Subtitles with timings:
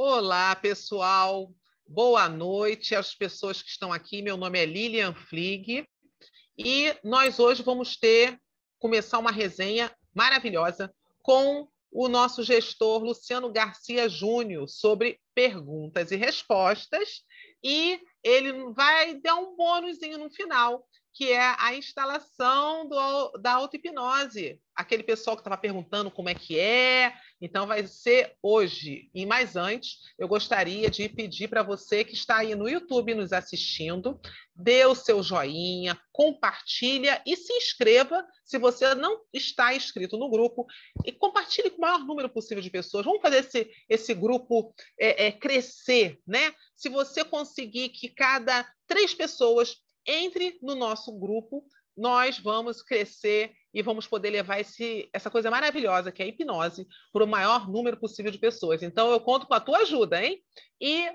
[0.00, 1.52] Olá, pessoal.
[1.84, 4.22] Boa noite às pessoas que estão aqui.
[4.22, 5.84] Meu nome é Lilian Flig
[6.56, 8.40] e nós hoje vamos ter
[8.78, 17.24] começar uma resenha maravilhosa com o nosso gestor Luciano Garcia Júnior sobre perguntas e respostas
[17.64, 20.86] e ele vai dar um bônusinho no final
[21.18, 24.60] que é a instalação do, da auto-hipnose.
[24.72, 27.12] Aquele pessoal que estava perguntando como é que é.
[27.40, 29.10] Então, vai ser hoje.
[29.12, 33.32] E mais antes, eu gostaria de pedir para você que está aí no YouTube nos
[33.32, 34.20] assistindo,
[34.54, 40.66] dê o seu joinha, compartilha e se inscreva se você não está inscrito no grupo.
[41.04, 43.04] E compartilhe com o maior número possível de pessoas.
[43.04, 46.54] Vamos fazer esse, esse grupo é, é, crescer, né?
[46.76, 51.64] Se você conseguir que cada três pessoas entre no nosso grupo,
[51.96, 56.86] nós vamos crescer e vamos poder levar esse, essa coisa maravilhosa que é a hipnose
[57.12, 58.82] para o maior número possível de pessoas.
[58.82, 60.42] Então, eu conto com a tua ajuda, hein?
[60.80, 61.10] E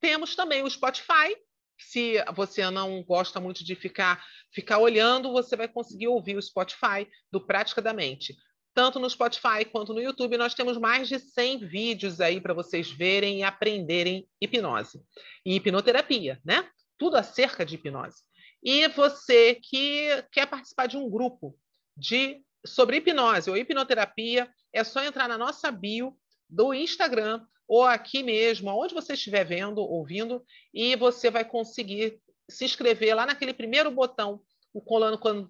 [0.00, 1.36] temos também o Spotify.
[1.78, 7.08] Se você não gosta muito de ficar, ficar olhando, você vai conseguir ouvir o Spotify
[7.30, 8.34] do Prática da Mente.
[8.74, 12.90] Tanto no Spotify quanto no YouTube, nós temos mais de 100 vídeos aí para vocês
[12.90, 15.02] verem e aprenderem hipnose.
[15.44, 16.68] E hipnoterapia, né?
[16.96, 18.22] Tudo acerca de hipnose.
[18.62, 21.56] E você que quer participar de um grupo
[21.96, 26.16] de sobre hipnose ou hipnoterapia, é só entrar na nossa bio
[26.48, 32.64] do Instagram ou aqui mesmo, onde você estiver vendo, ouvindo, e você vai conseguir se
[32.64, 34.42] inscrever lá naquele primeiro botão,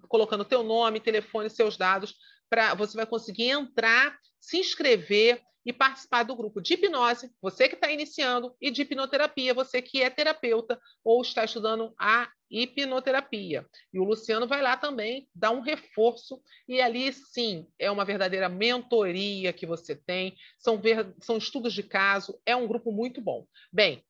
[0.08, 2.14] colocando o teu nome, telefone, seus dados,
[2.48, 7.74] para você vai conseguir entrar, se inscrever e participar do grupo de hipnose, você que
[7.74, 13.66] está iniciando, e de hipnoterapia, você que é terapeuta ou está estudando a hipnoterapia.
[13.92, 18.48] E o Luciano vai lá também dar um reforço, e ali sim é uma verdadeira
[18.48, 21.14] mentoria que você tem, são, ver...
[21.20, 23.46] são estudos de caso, é um grupo muito bom.
[23.72, 24.04] Bem,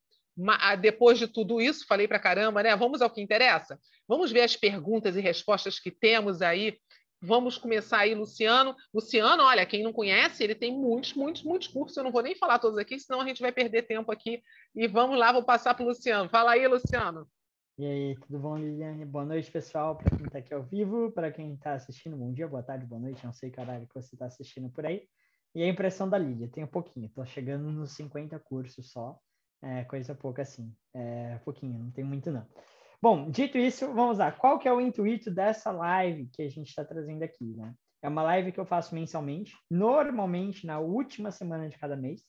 [0.81, 2.75] depois de tudo isso, falei para caramba, né?
[2.75, 3.79] Vamos ao que interessa?
[4.09, 6.79] Vamos ver as perguntas e respostas que temos aí
[7.25, 8.75] Vamos começar aí, Luciano.
[8.93, 11.97] Luciano, olha, quem não conhece, ele tem muitos, muitos, muitos cursos.
[11.97, 14.43] Eu não vou nem falar todos aqui, senão a gente vai perder tempo aqui.
[14.75, 16.29] E vamos lá, vou passar para o Luciano.
[16.29, 17.29] Fala aí, Luciano.
[17.79, 19.03] E aí, tudo bom, Liliane?
[19.07, 19.97] Boa noite, pessoal.
[19.97, 23.01] Para quem está aqui ao vivo, para quem está assistindo, bom dia, boa tarde, boa
[23.01, 23.25] noite.
[23.25, 25.09] Não sei horário que você está assistindo por aí.
[25.55, 27.07] E a impressão da Lídia, tem um pouquinho.
[27.07, 29.19] Estou chegando nos 50 cursos só.
[29.63, 30.71] É coisa pouca assim.
[30.93, 32.47] É pouquinho, não tem muito não.
[33.01, 34.31] Bom, dito isso, vamos lá.
[34.31, 37.75] Qual que é o intuito dessa live que a gente está trazendo aqui, né?
[38.03, 42.23] É uma live que eu faço mensalmente, normalmente na última semana de cada mês.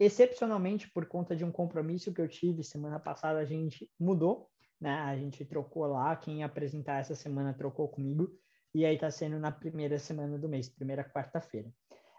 [0.00, 4.48] Excepcionalmente, por conta de um compromisso que eu tive semana passada, a gente mudou,
[4.80, 4.90] né?
[4.90, 8.30] A gente trocou lá, quem ia apresentar essa semana trocou comigo,
[8.74, 11.72] e aí está sendo na primeira semana do mês, primeira quarta-feira.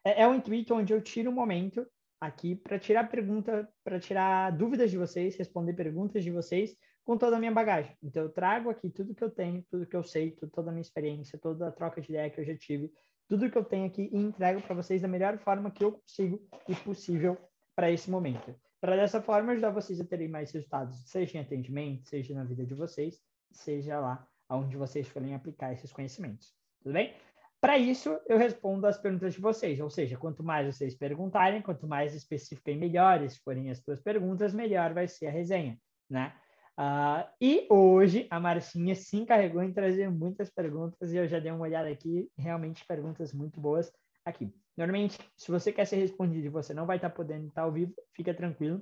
[0.03, 1.85] É, é o intuito onde eu tiro um momento
[2.19, 7.37] aqui para tirar pergunta, para tirar dúvidas de vocês, responder perguntas de vocês, com toda
[7.37, 7.95] a minha bagagem.
[8.03, 10.81] Então, eu trago aqui tudo que eu tenho, tudo que eu sei, toda a minha
[10.81, 12.91] experiência, toda a troca de ideia que eu já tive,
[13.27, 16.41] tudo que eu tenho aqui e entrego para vocês da melhor forma que eu consigo
[16.67, 17.37] e possível
[17.75, 18.53] para esse momento.
[18.81, 22.65] Para dessa forma ajudar vocês a terem mais resultados, seja em atendimento, seja na vida
[22.65, 23.19] de vocês,
[23.51, 26.53] seja lá onde vocês forem aplicar esses conhecimentos.
[26.81, 27.13] Tudo bem?
[27.61, 31.85] Para isso, eu respondo as perguntas de vocês, ou seja, quanto mais vocês perguntarem, quanto
[31.85, 35.77] mais específica e melhores forem as suas perguntas, melhor vai ser a resenha,
[36.09, 36.33] né?
[36.79, 41.51] Uh, e hoje a Marcinha se encarregou em trazer muitas perguntas e eu já dei
[41.51, 43.91] uma olhada aqui, realmente perguntas muito boas
[44.23, 44.53] aqui.
[44.79, 47.93] Normalmente, se você quer ser respondido e você não vai estar podendo estar ao vivo,
[48.15, 48.81] fica tranquilo,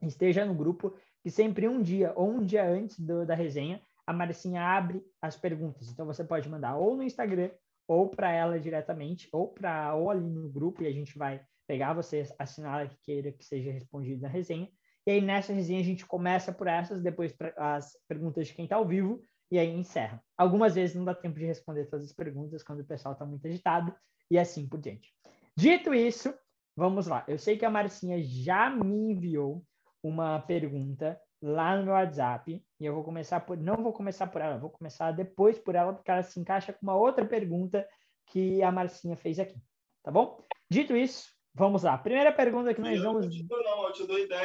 [0.00, 4.12] esteja no grupo, que sempre um dia ou um dia antes do, da resenha, a
[4.12, 5.88] Marcinha abre as perguntas.
[5.88, 7.50] Então você pode mandar ou no Instagram,
[7.88, 11.92] ou para ela diretamente, ou para ou ali no grupo e a gente vai pegar
[11.92, 14.70] você assinar que queira que seja respondido na resenha
[15.06, 18.76] e aí nessa resenha a gente começa por essas, depois as perguntas de quem está
[18.76, 19.20] ao vivo
[19.50, 20.22] e aí encerra.
[20.36, 23.46] Algumas vezes não dá tempo de responder todas as perguntas quando o pessoal está muito
[23.46, 23.92] agitado
[24.30, 25.12] e assim por diante.
[25.56, 26.34] Dito isso,
[26.74, 27.24] vamos lá.
[27.28, 29.64] Eu sei que a Marcinha já me enviou
[30.02, 34.40] uma pergunta lá no meu WhatsApp e eu vou começar por não vou começar por
[34.40, 37.86] ela, vou começar depois por ela porque ela se encaixa com uma outra pergunta
[38.28, 39.60] que a Marcinha fez aqui,
[40.02, 40.42] tá bom?
[40.70, 41.98] Dito isso, vamos lá.
[41.98, 44.44] Primeira pergunta que nós vamos não, eu te dou ideia.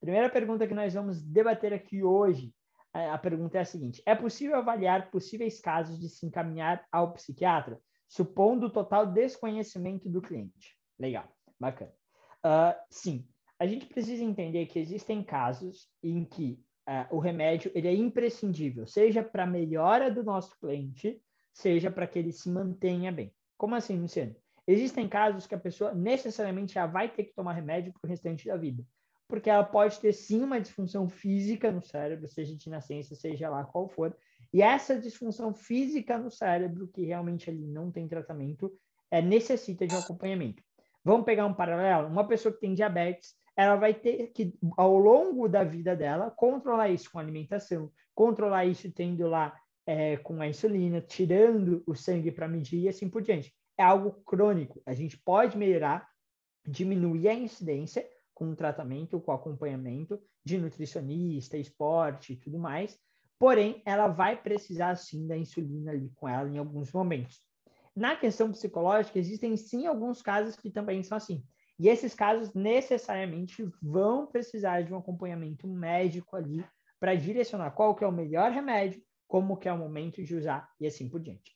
[0.00, 2.52] Primeira pergunta que nós vamos debater aqui hoje,
[2.92, 7.78] a pergunta é a seguinte: é possível avaliar possíveis casos de se encaminhar ao psiquiatra,
[8.08, 10.76] supondo total desconhecimento do cliente?
[10.98, 11.92] Legal, bacana.
[12.44, 13.26] Uh, sim,
[13.58, 18.86] a gente precisa entender que existem casos em que uh, o remédio ele é imprescindível,
[18.86, 21.20] seja para a melhora do nosso cliente,
[21.52, 23.34] seja para que ele se mantenha bem.
[23.56, 24.36] Como assim, Luciano?
[24.66, 28.46] Existem casos que a pessoa necessariamente já vai ter que tomar remédio para o restante
[28.46, 28.84] da vida
[29.28, 33.64] porque ela pode ter sim uma disfunção física no cérebro, seja de nascença, seja lá
[33.64, 34.16] qual for.
[34.52, 38.72] E essa disfunção física no cérebro, que realmente ali não tem tratamento,
[39.10, 40.62] é, necessita de um acompanhamento.
[41.04, 42.08] Vamos pegar um paralelo?
[42.08, 46.88] Uma pessoa que tem diabetes, ela vai ter que, ao longo da vida dela, controlar
[46.88, 52.48] isso com alimentação, controlar isso tendo lá é, com a insulina, tirando o sangue para
[52.48, 53.54] medir e assim por diante.
[53.78, 54.82] É algo crônico.
[54.84, 56.08] A gente pode melhorar,
[56.66, 62.98] diminuir a incidência com tratamento, com acompanhamento de nutricionista, esporte e tudo mais.
[63.38, 67.40] Porém, ela vai precisar sim da insulina ali com ela em alguns momentos.
[67.94, 71.42] Na questão psicológica, existem sim alguns casos que também são assim.
[71.78, 76.64] E esses casos necessariamente vão precisar de um acompanhamento médico ali
[76.98, 80.68] para direcionar qual que é o melhor remédio, como que é o momento de usar
[80.80, 81.54] e assim por diante.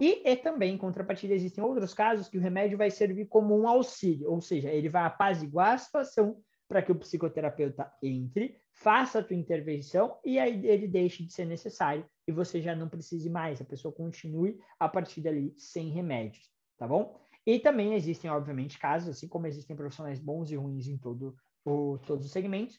[0.00, 3.66] E, e também, em contrapartida, existem outros casos que o remédio vai servir como um
[3.66, 9.22] auxílio, ou seja, ele vai apaziguar a situação para que o psicoterapeuta entre, faça a
[9.22, 13.60] tua intervenção e aí ele deixe de ser necessário e você já não precise mais,
[13.60, 17.18] a pessoa continue a partir dali sem remédios, tá bom?
[17.44, 21.34] E também existem, obviamente, casos, assim como existem profissionais bons e ruins em todo
[21.64, 22.78] o, todos os segmentos,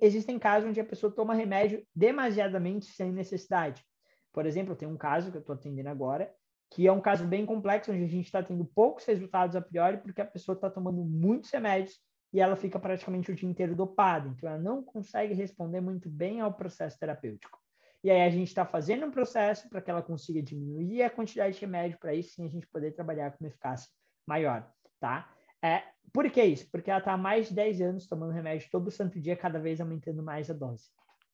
[0.00, 3.84] existem casos onde a pessoa toma remédio demasiadamente sem necessidade.
[4.32, 6.32] Por exemplo, tem um caso que eu estou atendendo agora,
[6.70, 9.98] que é um caso bem complexo, onde a gente está tendo poucos resultados a priori,
[9.98, 12.00] porque a pessoa está tomando muitos remédios
[12.34, 14.28] e ela fica praticamente o dia inteiro dopada.
[14.28, 17.56] Então, ela não consegue responder muito bem ao processo terapêutico.
[18.02, 21.54] E aí, a gente está fazendo um processo para que ela consiga diminuir a quantidade
[21.54, 23.88] de remédio, para aí sim a gente poder trabalhar com uma eficácia
[24.26, 25.32] maior, tá?
[25.62, 26.68] É, por que isso?
[26.72, 29.80] Porque ela está há mais de 10 anos tomando remédio todo santo dia, cada vez
[29.80, 30.90] aumentando mais a dose,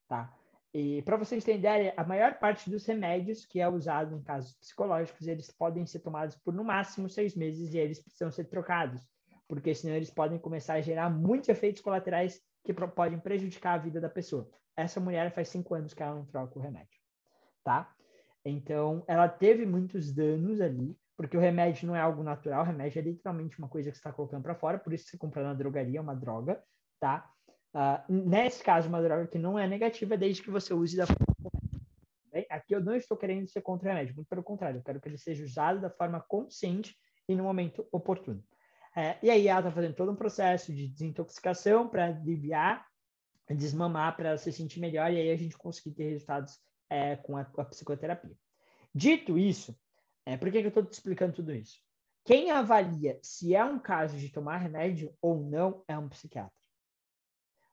[0.07, 0.33] tá?
[0.73, 4.53] E para vocês terem ideia, a maior parte dos remédios que é usado em casos
[4.53, 9.03] psicológicos, eles podem ser tomados por no máximo seis meses e eles precisam ser trocados,
[9.51, 14.01] porque senão eles podem começar a gerar muitos efeitos colaterais que podem prejudicar a vida
[14.01, 14.49] da pessoa.
[14.77, 17.01] Essa mulher faz cinco anos que ela não troca o remédio,
[17.65, 17.93] tá?
[18.45, 23.01] Então, ela teve muitos danos ali, porque o remédio não é algo natural, o remédio
[23.01, 25.53] é literalmente uma coisa que você está colocando para fora, por isso você compra na
[25.53, 26.63] drogaria, é uma droga,
[27.01, 27.29] tá?
[27.75, 31.27] Uh, nesse caso, uma droga que não é negativa, desde que você use da forma
[31.43, 32.55] correta.
[32.55, 35.09] Aqui eu não estou querendo ser contra o remédio, muito pelo contrário, eu quero que
[35.09, 36.97] ele seja usado da forma consciente
[37.29, 38.41] e no momento oportuno.
[38.97, 42.87] É, e aí ela está fazendo todo um processo de desintoxicação para aliviar,
[43.49, 46.59] desmamar, para se sentir melhor, e aí a gente conseguir ter resultados
[46.89, 48.37] é, com, a, com, a, psicoterapia.
[48.95, 49.79] Dito isso,
[50.27, 51.79] é, por que, que eu estou te explicando tudo isso?
[52.25, 56.53] Quem avalia se é um caso de tomar remédio ou não é um psiquiatra.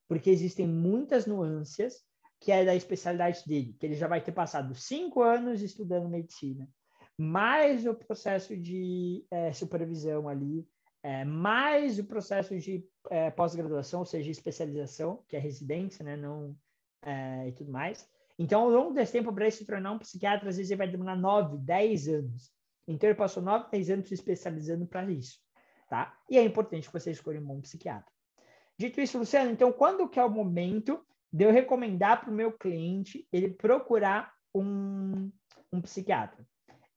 [0.07, 2.05] Porque existem muitas nuances
[2.39, 6.69] que é da especialidade dele, que ele já vai ter passado cinco anos estudando medicina,
[7.17, 10.67] mais o processo de é, supervisão ali,
[11.07, 16.53] é, mais o processo de é, pós-graduação, ou seja, especialização, que é residência, né, não,
[17.01, 18.05] é, e tudo mais.
[18.37, 20.89] Então, ao longo desse tempo, para ele se tornar um psiquiatra, às vezes ele vai
[20.89, 22.51] demorar 9, 10 anos.
[22.85, 25.39] Então, ele passou 9, 10 anos se especializando para isso,
[25.89, 26.13] tá?
[26.29, 28.11] E é importante que você escolha um bom psiquiatra.
[28.77, 30.99] Dito isso, Luciano, então, quando que é o momento
[31.31, 35.31] de eu recomendar para o meu cliente ele procurar um,
[35.71, 36.45] um psiquiatra?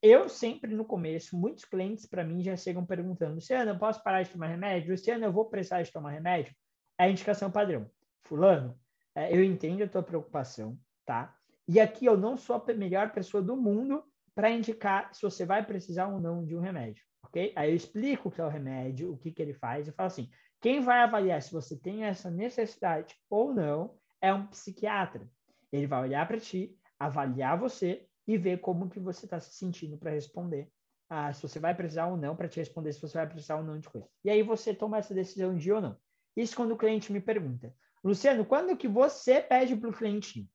[0.03, 4.23] Eu sempre, no começo, muitos clientes para mim já chegam perguntando, Luciano, eu posso parar
[4.23, 4.93] de tomar remédio?
[4.93, 6.55] Luciano, eu vou precisar de tomar remédio?
[6.99, 7.91] É a indicação padrão.
[8.23, 8.79] Fulano,
[9.15, 11.35] é, eu entendo a tua preocupação, tá?
[11.69, 14.03] E aqui eu não sou a melhor pessoa do mundo
[14.35, 17.53] para indicar se você vai precisar ou não de um remédio, ok?
[17.55, 20.07] Aí eu explico o que é o remédio, o que, que ele faz, eu falo
[20.07, 25.29] assim, quem vai avaliar se você tem essa necessidade ou não é um psiquiatra.
[25.73, 29.99] Ele vai olhar para ti, avaliar você e ver como que você está se sentindo
[29.99, 30.71] para responder.
[31.09, 33.65] Ah, se você vai precisar ou não para te responder se você vai precisar ou
[33.65, 34.07] não de coisa.
[34.25, 35.97] E aí você toma essa decisão de ou não.
[36.37, 40.49] Isso quando o cliente me pergunta, Luciano, quando que você pede para o cliente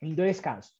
[0.00, 0.72] em dois casos,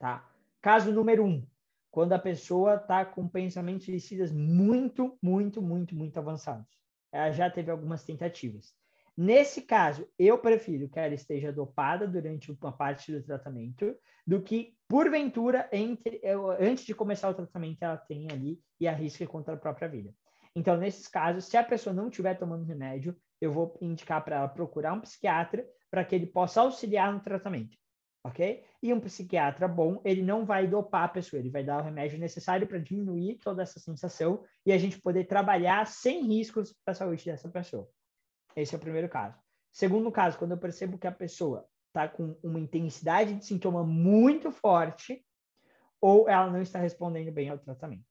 [0.00, 0.28] tá?
[0.60, 1.46] Caso número um,
[1.92, 6.66] quando a pessoa está com pensamentos suicidas muito, muito, muito, muito avançados.
[7.12, 8.74] Ela já teve algumas tentativas.
[9.16, 14.76] Nesse caso, eu prefiro que ela esteja dopada durante uma parte do tratamento do que,
[14.88, 16.20] porventura, entre,
[16.58, 20.14] antes de começar o tratamento, ela tenha ali e arrisque contra a própria vida.
[20.56, 24.48] Então, nesses casos, se a pessoa não estiver tomando remédio, eu vou indicar para ela
[24.48, 27.76] procurar um psiquiatra para que ele possa auxiliar no tratamento
[28.28, 28.64] ok?
[28.82, 32.18] E um psiquiatra bom, ele não vai dopar a pessoa, ele vai dar o remédio
[32.18, 36.94] necessário para diminuir toda essa sensação e a gente poder trabalhar sem riscos para a
[36.94, 37.88] saúde dessa pessoa.
[38.54, 39.36] Esse é o primeiro caso.
[39.72, 41.66] Segundo caso, quando eu percebo que a pessoa
[41.98, 45.24] está com uma intensidade de sintoma muito forte
[46.00, 48.04] ou ela não está respondendo bem ao tratamento,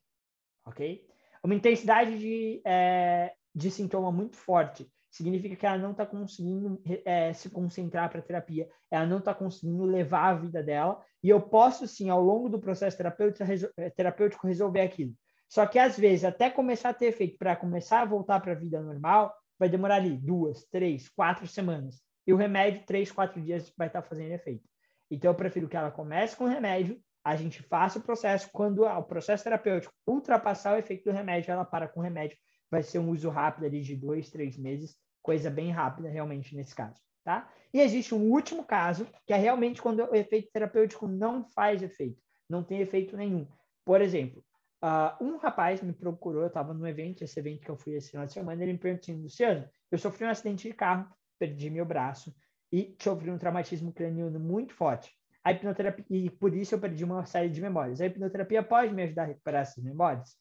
[0.66, 1.06] ok?
[1.42, 7.32] Uma intensidade de, é, de sintoma muito forte significa que ela não está conseguindo é,
[7.32, 11.42] se concentrar para a terapia, ela não está conseguindo levar a vida dela, e eu
[11.42, 15.14] posso sim, ao longo do processo terapêutico, resol terapêutico resolver aquilo.
[15.48, 18.56] Só que às vezes, até começar a ter efeito, para começar a voltar para a
[18.56, 22.06] vida normal, vai demorar ali duas, três, quatro semanas.
[22.28, 24.68] E o remédio, três, quatro dias, vai estar fazendo efeito.
[25.10, 28.50] Então, eu prefiro que ela comece com o remédio, a gente faça o processo.
[28.52, 32.38] Quando o processo terapêutico ultrapassar o efeito do remédio, ela para com o remédio.
[32.70, 36.76] Vai ser um uso rápido ali de dois, três meses, coisa bem rápida realmente nesse
[36.76, 37.50] caso, tá?
[37.74, 42.22] E existe um último caso, que é realmente quando o efeito terapêutico não faz efeito,
[42.50, 43.46] não tem efeito nenhum.
[43.86, 44.44] Por exemplo,
[44.84, 48.12] uh, um rapaz me procurou, eu estava no evento, esse evento que eu fui esse
[48.12, 51.70] final de semana, ele me perguntou assim, Luciano, eu sofri um acidente de carro, perdi
[51.70, 52.36] meu braço
[52.72, 55.12] e sofri um traumatismo craniano muito forte.
[55.44, 58.02] A hipnoterapia, e por isso eu perdi uma série de memórias.
[58.02, 60.36] A hipnoterapia pode me ajudar a recuperar essas memórias?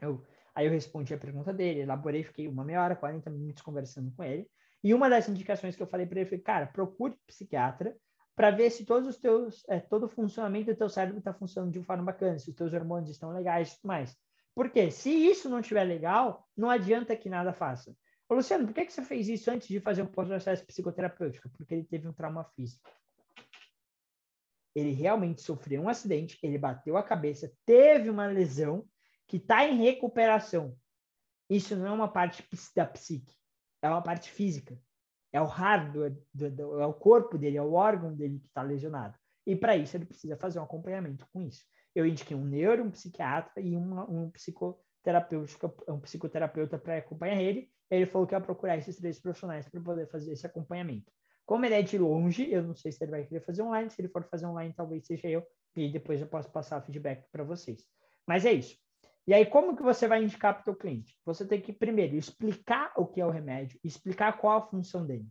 [0.00, 0.22] Eu,
[0.54, 4.22] aí eu respondi a pergunta dele, elaborei, fiquei uma meia hora, 40 minutos conversando com
[4.22, 4.46] ele.
[4.82, 7.96] E uma das indicações que eu falei para ele foi, cara, procure psiquiatra
[8.36, 11.72] para ver se todos os teus, é, todo o funcionamento do teu cérebro está funcionando
[11.72, 14.14] de forma bacana, se os teus hormônios estão legais e tudo mais.
[14.54, 17.96] Porque se isso não estiver legal, não adianta que nada faça.
[18.34, 21.48] Luciano, por que, que você fez isso antes de fazer um processo psicoterapêutico?
[21.50, 22.88] Porque ele teve um trauma físico.
[24.74, 28.86] Ele realmente sofreu um acidente, ele bateu a cabeça, teve uma lesão
[29.26, 30.76] que está em recuperação.
[31.48, 33.36] Isso não é uma parte da psique,
[33.82, 34.78] é uma parte física.
[35.32, 39.18] É o hardware, é o corpo dele, é o órgão dele que está lesionado.
[39.44, 41.64] E para isso ele precisa fazer um acompanhamento com isso.
[41.94, 47.68] Eu indiquei um neuro, um psiquiatra e um psicoterapeuta, um psicoterapeuta para acompanhar ele.
[47.94, 51.12] Ele falou que ia procurar esses três profissionais para poder fazer esse acompanhamento.
[51.46, 53.90] Como ele é de longe, eu não sei se ele vai querer fazer online.
[53.90, 55.46] Se ele for fazer online, talvez seja eu.
[55.76, 57.84] E depois eu posso passar feedback para vocês.
[58.26, 58.76] Mas é isso.
[59.26, 61.16] E aí, como que você vai indicar para o teu cliente?
[61.24, 65.26] Você tem que, primeiro, explicar o que é o remédio, explicar qual a função dele.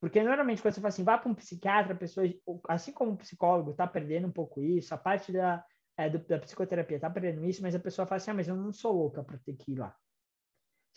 [0.00, 2.26] Porque, normalmente, quando você fala assim, vá para um psiquiatra, a pessoa,
[2.68, 5.64] assim como um psicólogo, está perdendo um pouco isso, a parte da,
[5.96, 8.56] é, do, da psicoterapia está perdendo isso, mas a pessoa fala assim, ah, mas eu
[8.56, 9.94] não sou louca para ter que ir lá.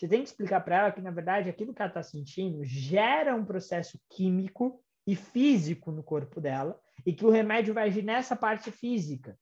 [0.04, 3.34] Você tem que explicar para ela que, na verdade, aquilo que ela está sentindo gera
[3.34, 8.36] um processo químico e físico no corpo dela e que o remédio vai agir nessa
[8.36, 9.40] parte física,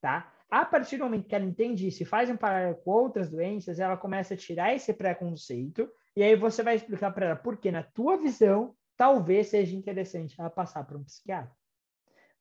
[0.00, 0.34] tá?
[0.50, 3.78] A partir do momento que ela entende isso e faz um paralelo com outras doenças,
[3.78, 7.70] ela começa a tirar esse preconceito e aí você vai explicar para ela por que,
[7.70, 11.54] na tua visão, talvez seja interessante ela passar para um psiquiatra.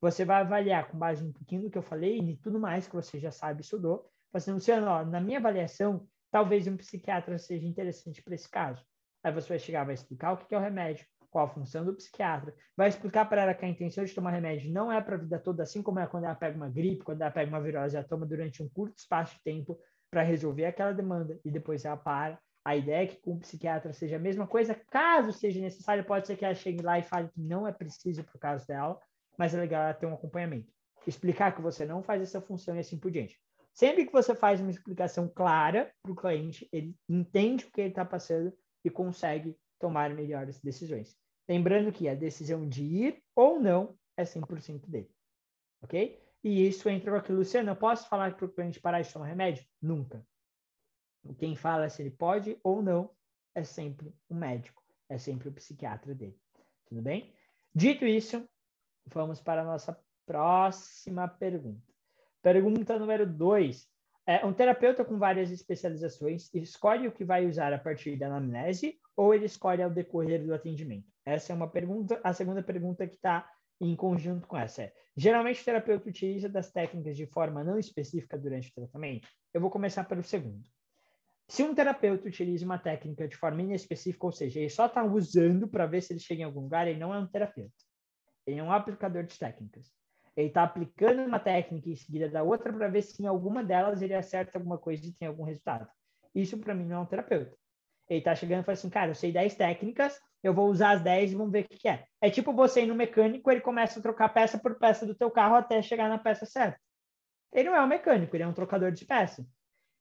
[0.02, 2.96] Você vai avaliar com base um pouquinho do que eu falei e tudo mais que
[2.96, 4.10] você já sabe e estudou.
[4.34, 8.84] Assim, Luciano, ó, na minha avaliação, talvez um psiquiatra seja interessante para esse caso.
[9.24, 11.94] Aí você vai chegar, vai explicar o que é o remédio, qual a função do
[11.94, 15.20] psiquiatra, vai explicar para ela que a intenção de tomar remédio não é para a
[15.20, 17.96] vida toda, assim como é quando ela pega uma gripe, quando ela pega uma virose,
[17.96, 19.80] ela toma durante um curto espaço de tempo
[20.12, 22.38] para resolver aquela demanda e depois ela para.
[22.64, 26.28] A ideia é que com o psiquiatra seja a mesma coisa, caso seja necessário, pode
[26.28, 29.00] ser que ela chegue lá e fale que não é preciso para o caso dela,
[29.38, 30.72] mas é legal ela ter um acompanhamento.
[31.08, 33.40] Explicar que você não faz essa função e assim por diante.
[33.74, 37.90] Sempre que você faz uma explicação clara para o cliente, ele entende o que ele
[37.90, 41.18] está passando e consegue tomar melhores decisões.
[41.48, 45.10] Lembrando que a decisão de ir ou não é 100% dele.
[45.82, 46.22] Ok?
[46.44, 49.28] E isso entra com aquilo, Luciano, eu posso falar para o cliente parar de tomar
[49.28, 49.66] remédio?
[49.82, 50.26] Nunca.
[51.38, 53.12] Quem fala se ele pode ou não
[53.54, 56.40] é sempre o médico, é sempre o psiquiatra dele.
[56.86, 57.34] Tudo bem?
[57.74, 58.48] Dito isso,
[59.06, 61.91] vamos para a nossa próxima pergunta.
[62.42, 63.88] Pergunta número 2.
[64.26, 69.00] É, um terapeuta com várias especializações escolhe o que vai usar a partir da anamnese
[69.16, 71.08] ou ele escolhe ao decorrer do atendimento?
[71.26, 72.20] Essa é uma pergunta.
[72.24, 73.48] A segunda pergunta que está
[73.80, 78.38] em conjunto com essa é: geralmente o terapeuta utiliza das técnicas de forma não específica
[78.38, 79.28] durante o tratamento?
[79.54, 80.64] Eu vou começar pelo segundo.
[81.48, 85.68] Se um terapeuta utiliza uma técnica de forma inespecífica, ou seja, ele só está usando
[85.68, 87.76] para ver se ele chega em algum lugar, ele não é um terapeuta.
[88.48, 89.92] Ele é um aplicador de técnicas.
[90.36, 94.02] Ele está aplicando uma técnica em seguida da outra para ver se em alguma delas
[94.02, 95.88] ele acerta alguma coisa e tem algum resultado.
[96.34, 97.56] Isso para mim não é um terapeuta.
[98.10, 101.02] Ele está chegando e fala assim, cara, eu sei 10 técnicas, eu vou usar as
[101.02, 102.06] 10 e vamos ver o que, que é.
[102.22, 105.30] É tipo você ir no mecânico, ele começa a trocar peça por peça do teu
[105.30, 106.80] carro até chegar na peça certa.
[107.54, 109.46] Ele não é um mecânico, ele é um trocador de peça.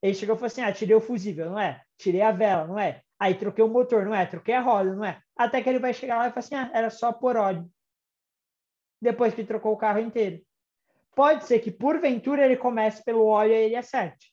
[0.01, 1.81] Ele chegou e falou assim, ah, tirei o fusível, não é?
[1.97, 3.01] Tirei a vela, não é?
[3.19, 4.25] Aí troquei o motor, não é?
[4.25, 5.21] Troquei a roda, não é?
[5.35, 7.69] Até que ele vai chegar lá e falar assim, ah, era só por óleo
[9.01, 10.41] depois que trocou o carro inteiro.
[11.15, 14.31] Pode ser que, porventura, ele comece pelo óleo e ele acerte.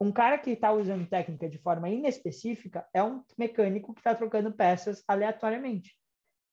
[0.00, 4.52] Um cara que está usando técnica de forma inespecífica é um mecânico que está trocando
[4.52, 5.96] peças aleatoriamente.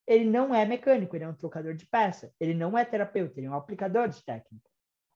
[0.05, 2.31] Ele não é mecânico, ele é um trocador de peça.
[2.39, 4.69] Ele não é terapeuta, ele é um aplicador de técnica.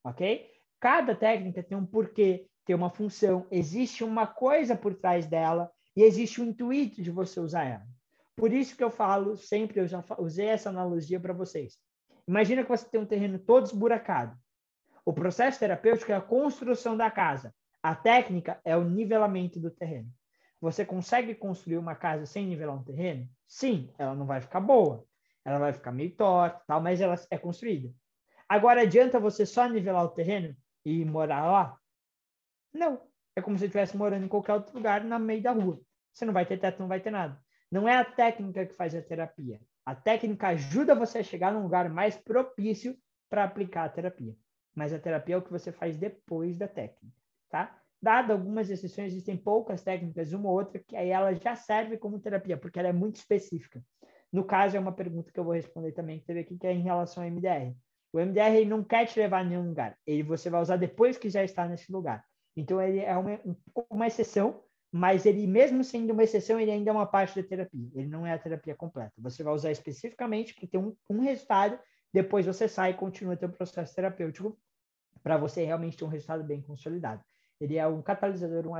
[0.03, 0.49] Ok?
[0.79, 6.01] Cada técnica tem um porquê, tem uma função, existe uma coisa por trás dela E
[6.01, 7.87] existe o intuito de você usar ela.
[8.35, 11.77] Por isso que eu falo sempre, eu já usei essa analogia para vocês.
[12.27, 14.37] Imagina que você tem um terreno todo esburacado.
[15.05, 17.53] O processo terapêutico é a construção da casa.
[17.81, 20.09] A técnica é o nivelamento do terreno.
[20.61, 23.29] Você consegue construir uma casa sem nivelar um terreno?
[23.45, 25.05] Sim, ela não vai ficar boa.
[25.43, 27.93] Ela vai ficar meio torta, tal, mas ela é construída.
[28.47, 31.77] Agora, adianta você só nivelar o terreno e morar lá?
[32.73, 33.01] Não.
[33.35, 35.81] É como se estivesse morando em qualquer outro lugar, no meio da rua.
[36.13, 37.37] Você não vai ter teto, não vai ter nada.
[37.69, 39.59] Não é a técnica que faz a terapia.
[39.85, 42.97] A técnica ajuda você a chegar num lugar mais propício
[43.29, 44.35] para aplicar a terapia.
[44.75, 47.15] Mas a terapia é o que você faz depois da técnica,
[47.49, 47.79] tá?
[48.01, 52.19] Dado algumas exceções, existem poucas técnicas, uma ou outra, que aí ela já serve como
[52.19, 53.81] terapia, porque ela é muito específica.
[54.31, 56.73] No caso, é uma pergunta que eu vou responder também, que teve aqui, que é
[56.73, 57.73] em relação ao MDR.
[58.11, 59.97] O MDR não quer te levar a nenhum lugar.
[60.05, 62.25] Ele você vai usar depois que já está nesse lugar.
[62.57, 63.39] Então, ele é uma,
[63.89, 64.61] uma exceção,
[64.95, 67.89] mas ele, mesmo sendo uma exceção, ele ainda é uma parte da terapia.
[67.95, 69.11] Ele não é a terapia completa.
[69.17, 71.79] Você vai usar especificamente para ter um, um resultado,
[72.13, 74.55] depois você sai e continua seu processo terapêutico
[75.23, 77.23] para você realmente ter um resultado bem consolidado.
[77.59, 78.75] Ele é um catalisador, um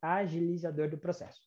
[0.00, 1.42] agilizador do processo.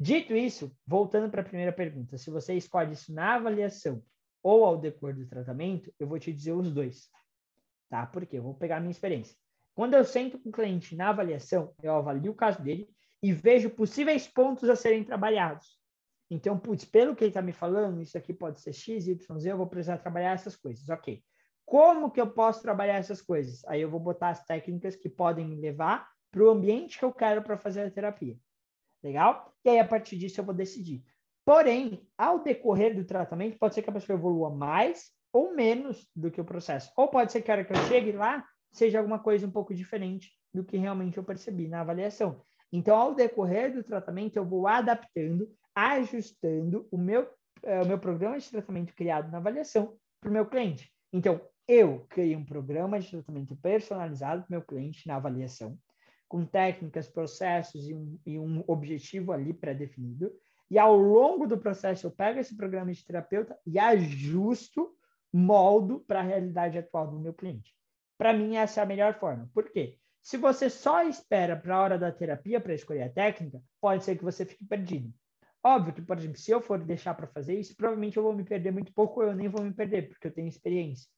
[0.00, 4.02] Dito isso, voltando para a primeira pergunta, se você escolhe isso na avaliação
[4.42, 7.10] ou ao decorrer do tratamento, eu vou te dizer os dois.
[7.90, 8.06] Tá?
[8.06, 9.36] Porque eu vou pegar a minha experiência.
[9.76, 12.88] Quando eu sento com o cliente na avaliação, eu avalio o caso dele
[13.22, 15.78] e vejo possíveis pontos a serem trabalhados.
[16.30, 19.52] Então, putz, pelo que ele está me falando, isso aqui pode ser X, Y, Z,
[19.52, 20.88] eu vou precisar trabalhar essas coisas.
[20.88, 21.22] Ok.
[21.66, 23.62] Como que eu posso trabalhar essas coisas?
[23.66, 27.12] Aí eu vou botar as técnicas que podem me levar para o ambiente que eu
[27.12, 28.38] quero para fazer a terapia.
[29.02, 29.54] Legal?
[29.62, 31.04] E aí, a partir disso, eu vou decidir.
[31.44, 36.30] Porém, ao decorrer do tratamento, pode ser que a pessoa evolua mais ou menos do
[36.30, 36.90] que o processo.
[36.96, 38.42] Ou pode ser que a hora que eu chegue lá,
[38.72, 42.42] seja alguma coisa um pouco diferente do que realmente eu percebi na avaliação.
[42.72, 48.38] Então, ao decorrer do tratamento, eu vou adaptando, ajustando o meu, uh, o meu programa
[48.38, 50.92] de tratamento criado na avaliação para o meu cliente.
[51.12, 55.78] Então, eu criei um programa de tratamento personalizado para o meu cliente na avaliação,
[56.28, 60.32] com técnicas, processos e um, e um objetivo ali pré-definido.
[60.70, 64.94] E ao longo do processo, eu pego esse programa de terapeuta e ajusto,
[65.32, 67.74] moldo para a realidade atual do meu cliente.
[68.18, 69.50] Para mim, essa é a melhor forma.
[69.52, 69.98] Por quê?
[70.22, 74.16] Se você só espera para a hora da terapia para escolher a técnica, pode ser
[74.16, 75.12] que você fique perdido.
[75.62, 78.44] Óbvio que, por exemplo, se eu for deixar para fazer isso, provavelmente eu vou me
[78.44, 81.08] perder muito pouco, ou eu nem vou me perder, porque eu tenho experiência.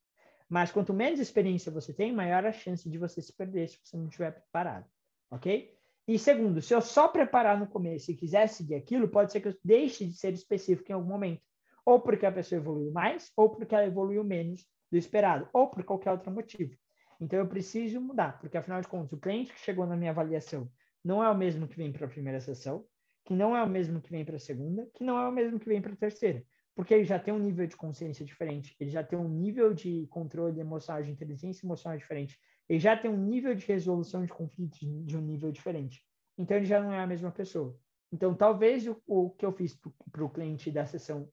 [0.48, 3.96] Mas quanto menos experiência você tem, maior a chance de você se perder se você
[3.96, 4.86] não estiver preparado.
[5.30, 5.74] Ok?
[6.06, 9.48] E segundo, se eu só preparar no começo e quiser seguir aquilo, pode ser que
[9.48, 11.42] eu deixe de ser específico em algum momento.
[11.84, 15.84] Ou porque a pessoa evoluiu mais, ou porque ela evoluiu menos do esperado, ou por
[15.84, 16.74] qualquer outro motivo.
[17.20, 20.70] Então eu preciso mudar, porque afinal de contas, o cliente que chegou na minha avaliação
[21.04, 22.84] não é o mesmo que vem para a primeira sessão,
[23.24, 25.58] que não é o mesmo que vem para a segunda, que não é o mesmo
[25.58, 26.44] que vem para a terceira.
[26.74, 30.06] Porque ele já tem um nível de consciência diferente, ele já tem um nível de
[30.08, 34.78] controle emocional, de inteligência emocional diferente, ele já tem um nível de resolução de conflitos
[34.78, 36.04] de um nível diferente.
[36.36, 37.76] Então, ele já não é a mesma pessoa.
[38.12, 39.78] Então, talvez o, o que eu fiz
[40.10, 41.28] para o cliente da sessão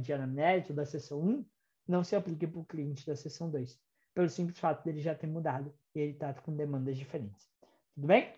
[0.00, 1.46] de anamnese, da sessão 1,
[1.88, 3.80] não se aplique para o cliente da sessão 2,
[4.20, 7.48] pelo simples fato dele já ter mudado e ele está com demandas diferentes.
[7.94, 8.30] Tudo bem?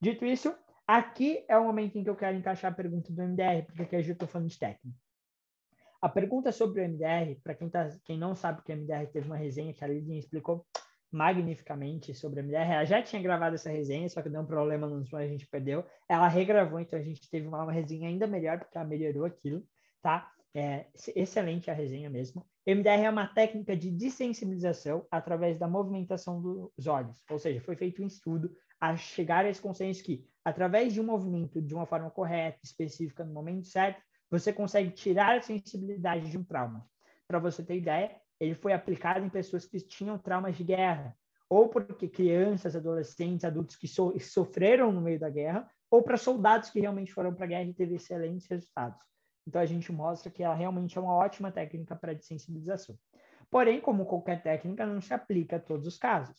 [0.00, 0.54] Dito isso,
[0.86, 4.08] aqui é o momento em que eu quero encaixar a pergunta do MDR, porque aqui
[4.08, 4.98] eu estou falando de técnica.
[6.00, 9.26] A pergunta sobre o MDR, para quem, tá, quem não sabe que o MDR teve
[9.26, 10.64] uma resenha que a Lilian explicou
[11.10, 12.72] magnificamente sobre a MDR.
[12.72, 15.46] Ela já tinha gravado essa resenha, só que deu um problema no som, a gente
[15.46, 15.84] perdeu.
[16.08, 19.62] Ela regravou, então a gente teve uma resenha ainda melhor, porque ela melhorou aquilo,
[20.00, 20.30] tá?
[20.54, 22.44] É excelente a resenha mesmo.
[22.66, 28.02] MDR é uma técnica de dessensibilização através da movimentação dos olhos, ou seja, foi feito
[28.02, 32.10] um estudo a chegar a esse consenso que, através de um movimento de uma forma
[32.10, 36.86] correta, específica, no momento certo, você consegue tirar a sensibilidade de um trauma.
[37.26, 41.16] Para você ter ideia, ele foi aplicado em pessoas que tinham traumas de guerra,
[41.48, 46.70] ou porque crianças, adolescentes, adultos que so sofreram no meio da guerra, ou para soldados
[46.70, 49.02] que realmente foram para a guerra e teve excelentes resultados.
[49.48, 52.98] Então a gente mostra que ela realmente é uma ótima técnica para desensibilização.
[53.50, 56.36] Porém, como qualquer técnica, não se aplica a todos os casos.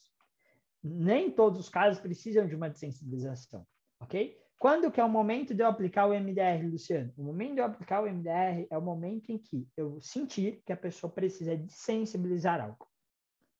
[0.83, 3.65] Nem todos os casos precisam de uma desensibilização,
[3.99, 4.37] ok?
[4.59, 7.11] Quando que é o momento de eu aplicar o MDR, Luciano?
[7.17, 10.71] O momento de eu aplicar o MDR é o momento em que eu sentir que
[10.71, 12.87] a pessoa precisa desensibilizar algo.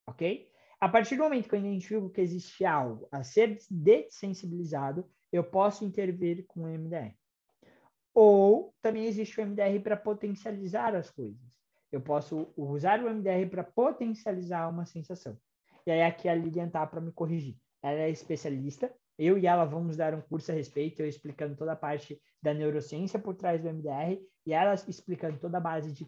[0.05, 0.47] Ok?
[0.79, 5.83] A partir do momento que eu identifico que existe algo a ser desensibilizado, eu posso
[5.83, 7.18] intervir com o MDR.
[8.13, 11.39] Ou também existe o MDR para potencializar as coisas.
[11.91, 15.37] Eu posso usar o MDR para potencializar uma sensação.
[15.85, 17.57] E aí aqui a Lilian está para me corrigir.
[17.81, 21.73] Ela é especialista, Eu e ela vamos dar um curso a respeito, eu explicando toda
[21.73, 26.05] a parte da neurociência por trás do MDR e ela explicando toda a base de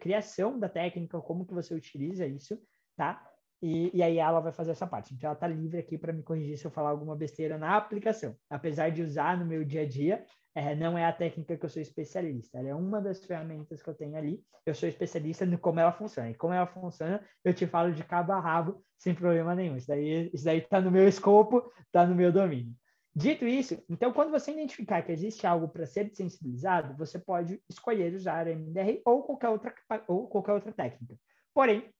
[0.00, 2.58] criação da técnica, como que você utiliza isso,
[2.96, 3.22] tá?
[3.62, 5.14] E, e aí ela vai fazer essa parte.
[5.14, 8.34] Então ela tá livre aqui para me corrigir se eu falar alguma besteira na aplicação.
[8.48, 10.24] Apesar de usar no meu dia a dia,
[10.56, 13.90] é, não é a técnica que eu sou especialista, ela é uma das ferramentas que
[13.90, 14.42] eu tenho ali.
[14.64, 16.30] Eu sou especialista no como ela funciona.
[16.30, 19.76] E como ela funciona, eu te falo de cabo a rabo sem problema nenhum.
[19.76, 22.74] Isso daí, isso daí tá no meu escopo, tá no meu domínio.
[23.14, 28.14] Dito isso, então quando você identificar que existe algo para ser sensibilizado, você pode escolher
[28.14, 29.74] usar MDR ou qualquer outra
[30.08, 31.16] ou qualquer outra técnica.
[31.52, 31.90] Porém,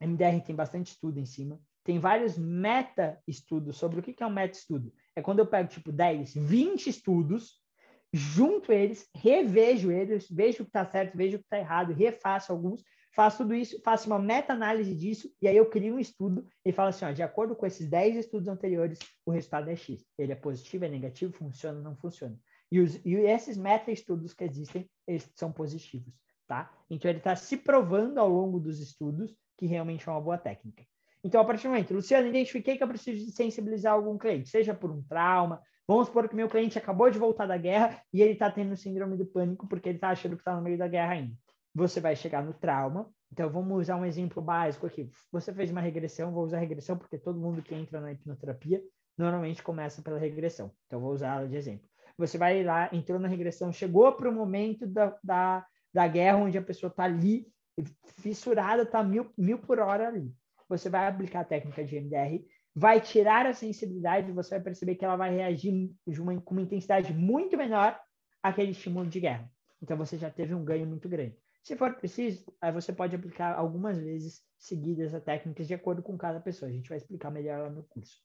[0.00, 1.60] MDR tem bastante estudo em cima.
[1.84, 4.92] Tem vários meta-estudos sobre o que é um meta-estudo.
[5.14, 7.61] É quando eu pego, tipo, 10, 20 estudos
[8.12, 12.52] junto eles, revejo eles, vejo o que está certo, vejo o que está errado, refaço
[12.52, 12.82] alguns,
[13.14, 16.90] faço tudo isso, faço uma meta-análise disso, e aí eu crio um estudo e falo
[16.90, 20.04] assim, ó, de acordo com esses 10 estudos anteriores, o resultado é X.
[20.18, 22.38] Ele é positivo, é negativo, funciona, não funciona.
[22.70, 26.14] E, os, e esses meta-estudos que existem, eles são positivos,
[26.46, 26.72] tá?
[26.90, 30.82] Então, ele está se provando ao longo dos estudos que realmente é uma boa técnica.
[31.24, 34.90] Então, a partir do momento, Luciano, identifiquei que eu preciso sensibilizar algum cliente, seja por
[34.90, 38.50] um trauma, Vamos supor que meu cliente acabou de voltar da guerra e ele está
[38.50, 41.34] tendo síndrome do pânico porque ele está achando que está no meio da guerra ainda.
[41.74, 43.10] Você vai chegar no trauma.
[43.32, 45.10] Então, vamos usar um exemplo básico aqui.
[45.32, 48.82] Você fez uma regressão, vou usar regressão porque todo mundo que entra na hipnoterapia
[49.16, 50.70] normalmente começa pela regressão.
[50.86, 51.88] Então, vou usar ela de exemplo.
[52.18, 56.58] Você vai lá, entrou na regressão, chegou para o momento da, da, da guerra onde
[56.58, 57.46] a pessoa está ali,
[58.18, 60.30] fissurada, está mil, mil por hora ali.
[60.68, 65.04] Você vai aplicar a técnica de MDR vai tirar a sensibilidade, você vai perceber que
[65.04, 67.98] ela vai reagir uma, com uma intensidade muito menor
[68.42, 69.50] àquele estímulo de guerra.
[69.82, 71.36] Então você já teve um ganho muito grande.
[71.62, 76.16] Se for preciso, aí você pode aplicar algumas vezes seguidas a técnicas de acordo com
[76.16, 76.68] cada pessoa.
[76.68, 78.20] A gente vai explicar melhor lá no curso.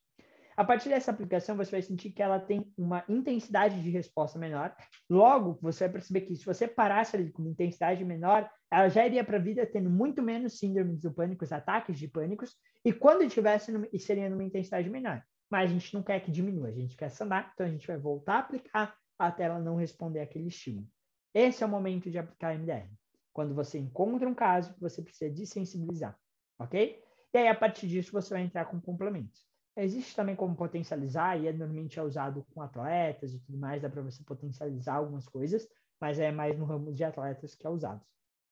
[0.58, 4.76] A partir dessa aplicação, você vai sentir que ela tem uma intensidade de resposta menor.
[5.08, 9.06] Logo, você vai perceber que se você parasse ali com uma intensidade menor, ela já
[9.06, 13.30] iria para a vida tendo muito menos síndromes do pânico, ataques de pânicos, e quando
[13.30, 15.24] tivesse, seria numa intensidade menor.
[15.48, 17.98] Mas a gente não quer que diminua, a gente quer sanar, então a gente vai
[17.98, 20.88] voltar a aplicar até ela não responder aquele estímulo.
[21.36, 22.90] Esse é o momento de aplicar MDR.
[23.32, 26.18] Quando você encontra um caso você precisa desensibilizar,
[26.58, 27.00] ok?
[27.32, 29.46] E aí, a partir disso, você vai entrar com complementos.
[29.78, 33.90] Existe também como potencializar, e é, normalmente é usado com atletas e tudo mais, dá
[33.90, 35.68] para você potencializar algumas coisas,
[36.02, 38.02] mas é mais no ramo de atletas que é usado.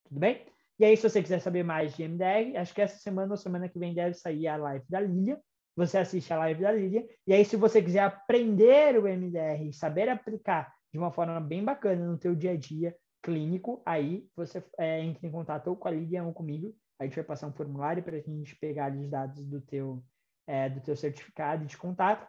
[0.04, 0.46] Tudo bem?
[0.78, 3.68] E aí, se você quiser saber mais de MDR, acho que essa semana ou semana
[3.68, 5.40] que vem deve sair a live da Lilia.
[5.74, 7.06] Você assiste a live da Lilia.
[7.26, 12.06] E aí, se você quiser aprender o MDR saber aplicar de uma forma bem bacana
[12.06, 15.90] no teu dia a dia clínico, aí você é, entra em contato ou com a
[15.90, 16.74] Lilia ou comigo.
[17.00, 20.04] A gente vai passar um formulário para a gente pegar os dados do teu
[20.46, 22.26] é, do teu certificado de contato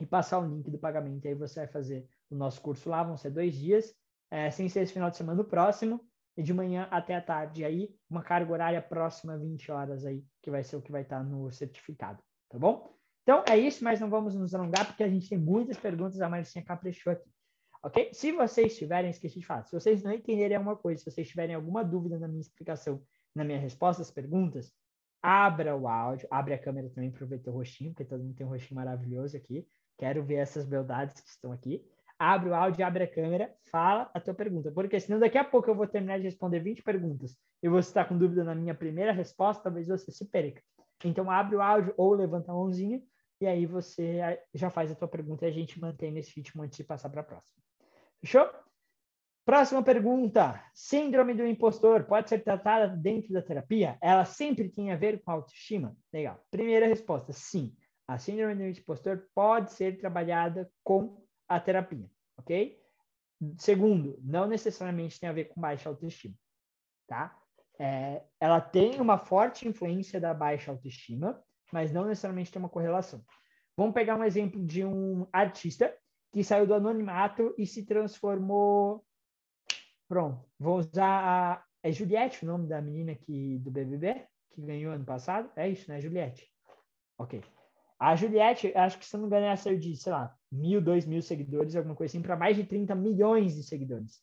[0.00, 1.26] e passar o link do pagamento.
[1.26, 3.94] Aí você vai fazer o nosso curso lá, vão ser dois dias,
[4.30, 6.00] é, sem ser esse final de semana próximo,
[6.36, 7.64] e de manhã até a tarde.
[7.64, 11.02] Aí, uma carga horária próxima a 20 horas aí, que vai ser o que vai
[11.02, 12.94] estar no certificado, tá bom?
[13.22, 16.28] Então, é isso, mas não vamos nos alongar, porque a gente tem muitas perguntas, a
[16.28, 17.28] Marcinha caprichou aqui.
[17.82, 18.10] Ok?
[18.12, 21.54] Se vocês tiverem, esqueci de falar, se vocês não entenderem alguma coisa, se vocês tiverem
[21.54, 23.02] alguma dúvida na minha explicação,
[23.34, 24.72] na minha resposta às perguntas,
[25.22, 28.46] abra o áudio, abre a câmera também para ver teu rostinho, porque todo mundo tem
[28.46, 29.66] um rostinho maravilhoso aqui.
[29.98, 31.84] Quero ver essas beldades que estão aqui.
[32.18, 35.68] Abre o áudio, abre a câmera, fala a tua pergunta, porque senão daqui a pouco
[35.68, 39.12] eu vou terminar de responder 20 perguntas e você está com dúvida na minha primeira
[39.12, 40.62] resposta, talvez você se perca.
[41.04, 43.02] Então abre o áudio ou levanta a mãozinha
[43.38, 46.78] e aí você já faz a tua pergunta e a gente mantém nesse ritmo antes
[46.78, 47.62] de passar para a próxima.
[48.20, 48.48] Fechou?
[49.46, 50.60] Próxima pergunta.
[50.74, 53.96] Síndrome do impostor pode ser tratada dentro da terapia?
[54.00, 55.96] Ela sempre tem a ver com autoestima?
[56.12, 56.44] Legal.
[56.50, 57.72] Primeira resposta: sim.
[58.08, 62.76] A síndrome do impostor pode ser trabalhada com a terapia, ok?
[63.56, 66.34] Segundo, não necessariamente tem a ver com baixa autoestima,
[67.06, 67.38] tá?
[67.78, 71.40] É, ela tem uma forte influência da baixa autoestima,
[71.72, 73.24] mas não necessariamente tem uma correlação.
[73.76, 75.96] Vamos pegar um exemplo de um artista
[76.32, 79.06] que saiu do anonimato e se transformou
[80.08, 81.64] Pronto, vou usar a.
[81.82, 85.50] É Juliette o nome da menina que, do BBB, que ganhou ano passado?
[85.54, 86.50] É isso, né, Juliette?
[87.18, 87.42] Ok.
[87.98, 91.06] A Juliette, acho que se não me engano, ela saiu de, sei lá, mil, dois
[91.06, 94.20] mil seguidores, alguma coisa assim, para mais de 30 milhões de seguidores.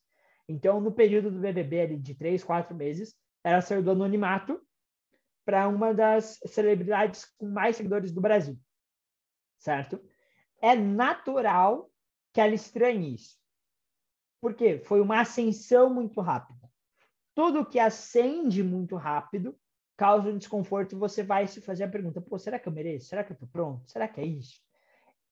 [0.48, 4.62] Então, no período do BBB, ali, de três, quatro meses, ela saiu do anonimato
[5.46, 8.58] para uma das celebridades com mais seguidores do Brasil.
[9.58, 10.02] Certo?
[10.62, 11.90] É natural
[12.34, 13.43] que ela estranhe isso.
[14.44, 14.78] Por quê?
[14.78, 16.70] Foi uma ascensão muito rápida.
[17.34, 19.58] Tudo que ascende muito rápido
[19.96, 23.08] causa um desconforto e você vai se fazer a pergunta: pô, será que eu mereço?
[23.08, 23.90] Será que eu estou pronto?
[23.90, 24.62] Será que é isso?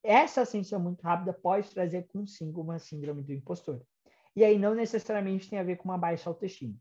[0.02, 3.82] essa ascensão muito rápida pode trazer consigo uma síndrome do impostor.
[4.34, 6.76] E aí não necessariamente tem a ver com uma baixa autoestima.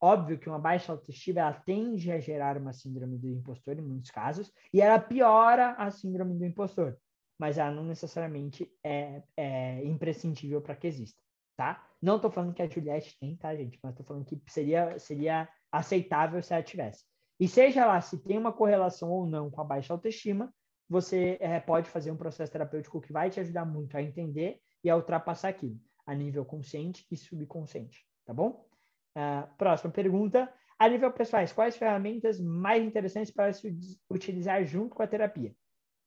[0.00, 4.10] Óbvio que uma baixa autoestima ela tende a gerar uma síndrome do impostor em muitos
[4.10, 6.96] casos, e ela piora a síndrome do impostor,
[7.38, 11.23] mas ela não necessariamente é, é imprescindível para que exista,
[11.56, 11.86] tá?
[12.00, 13.78] Não estou falando que a Juliette tem, tá, gente?
[13.82, 17.04] Mas estou falando que seria, seria aceitável se ela tivesse.
[17.38, 20.52] E seja lá se tem uma correlação ou não com a baixa autoestima,
[20.88, 24.90] você é, pode fazer um processo terapêutico que vai te ajudar muito a entender e
[24.90, 28.68] a ultrapassar aquilo, a nível consciente e subconsciente, tá bom?
[29.16, 30.52] Uh, próxima pergunta.
[30.78, 33.74] A nível pessoais, quais ferramentas mais interessantes para se
[34.10, 35.54] utilizar junto com a terapia?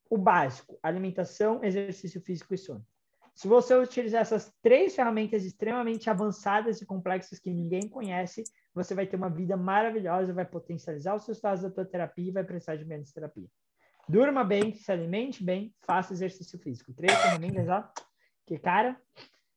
[0.09, 2.85] O básico, alimentação, exercício físico e sono.
[3.37, 9.05] Se você utilizar essas três ferramentas extremamente avançadas e complexas que ninguém conhece, você vai
[9.05, 12.83] ter uma vida maravilhosa, vai potencializar os resultados da tua terapia e vai precisar de
[12.83, 13.47] menos terapia.
[14.09, 16.91] Durma bem, se alimente bem, faça exercício físico.
[16.95, 17.87] Três ferramentas, ó.
[18.43, 18.99] Que, cara,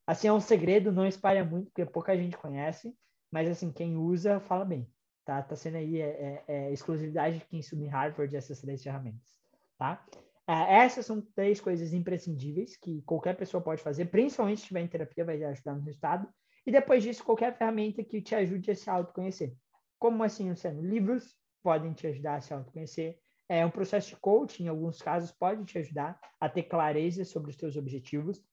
[0.07, 2.95] assim é um segredo, não espalha muito, porque pouca gente conhece,
[3.33, 4.87] mas, assim, quem usa, fala bem.
[5.25, 9.41] Tá, tá sendo aí é, é, é exclusividade de quem em Harvard essas três ferramentas,
[9.79, 10.05] tá?
[10.51, 14.89] É, essas são três coisas imprescindíveis que qualquer pessoa pode fazer, principalmente se estiver em
[14.89, 16.29] terapia, vai ajudar no resultado.
[16.67, 19.55] E depois disso, qualquer ferramenta que te ajude a se autoconhecer.
[19.97, 20.83] Como assim, Luciano?
[20.83, 23.17] Livros podem te ajudar a se autoconhecer.
[23.49, 27.51] É, um processo de coaching, em alguns casos, pode te ajudar a ter clareza sobre
[27.51, 28.45] os teus objetivos,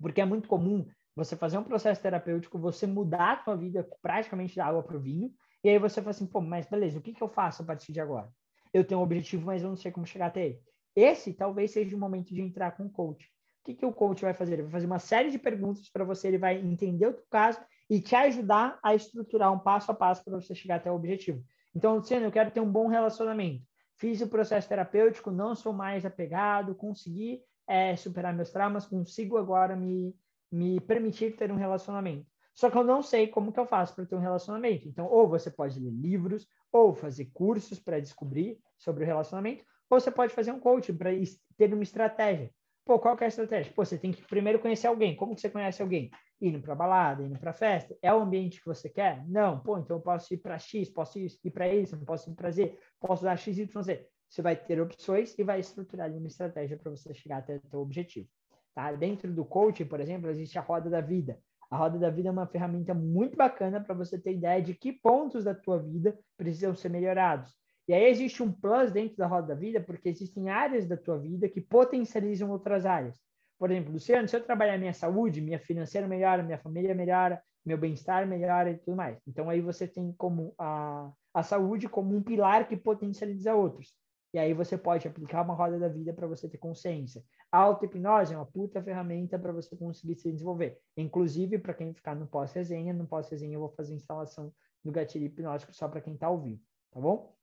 [0.00, 4.56] porque é muito comum você fazer um processo terapêutico, você mudar a sua vida praticamente
[4.56, 5.30] da água para o vinho,
[5.62, 7.92] e aí você fala assim, pô, mas beleza, o que, que eu faço a partir
[7.92, 8.32] de agora?
[8.72, 10.68] Eu tenho um objetivo, mas eu não sei como chegar até ele.
[10.98, 13.26] Esse talvez seja o momento de entrar com o coach.
[13.26, 14.54] O que, que o coach vai fazer?
[14.54, 17.60] Ele vai fazer uma série de perguntas para você, ele vai entender o teu caso
[17.88, 21.44] e te ajudar a estruturar um passo a passo para você chegar até o objetivo.
[21.74, 23.62] Então, Luciano, eu quero ter um bom relacionamento
[23.98, 29.76] fiz o processo terapêutico, não sou mais apegado, consegui é, superar meus traumas, consigo agora
[29.76, 30.16] me,
[30.50, 32.26] me permitir ter um relacionamento.
[32.54, 34.88] Só que eu não sei como que eu faço para ter um relacionamento.
[34.88, 40.00] Então, ou você pode ler livros, ou fazer cursos para descobrir sobre o relacionamento, ou
[40.00, 41.10] você pode fazer um coaching para
[41.56, 42.50] ter uma estratégia.
[42.84, 43.72] Pô, qual que é a estratégia?
[43.74, 45.14] Pô, você tem que primeiro conhecer alguém.
[45.14, 46.10] Como que você conhece alguém?
[46.40, 47.96] Indo para balada, indo para festa.
[48.00, 49.26] É o ambiente que você quer?
[49.28, 49.60] Não.
[49.60, 52.78] Pô, então eu posso ir para X, posso ir para Y, posso ir para Z,
[52.98, 54.06] posso dar X, Y, Z.
[54.28, 57.80] Você vai ter opções e vai estruturar uma estratégia para você chegar até o seu
[57.80, 58.28] objetivo.
[58.74, 58.92] Tá?
[58.92, 61.38] Dentro do coaching, por exemplo, existe a roda da vida.
[61.70, 64.92] A roda da vida é uma ferramenta muito bacana para você ter ideia de que
[64.92, 67.54] pontos da tua vida precisam ser melhorados.
[67.88, 71.18] E aí existe um plus dentro da roda da vida, porque existem áreas da tua
[71.18, 73.18] vida que potencializam outras áreas.
[73.58, 77.78] Por exemplo, Luciano, se eu trabalhar minha saúde, minha financeira melhora, minha família melhora, meu
[77.78, 79.18] bem-estar melhora e tudo mais.
[79.26, 83.96] Então aí você tem como a, a saúde como um pilar que potencializa outros.
[84.34, 87.24] E aí você pode aplicar uma roda da vida para você ter consciência.
[87.50, 90.78] A auto-hipnose é uma puta ferramenta para você conseguir se desenvolver.
[90.94, 94.52] Inclusive, para quem ficar no pós-resenha, no pós-resenha eu vou fazer instalação
[94.84, 97.37] do gatilho hipnótico só para quem está ao vivo, tá bom?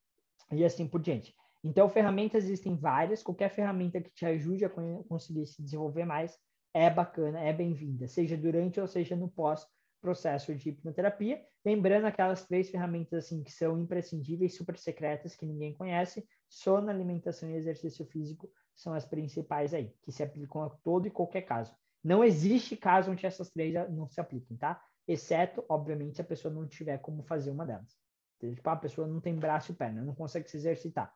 [0.52, 1.34] E assim por diante.
[1.62, 6.38] Então, ferramentas existem várias, qualquer ferramenta que te ajude a conseguir se desenvolver mais
[6.72, 11.42] é bacana, é bem-vinda, seja durante ou seja no pós-processo de hipnoterapia.
[11.64, 17.50] Lembrando aquelas três ferramentas assim que são imprescindíveis, super secretas, que ninguém conhece, sono, alimentação
[17.50, 21.74] e exercício físico são as principais aí, que se aplicam a todo e qualquer caso.
[22.04, 24.80] Não existe caso onde essas três não se apliquem, tá?
[25.08, 27.96] Exceto, obviamente, se a pessoa não tiver como fazer uma delas.
[28.38, 31.12] Tipo, a pessoa não tem braço e perna, não consegue se exercitar.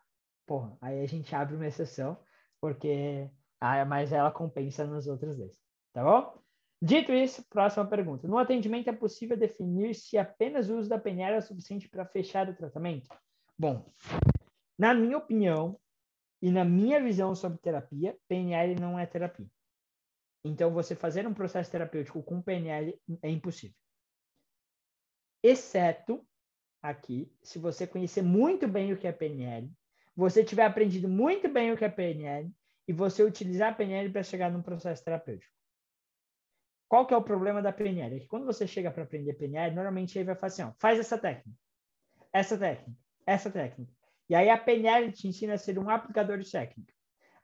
[0.46, 2.18] Porra, aí a gente abre uma exceção,
[2.60, 3.30] porque
[3.60, 5.58] ah, mas ela compensa nos outros dois.
[5.92, 6.40] Tá bom?
[6.82, 8.26] Dito isso, próxima pergunta.
[8.26, 12.48] No atendimento é possível definir se apenas o uso da PNL é suficiente para fechar
[12.48, 13.08] o tratamento?
[13.58, 13.92] Bom,
[14.78, 15.78] na minha opinião
[16.40, 19.46] e na minha visão sobre terapia, PNL não é terapia.
[20.42, 23.76] Então, você fazer um processo terapêutico com PNL é impossível.
[25.42, 26.26] Exceto
[26.82, 29.70] aqui, se você conhecer muito bem o que é PNL,
[30.16, 32.50] você tiver aprendido muito bem o que é PNL
[32.86, 35.52] e você utilizar a PNL para chegar num processo terapêutico.
[36.88, 38.16] Qual que é o problema da PNL?
[38.16, 40.98] É que quando você chega para aprender PNL, normalmente ele vai falar assim, ó, faz
[40.98, 41.56] essa técnica,
[42.32, 43.92] essa técnica, essa técnica.
[44.28, 46.92] E aí a PNL te ensina a ser um aplicador de técnica.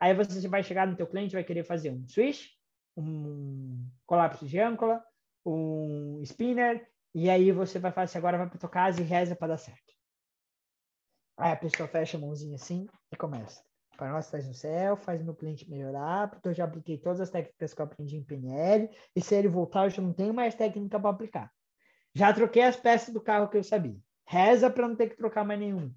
[0.00, 2.48] Aí você vai chegar no teu cliente vai querer fazer um switch,
[2.96, 5.02] um colapso de âncora,
[5.44, 6.86] um spinner
[7.18, 9.56] e aí você vai falar assim, agora vai para tua casa e reza para dar
[9.56, 9.94] certo.
[11.38, 13.64] Aí a pessoa fecha a mãozinha assim e começa.
[13.96, 17.30] Para nós estás no céu, faz meu cliente melhorar, porque eu já apliquei todas as
[17.30, 20.54] técnicas que eu aprendi em PNL, e se ele voltar, eu já não tenho mais
[20.54, 21.50] técnica para aplicar.
[22.14, 23.96] Já troquei as peças do carro que eu sabia.
[24.26, 25.90] Reza para não ter que trocar mais nenhum.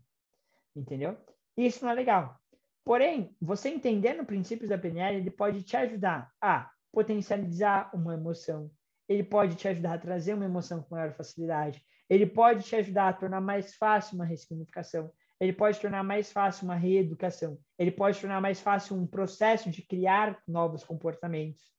[0.73, 1.17] Entendeu?
[1.57, 2.39] Isso não é legal.
[2.85, 8.71] Porém, você entendendo princípios da PNL, ele pode te ajudar a potencializar uma emoção,
[9.09, 13.09] ele pode te ajudar a trazer uma emoção com maior facilidade, ele pode te ajudar
[13.09, 18.21] a tornar mais fácil uma ressignificação, ele pode tornar mais fácil uma reeducação, ele pode
[18.21, 21.73] tornar mais fácil um processo de criar novos comportamentos.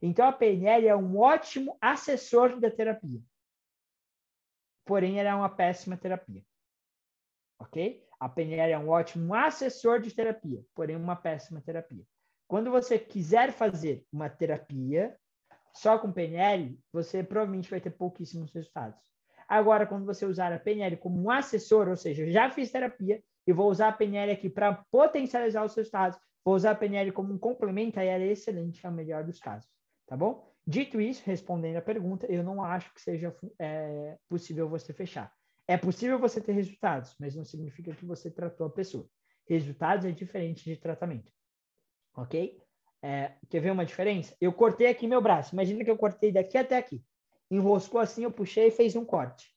[0.00, 3.20] Então, a PNL é um ótimo assessor da terapia.
[4.84, 6.42] Porém, ela é uma péssima terapia.
[7.60, 8.04] Ok?
[8.18, 12.04] A PNL é um ótimo assessor de terapia, porém, uma péssima terapia.
[12.48, 15.16] Quando você quiser fazer uma terapia
[15.74, 19.00] só com PNL, você provavelmente vai ter pouquíssimos resultados.
[19.48, 23.52] Agora, quando você usar a PNL como um assessor, ou seja, já fiz terapia e
[23.52, 27.38] vou usar a PNL aqui para potencializar os resultados, vou usar a PNL como um
[27.38, 29.68] complemento, aí ela é excelente, é o melhor dos casos,
[30.06, 30.50] tá bom?
[30.66, 35.32] Dito isso, respondendo a pergunta, eu não acho que seja é, possível você fechar.
[35.66, 39.08] É possível você ter resultados, mas não significa que você tratou a pessoa.
[39.48, 41.32] Resultados é diferente de tratamento,
[42.14, 42.61] ok?
[43.02, 44.34] É, quer ver uma diferença?
[44.40, 45.54] Eu cortei aqui meu braço.
[45.54, 47.02] Imagina que eu cortei daqui até aqui.
[47.50, 49.52] Enroscou assim, eu puxei e fez um corte.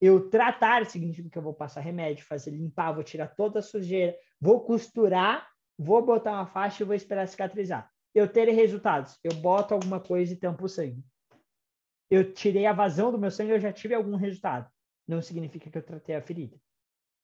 [0.00, 4.16] Eu tratar significa que eu vou passar remédio, fazer limpar, vou tirar toda a sujeira,
[4.40, 7.90] vou costurar, vou botar uma faixa e vou esperar cicatrizar.
[8.14, 9.18] Eu terei resultados.
[9.24, 11.04] Eu boto alguma coisa e tampo o sangue.
[12.08, 14.70] Eu tirei a vazão do meu sangue, eu já tive algum resultado.
[15.06, 16.56] Não significa que eu tratei a ferida.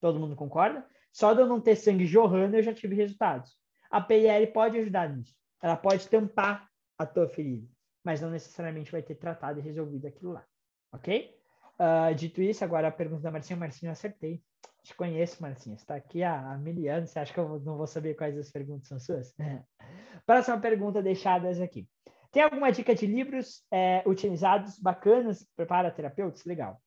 [0.00, 0.86] Todo mundo concorda?
[1.12, 3.56] Só de eu não ter sangue jorrando, eu já tive resultados.
[3.94, 5.32] A PIL pode ajudar nisso.
[5.62, 7.64] Ela pode tampar a tua ferida,
[8.02, 10.44] mas não necessariamente vai ter tratado e resolvido aquilo lá.
[10.92, 11.32] Ok?
[11.78, 13.56] Uh, dito isso, agora a pergunta da Marcinha.
[13.56, 14.42] Marcinha, eu acertei.
[14.82, 15.76] Te conheço, Marcinha.
[15.76, 17.10] Está aqui há, há mil anos.
[17.10, 19.32] Você acha que eu não vou saber quais as perguntas são suas?
[20.26, 21.88] Próxima pergunta deixadas aqui.
[22.32, 26.44] Tem alguma dica de livros é, utilizados bacanas para terapeutas?
[26.44, 26.82] Legal.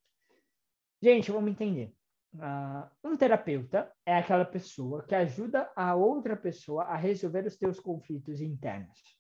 [1.02, 1.93] Gente, vamos entender.
[2.36, 7.80] Uh, um terapeuta é aquela pessoa que ajuda a outra pessoa a resolver os teus
[7.80, 9.18] conflitos internos,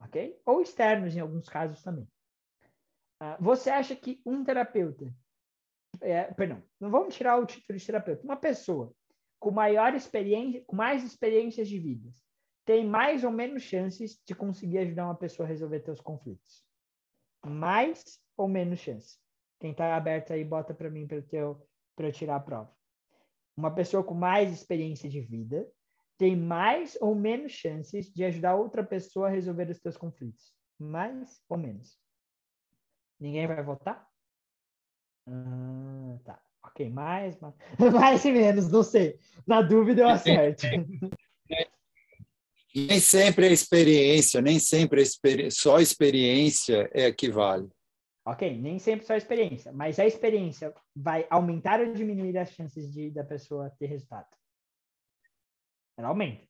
[0.00, 0.38] ok?
[0.44, 2.06] Ou externos em alguns casos também.
[3.22, 5.14] Uh, você acha que um terapeuta,
[6.00, 8.92] é, perdão, não vamos tirar o título de terapeuta, uma pessoa
[9.38, 12.10] com maior experiência, com mais experiências de vida,
[12.66, 16.66] tem mais ou menos chances de conseguir ajudar uma pessoa a resolver teus conflitos?
[17.44, 19.18] Mais ou menos chance?
[19.60, 22.70] Quem está aberto aí, bota para mim para teu para eu tirar a prova.
[23.56, 25.66] Uma pessoa com mais experiência de vida
[26.18, 30.52] tem mais ou menos chances de ajudar outra pessoa a resolver os seus conflitos.
[30.78, 31.98] Mais ou menos.
[33.18, 34.06] Ninguém vai votar?
[35.26, 36.42] Ah, tá.
[36.62, 37.54] Ok, mais, mais,
[37.92, 39.18] mais e menos, não sei.
[39.46, 40.66] Na dúvida eu acerto.
[42.74, 47.70] Nem sempre a experiência, nem sempre a experi só a experiência é que vale.
[48.28, 52.92] Ok, nem sempre só a experiência, mas a experiência vai aumentar ou diminuir as chances
[52.92, 54.26] de da pessoa ter resultado?
[55.96, 56.44] Ela aumenta.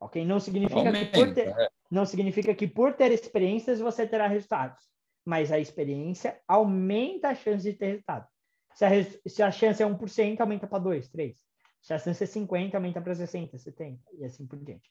[0.00, 0.24] Ok?
[0.24, 1.68] Não significa, aumenta, que, por ter, é.
[1.88, 4.82] não significa que por ter experiências você terá resultados,
[5.24, 8.26] mas a experiência aumenta a chance de ter resultado.
[8.74, 11.38] Se a, se a chance é 1%, aumenta para 2, 3.
[11.80, 14.90] Se a chance é 50, aumenta para 60, 70 e assim por diante.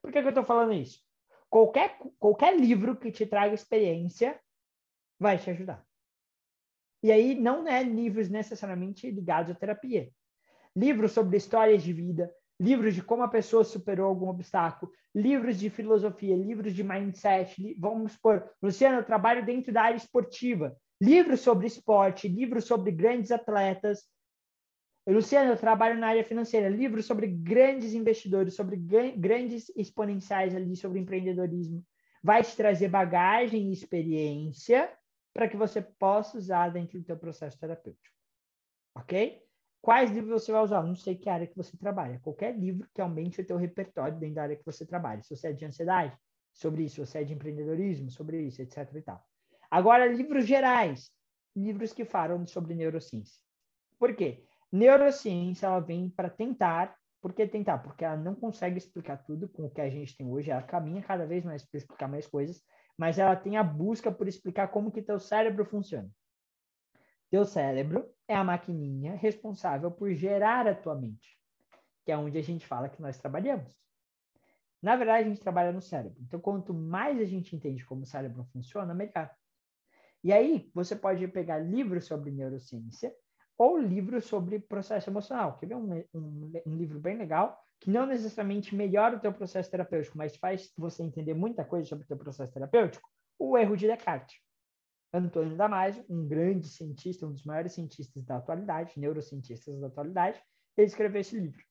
[0.00, 0.98] Por que, que eu estou falando isso?
[1.50, 4.40] Qualquer, qualquer livro que te traga experiência
[5.18, 5.84] vai te ajudar.
[7.02, 10.10] E aí não é livros necessariamente ligados à terapia.
[10.74, 15.70] Livros sobre histórias de vida, livros de como a pessoa superou algum obstáculo, livros de
[15.70, 21.66] filosofia, livros de mindset, vamos supor, Luciano, eu trabalho dentro da área esportiva, livros sobre
[21.66, 24.02] esporte, livros sobre grandes atletas.
[25.06, 30.98] Luciano, eu trabalho na área financeira, livros sobre grandes investidores, sobre grandes exponenciais ali, sobre
[30.98, 31.82] empreendedorismo.
[32.22, 34.92] Vai te trazer bagagem e experiência
[35.38, 38.16] para que você possa usar dentro do teu processo terapêutico.
[38.92, 39.40] Ok?
[39.80, 40.82] Quais livros você vai usar?
[40.82, 42.18] Não sei que área que você trabalha.
[42.18, 45.22] Qualquer livro que aumente o teu repertório dentro da área que você trabalha.
[45.22, 46.18] Se você é de ansiedade,
[46.52, 46.96] sobre isso.
[46.96, 48.92] Se você é de empreendedorismo, sobre isso, etc.
[48.96, 49.24] E tal.
[49.70, 51.08] Agora, livros gerais.
[51.54, 53.40] Livros que falam sobre neurociência.
[53.96, 54.44] Por quê?
[54.72, 56.96] Neurociência ela vem para tentar.
[57.20, 57.78] Por que tentar?
[57.78, 60.50] Porque ela não consegue explicar tudo com o que a gente tem hoje.
[60.50, 62.60] Ela caminha cada vez mais para explicar mais coisas
[62.98, 66.10] mas ela tem a busca por explicar como que teu cérebro funciona.
[67.30, 71.38] Teu cérebro é a maquininha responsável por gerar a tua mente,
[72.04, 73.72] que é onde a gente fala que nós trabalhamos.
[74.82, 76.18] Na verdade, a gente trabalha no cérebro.
[76.22, 79.30] Então, quanto mais a gente entende como o cérebro funciona, melhor.
[80.24, 83.14] E aí, você pode pegar livros sobre neurociência
[83.56, 85.56] ou livros sobre processo emocional.
[85.58, 89.70] Quer ver um, um, um livro bem legal que não necessariamente melhora o teu processo
[89.70, 93.08] terapêutico, mas faz você entender muita coisa sobre o teu processo terapêutico,
[93.38, 94.36] o erro de Descartes.
[95.12, 100.42] Antônio Damasio, um grande cientista, um dos maiores cientistas da atualidade, neurocientistas da atualidade,
[100.76, 101.62] ele escreveu esse livro.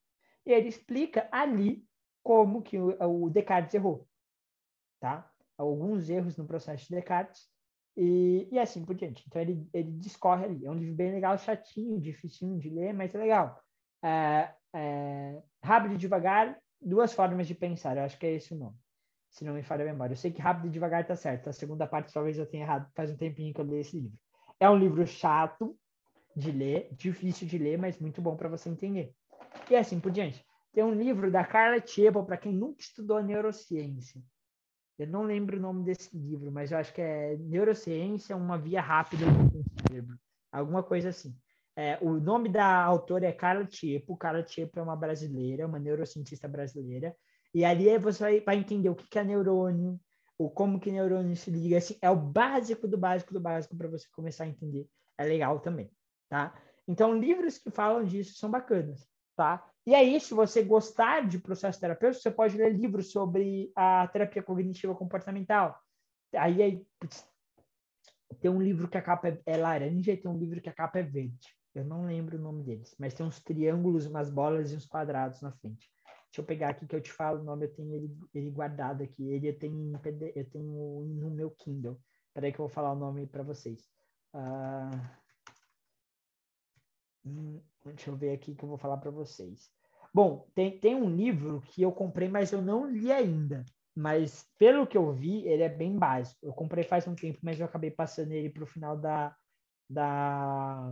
[0.45, 1.85] e ele explica ali
[2.23, 4.07] como que o, Descartes errou,
[4.99, 5.29] tá?
[5.57, 7.47] Alguns erros no processo de Descartes
[7.95, 9.23] e, e assim por diante.
[9.27, 10.65] Então ele, ele discorre ali.
[10.65, 13.61] É um livro bem legal, chatinho, dificinho de ler, mas é legal.
[14.03, 17.97] É, é, rápido e devagar, duas formas de pensar.
[17.97, 18.77] Eu acho que é esse o nome.
[19.29, 20.13] Se não me falha a memória.
[20.13, 21.49] Eu sei que rápido e devagar está certo.
[21.49, 22.89] A segunda parte talvez eu tenha errado.
[22.95, 24.17] Faz um tempinho que eu li esse livro.
[24.59, 25.77] É um livro chato
[26.35, 29.13] de ler, difícil de ler, mas muito bom para você entender.
[29.69, 30.43] E assim por diante.
[30.71, 34.21] Tem um livro da Carla Tiepo, para quem nunca estudou neurociência.
[34.97, 38.81] Eu não lembro o nome desse livro, mas eu acho que é Neurociência, uma via
[38.81, 40.17] rápida do cérebro.
[40.51, 41.35] Alguma coisa assim.
[41.79, 44.17] É, o nome da autora é Carla Tiepo.
[44.17, 47.15] Carla Tiepo é uma brasileira, uma neurocientista brasileira.
[47.53, 49.99] E ali você vai entender o que é neurônio,
[50.39, 51.77] o como que neurônio se liga.
[51.77, 54.87] Assim, é o básico do básico do básico para você começar a entender.
[55.19, 55.91] É legal também,
[56.27, 56.59] tá?
[56.87, 59.63] Então, livros que falam disso são bacanas, tá?
[59.85, 64.41] E aí, se você gostar de processo terapêutico, você pode ler livros sobre a terapia
[64.41, 65.79] cognitiva comportamental.
[66.33, 67.23] Aí, aí putz,
[68.41, 70.73] tem um livro que a capa é, é laranja e tem um livro que a
[70.73, 71.56] capa é verde.
[71.77, 75.41] Eu não lembro o nome deles, mas tem uns triângulos, umas bolas e uns quadrados
[75.41, 75.87] na frente.
[76.25, 79.03] Deixa eu pegar aqui que eu te falo o nome, eu tenho ele, ele guardado
[79.03, 79.29] aqui.
[79.29, 80.01] Ele eu tenho,
[80.35, 82.01] eu tenho no meu Kindle.
[82.33, 83.87] Peraí que eu vou falar o nome para vocês.
[84.33, 84.89] Uh,
[87.85, 89.69] deixa eu ver aqui que eu vou falar para vocês.
[90.11, 93.63] Bom, tem, tem um livro que eu comprei, mas eu não li ainda.
[93.95, 96.39] Mas pelo que eu vi, ele é bem básico.
[96.43, 99.35] Eu comprei faz um tempo, mas eu acabei passando ele para o final da,
[99.87, 100.91] da,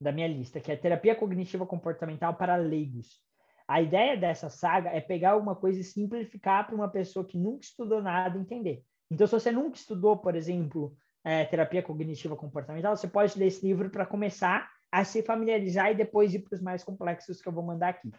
[0.00, 3.20] da minha lista, que é Terapia Cognitiva Comportamental para Leigos.
[3.66, 7.64] A ideia dessa saga é pegar alguma coisa e simplificar para uma pessoa que nunca
[7.64, 8.82] estudou nada entender.
[9.10, 13.66] Então, se você nunca estudou, por exemplo, é, terapia cognitiva comportamental, você pode ler esse
[13.66, 17.52] livro para começar a se familiarizar e depois ir para os mais complexos que eu
[17.52, 18.10] vou mandar aqui.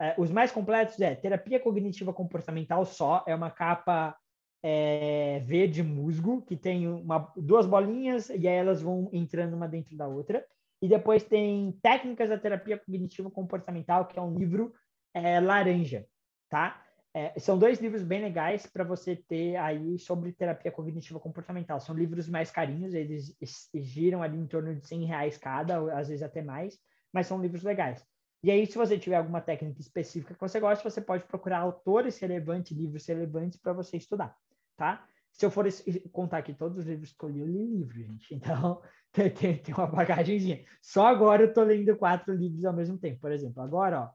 [0.00, 4.16] É, os mais completos é terapia cognitiva comportamental só, é uma capa
[4.62, 9.96] é, verde musgo, que tem uma, duas bolinhas e aí elas vão entrando uma dentro
[9.96, 10.44] da outra.
[10.80, 14.72] E depois tem Técnicas da Terapia Cognitiva Comportamental, que é um livro
[15.12, 16.06] é, laranja,
[16.48, 16.82] tá?
[17.14, 21.80] É, são dois livros bem legais para você ter aí sobre terapia cognitiva comportamental.
[21.80, 23.36] São livros mais carinhos, eles
[23.74, 26.78] giram ali em torno de 100 reais cada, às vezes até mais,
[27.12, 28.06] mas são livros legais.
[28.42, 32.18] E aí, se você tiver alguma técnica específica que você gosta, você pode procurar autores
[32.18, 34.36] relevantes, livros relevantes para você estudar,
[34.76, 35.04] tá?
[35.32, 35.66] Se eu for
[36.12, 38.34] contar aqui todos os livros que eu li, eu li livro, gente.
[38.34, 40.64] Então, tem, tem, tem uma bagagenzinha.
[40.82, 43.20] Só agora eu estou lendo quatro livros ao mesmo tempo.
[43.20, 44.10] Por exemplo, agora, ó,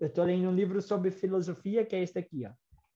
[0.00, 2.50] eu estou lendo um livro sobre filosofia, que é este aqui, ó,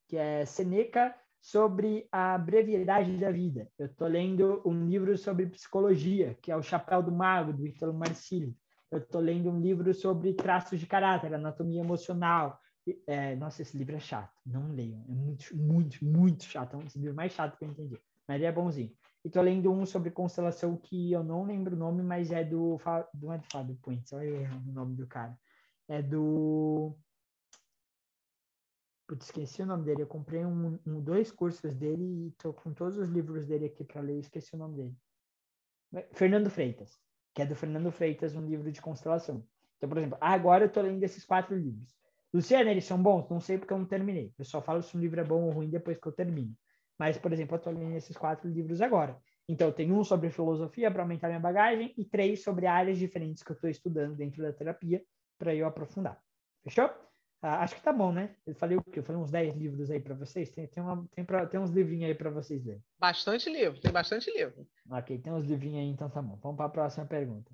[0.09, 3.69] que é Seneca sobre a brevidade da vida.
[3.79, 7.95] Eu estou lendo um livro sobre psicologia, que é O Chapéu do Mago, do Ítalo
[7.95, 8.55] Marcilli.
[8.91, 12.59] Eu estou lendo um livro sobre traços de caráter, anatomia emocional.
[13.07, 14.35] É, nossa, esse livro é chato.
[14.47, 15.05] Não leiam.
[15.09, 16.75] É muito, muito, muito chato.
[16.75, 17.99] É um livro mais chato que eu entendi.
[18.27, 18.93] Mas ele é bonzinho.
[19.25, 22.79] E estou lendo um sobre constelação que eu não lembro o nome, mas é do...
[23.15, 25.37] Não é do Fábio Puentes, olha o nome do cara
[25.91, 26.97] é do.
[29.09, 30.03] Putz, esqueci o nome dele.
[30.03, 33.83] Eu comprei um, um, dois cursos dele e tô com todos os livros dele aqui
[33.83, 34.21] para ler.
[34.21, 34.97] Esqueci o nome dele.
[36.13, 36.97] Fernando Freitas,
[37.35, 39.45] que é do Fernando Freitas, um livro de constelação.
[39.77, 41.99] Então, por exemplo, agora eu tô lendo esses quatro livros.
[42.33, 43.29] Luciana, eles são bons?
[43.29, 44.33] Não sei porque eu não terminei.
[44.39, 46.55] Eu só falo se um livro é bom ou ruim depois que eu termino.
[46.99, 49.19] Mas, por exemplo, eu tô lendo esses quatro livros agora.
[49.49, 53.43] Então, eu tenho um sobre filosofia para aumentar minha bagagem e três sobre áreas diferentes
[53.43, 55.03] que eu estou estudando dentro da terapia
[55.39, 56.23] para eu aprofundar.
[56.63, 56.91] Fechou?
[57.43, 58.37] Ah, acho que tá bom, né?
[58.47, 58.99] Eu falei o quê?
[58.99, 60.53] Eu falei uns 10 livros aí para vocês.
[60.53, 62.85] Tem, tem, uma, tem, pra, tem uns livrinhos aí para vocês lerem.
[62.99, 64.67] Bastante livro, tem bastante livro.
[64.91, 66.39] Ok, tem uns livrinhos aí, então tá bom.
[66.43, 67.51] Vamos para a próxima pergunta.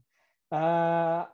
[0.53, 1.31] Uh,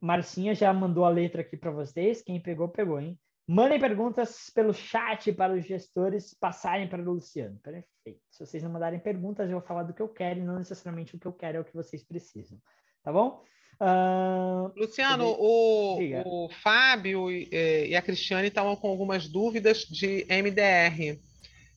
[0.00, 2.22] Marcinha já mandou a letra aqui para vocês.
[2.22, 3.18] Quem pegou, pegou, hein?
[3.48, 7.58] Mandem perguntas pelo chat para os gestores passarem para o Luciano.
[7.62, 8.20] Perfeito.
[8.30, 11.14] Se vocês não mandarem perguntas, eu vou falar do que eu quero e não necessariamente
[11.14, 12.58] o que eu quero é o que vocês precisam.
[13.04, 13.44] Tá bom?
[13.80, 17.48] Uh, Luciano, o, o, Fábio e,
[17.90, 21.20] e a Cristiane estavam com algumas dúvidas de MDR.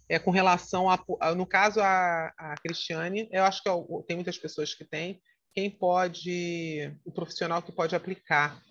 [0.08, 0.98] É, com relação a,
[1.36, 3.74] no caso, a, a Cristiane, eu acho que é
[4.08, 5.22] tem muitas pessoas que têm,
[5.60, 8.62] quem pode, o profissional que pode aplicar,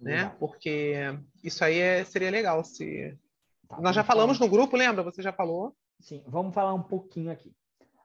[0.00, 0.34] né?
[0.40, 0.94] Porque
[1.42, 3.16] isso aí é, seria legal se.
[3.68, 4.50] Tá, Nós já falamos falar...
[4.50, 5.04] no grupo, lembra?
[5.04, 5.76] Você já falou?
[6.00, 7.54] Sim, vamos falar um pouquinho aqui.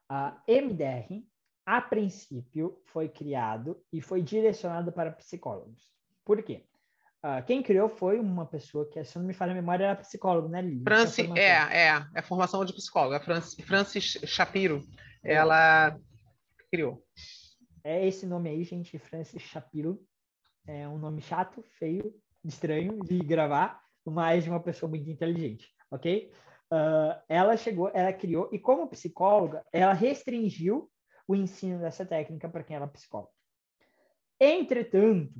[0.08, 1.24] A MDR
[1.66, 5.88] a princípio, foi criado e foi direcionado para psicólogos.
[6.26, 6.66] Por quê?
[7.24, 10.48] Uh, quem criou foi uma pessoa que, se não me falha a memória, era psicólogo,
[10.48, 10.84] né, Lili?
[10.84, 13.14] Franci, é, é, é formação de psicólogo.
[13.14, 14.82] A Francis, Francis Shapiro,
[15.24, 15.34] é.
[15.34, 15.96] ela
[16.72, 17.04] criou.
[17.84, 20.02] É esse nome aí, gente, Francis Shapiro.
[20.66, 22.14] É um nome chato, feio,
[22.44, 26.32] estranho de gravar, mas de uma pessoa muito inteligente, ok?
[26.72, 30.92] Uh, ela chegou, ela criou, e como psicóloga, ela restringiu
[31.28, 33.32] o ensino dessa técnica para quem era psicóloga.
[34.40, 35.34] Entretanto,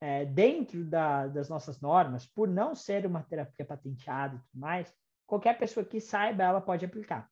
[0.00, 4.94] é, dentro da, das nossas normas, por não ser uma terapia patenteada e tudo mais,
[5.26, 7.30] qualquer pessoa que saiba, ela pode aplicar,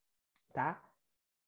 [0.52, 0.82] tá?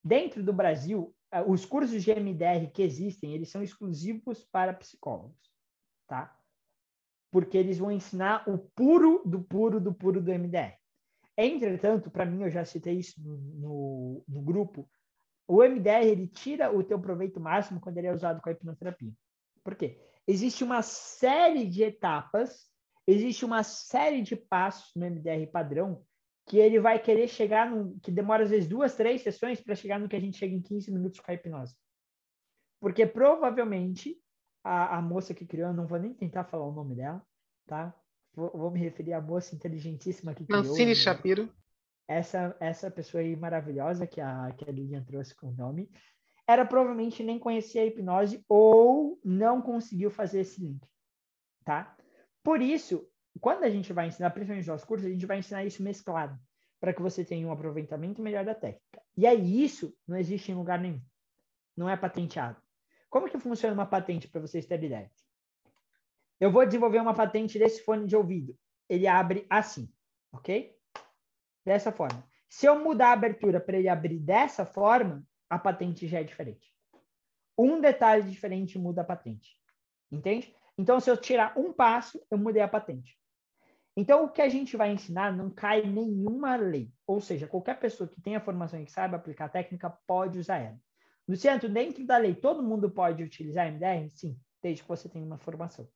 [0.02, 5.52] Dentro do Brasil, os cursos de MDR que existem, eles são exclusivos para psicólogos,
[6.06, 6.36] tá?
[7.30, 10.76] Porque eles vão ensinar o puro do puro do puro do MDR.
[11.36, 14.88] Entretanto, para mim, eu já citei isso no, no, no, grupo,
[15.48, 19.12] o MDR, ele tira o teu proveito máximo quando ele é usado com a hipnoterapia.
[19.64, 20.00] Por quê?
[20.26, 22.70] Existe uma série de etapas,
[23.06, 26.04] existe uma série de passos no MDR padrão
[26.46, 29.98] que ele vai querer chegar no que demora às vezes duas, três sessões para chegar
[29.98, 31.74] no que a gente chega em 15 minutos com a hipnose.
[32.80, 34.18] Porque provavelmente
[34.62, 37.24] a, a moça que criou, não vou nem tentar falar o nome dela,
[37.66, 37.94] tá?
[38.34, 40.62] Vou, vou me referir à moça inteligentíssima que criou.
[40.62, 41.48] Mancini Shapiro.
[42.06, 45.90] Essa, essa pessoa aí maravilhosa que a, que a Lilian trouxe com o nome,
[46.46, 50.86] era provavelmente nem conhecia a hipnose ou não conseguiu fazer esse link,
[51.64, 51.96] tá?
[52.42, 53.08] Por isso,
[53.40, 56.38] quando a gente vai ensinar, principalmente nos cursos, a gente vai ensinar isso mesclado,
[56.80, 59.02] para que você tenha um aproveitamento melhor da técnica.
[59.16, 61.00] E aí isso não existe em lugar nenhum.
[61.76, 62.60] Não é patenteado.
[63.10, 65.10] Como que funciona uma patente para vocês terem ideia?
[66.40, 68.56] Eu vou desenvolver uma patente desse fone de ouvido.
[68.88, 69.88] Ele abre assim,
[70.32, 70.76] ok?
[71.64, 72.24] Dessa forma.
[72.48, 76.72] Se eu mudar a abertura para ele abrir dessa forma, a patente já é diferente.
[77.56, 79.56] Um detalhe diferente muda a patente.
[80.10, 80.54] Entende?
[80.76, 83.18] Então, se eu tirar um passo, eu mudei a patente.
[83.96, 86.92] Então, o que a gente vai ensinar não cai nenhuma lei.
[87.06, 90.58] Ou seja, qualquer pessoa que tenha formação e que saiba aplicar a técnica pode usar
[90.58, 90.78] ela.
[91.28, 94.10] Luciano, dentro da lei, todo mundo pode utilizar MDR?
[94.10, 95.88] Sim, desde que você tenha uma formação.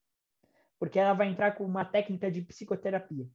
[0.78, 3.26] Porque ela vai entrar com uma técnica de psicoterapia.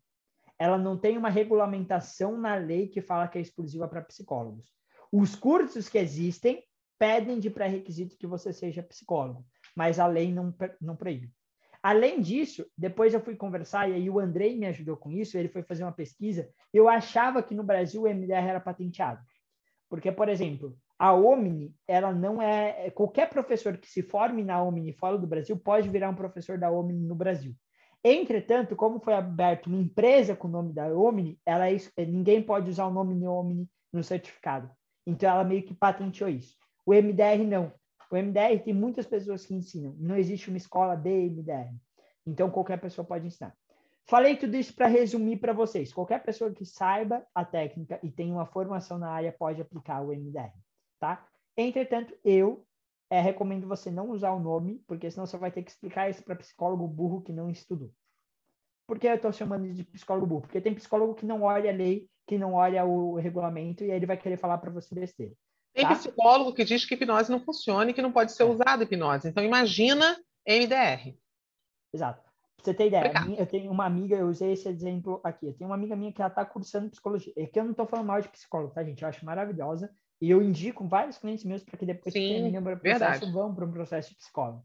[0.57, 4.72] Ela não tem uma regulamentação na lei que fala que é exclusiva para psicólogos.
[5.11, 6.64] Os cursos que existem
[6.97, 9.45] pedem de pré-requisito que você seja psicólogo,
[9.76, 11.32] mas a lei não, não proíbe.
[11.84, 15.49] Além disso, depois eu fui conversar, e aí o Andrei me ajudou com isso, ele
[15.49, 19.21] foi fazer uma pesquisa, eu achava que no Brasil o MDR era patenteado.
[19.89, 22.89] Porque, por exemplo, a Omni, ela não é...
[22.91, 26.71] Qualquer professor que se forme na Omni fora do Brasil pode virar um professor da
[26.71, 27.53] Omni no Brasil.
[28.01, 32.69] Entretanto, como foi aberta uma empresa com o nome da Omni, ela é, ninguém pode
[32.69, 34.71] usar o nome Omni no certificado.
[35.05, 36.55] Então, ela meio que patenteou isso.
[36.86, 37.73] O MDR não.
[38.14, 39.95] O MDR tem muitas pessoas que ensinam.
[39.97, 41.74] Não existe uma escola de MDR.
[42.28, 43.57] Então, qualquer pessoa pode ensinar.
[44.05, 45.91] Falei tudo isso para resumir para vocês.
[45.91, 50.09] Qualquer pessoa que saiba a técnica e tenha uma formação na área pode aplicar o
[50.14, 50.53] MDR,
[50.99, 51.28] tá?
[51.57, 52.64] Entretanto, eu
[53.09, 56.24] é, recomendo você não usar o nome, porque senão você vai ter que explicar isso
[56.24, 57.91] para psicólogo burro que não estudou.
[58.86, 60.41] Por que eu estou chamando de psicólogo burro?
[60.41, 63.97] Porque tem psicólogo que não olha a lei que não olha o regulamento e aí
[63.97, 65.34] ele vai querer falar para você besteira.
[65.74, 65.95] Tem tá?
[65.95, 68.45] psicólogo que diz que hipnose não funciona e que não pode ser é.
[68.45, 69.28] usada hipnose.
[69.28, 70.17] Então imagina
[70.47, 71.17] MDR.
[71.93, 72.21] Exato.
[72.21, 75.47] Pra você ter ideia, eu tenho uma amiga, eu usei esse exemplo aqui.
[75.47, 77.34] Eu tenho uma amiga minha que ela está cursando psicologia.
[77.36, 79.01] É que eu não estou falando mal de psicólogo, tá, gente?
[79.01, 79.93] Eu acho maravilhosa.
[80.21, 83.32] E eu indico vários clientes meus para que depois Sim, que terminem o processo verdade.
[83.32, 84.63] vão para um processo de psicólogo.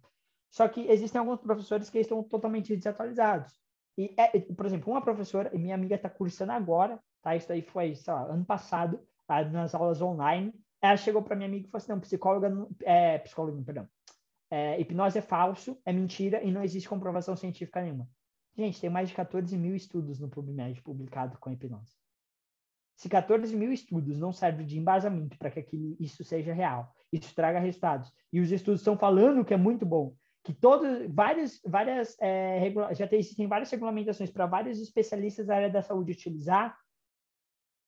[0.50, 3.52] Só que existem alguns professores que estão totalmente desatualizados.
[3.96, 7.34] E, é, por exemplo, uma professora, minha amiga está cursando agora, tá?
[7.34, 9.44] Isso aí foi, sei lá, ano passado, tá?
[9.44, 10.54] nas aulas online.
[10.80, 13.88] Ela chegou para minha amiga e falou assim: não, psicóloga, é, psicóloga, perdão.
[14.50, 18.08] É, hipnose é falso, é mentira e não existe comprovação científica nenhuma.
[18.56, 21.96] Gente, tem mais de 14 mil estudos no PubMed publicado com hipnose.
[22.96, 27.32] Se 14 mil estudos não servem de embasamento para que aquilo, isso seja real, isso
[27.34, 32.16] traga resultados, e os estudos estão falando que é muito bom, que todos, várias, várias
[32.20, 36.76] é, regula- já tem, existem várias regulamentações para vários especialistas da área da saúde utilizar,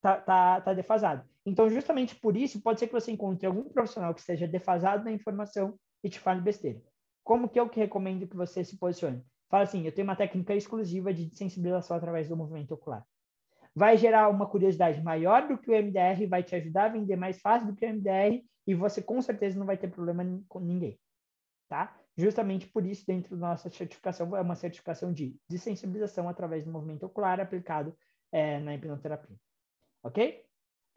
[0.01, 1.29] tá, tá, tá defasado.
[1.45, 5.13] Então, justamente por isso, pode ser que você encontre algum profissional que esteja defasado na
[5.13, 6.81] informação e te fale besteira.
[7.25, 9.25] Como que eu que recomendo que você se posicione?
[9.49, 13.05] Fala assim, eu tenho uma técnica exclusiva de sensibilização através do movimento ocular.
[13.75, 17.41] Vai gerar uma curiosidade maior do que o MDR, vai te ajudar a vender mais
[17.41, 20.99] fácil do que o MDR e você com certeza não vai ter problema com ninguém,
[21.69, 21.97] tá?
[22.17, 27.07] Justamente por isso, dentro da nossa certificação, é uma certificação de desensibilização através do movimento
[27.07, 27.97] ocular aplicado
[28.33, 29.37] é, na hipnoterapia.
[30.03, 30.45] Ok?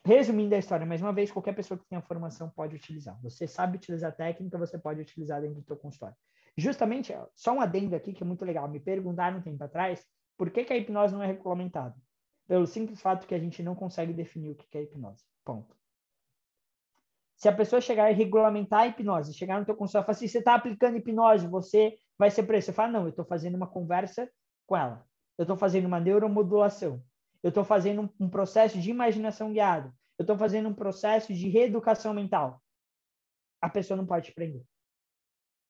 [0.05, 3.17] Resumindo a história, mais uma vez, qualquer pessoa que tenha formação pode utilizar.
[3.21, 6.15] Você sabe utilizar a técnica, você pode utilizar dentro do seu consultório.
[6.57, 8.67] Justamente, só um adendo aqui que é muito legal.
[8.67, 10.05] Me perguntaram um tempo atrás
[10.37, 11.95] por que, que a hipnose não é regulamentada.
[12.47, 15.23] Pelo simples fato que a gente não consegue definir o que é hipnose.
[15.45, 15.75] Ponto.
[17.37, 20.27] Se a pessoa chegar e regulamentar a hipnose, chegar no teu consultório e falar assim,
[20.27, 22.67] você está aplicando hipnose, você vai ser preso.
[22.67, 24.29] Você fala, não, eu estou fazendo uma conversa
[24.67, 25.05] com ela.
[25.37, 27.03] Eu estou fazendo uma neuromodulação.
[27.43, 29.93] Eu estou fazendo um, um processo de imaginação guiada.
[30.17, 32.61] Eu estou fazendo um processo de reeducação mental.
[33.61, 34.63] A pessoa não pode te prender.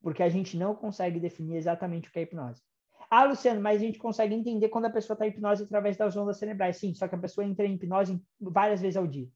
[0.02, 2.62] Porque a gente não consegue definir exatamente o que é hipnose.
[3.10, 6.16] Ah, Luciano, mas a gente consegue entender quando a pessoa está em hipnose através das
[6.16, 6.78] ondas cerebrais.
[6.78, 9.28] Sim, só que a pessoa entra em hipnose várias vezes ao dia,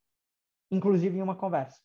[0.71, 1.79] inclusive em uma conversa.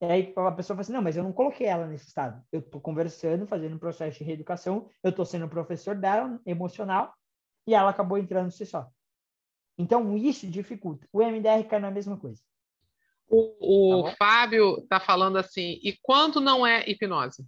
[0.00, 2.42] E aí a pessoa fala assim, não, mas eu não coloquei ela nesse estado.
[2.52, 7.14] Eu estou conversando, fazendo um processo de reeducação, eu estou sendo professor dela, emocional,
[7.66, 8.90] e ela acabou entrando si só.
[9.76, 11.06] Então, isso dificulta.
[11.12, 12.40] O MDR cai na mesma coisa.
[13.28, 17.44] O, o tá Fábio está falando assim, e quando não é hipnose?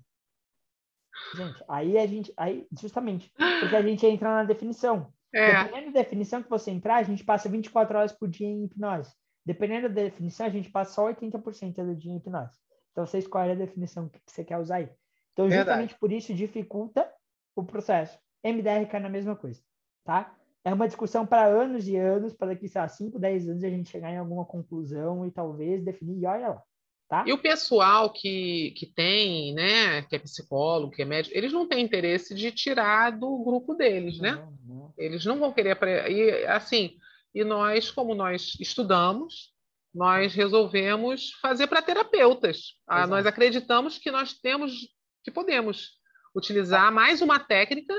[1.35, 5.13] Gente, aí a gente, aí, justamente, porque a gente entra na definição.
[5.33, 5.65] É.
[5.65, 9.15] Dependendo da definição que você entrar, a gente passa 24 horas por dia em hipnose.
[9.45, 12.59] Dependendo da definição, a gente passa só 80% do dia em hipnose.
[12.91, 14.89] Então, você escolhe a definição que você quer usar aí.
[15.33, 16.01] Então, justamente Verdade.
[16.01, 17.09] por isso, dificulta
[17.55, 18.19] o processo.
[18.43, 19.61] MDR cai na mesma coisa,
[20.05, 20.35] tá?
[20.67, 23.71] É uma discussão para anos e anos, para daqui, sei lá, 5, 10 anos a
[23.71, 26.63] gente chegar em alguma conclusão e talvez definir, e olha lá.
[27.09, 27.23] Tá?
[27.25, 31.69] E o pessoal que, que tem, né, que é psicólogo, que é médico, eles não
[31.69, 34.33] têm interesse de tirar do grupo deles, né?
[34.33, 34.95] Não, não.
[34.99, 35.79] Eles não vão querer.
[36.11, 36.97] E assim,
[37.33, 39.55] e nós, como nós estudamos,
[39.95, 42.75] nós resolvemos fazer para terapeutas.
[42.89, 44.89] Ah, nós acreditamos que nós temos,
[45.23, 45.93] que podemos
[46.35, 47.95] utilizar mais uma técnica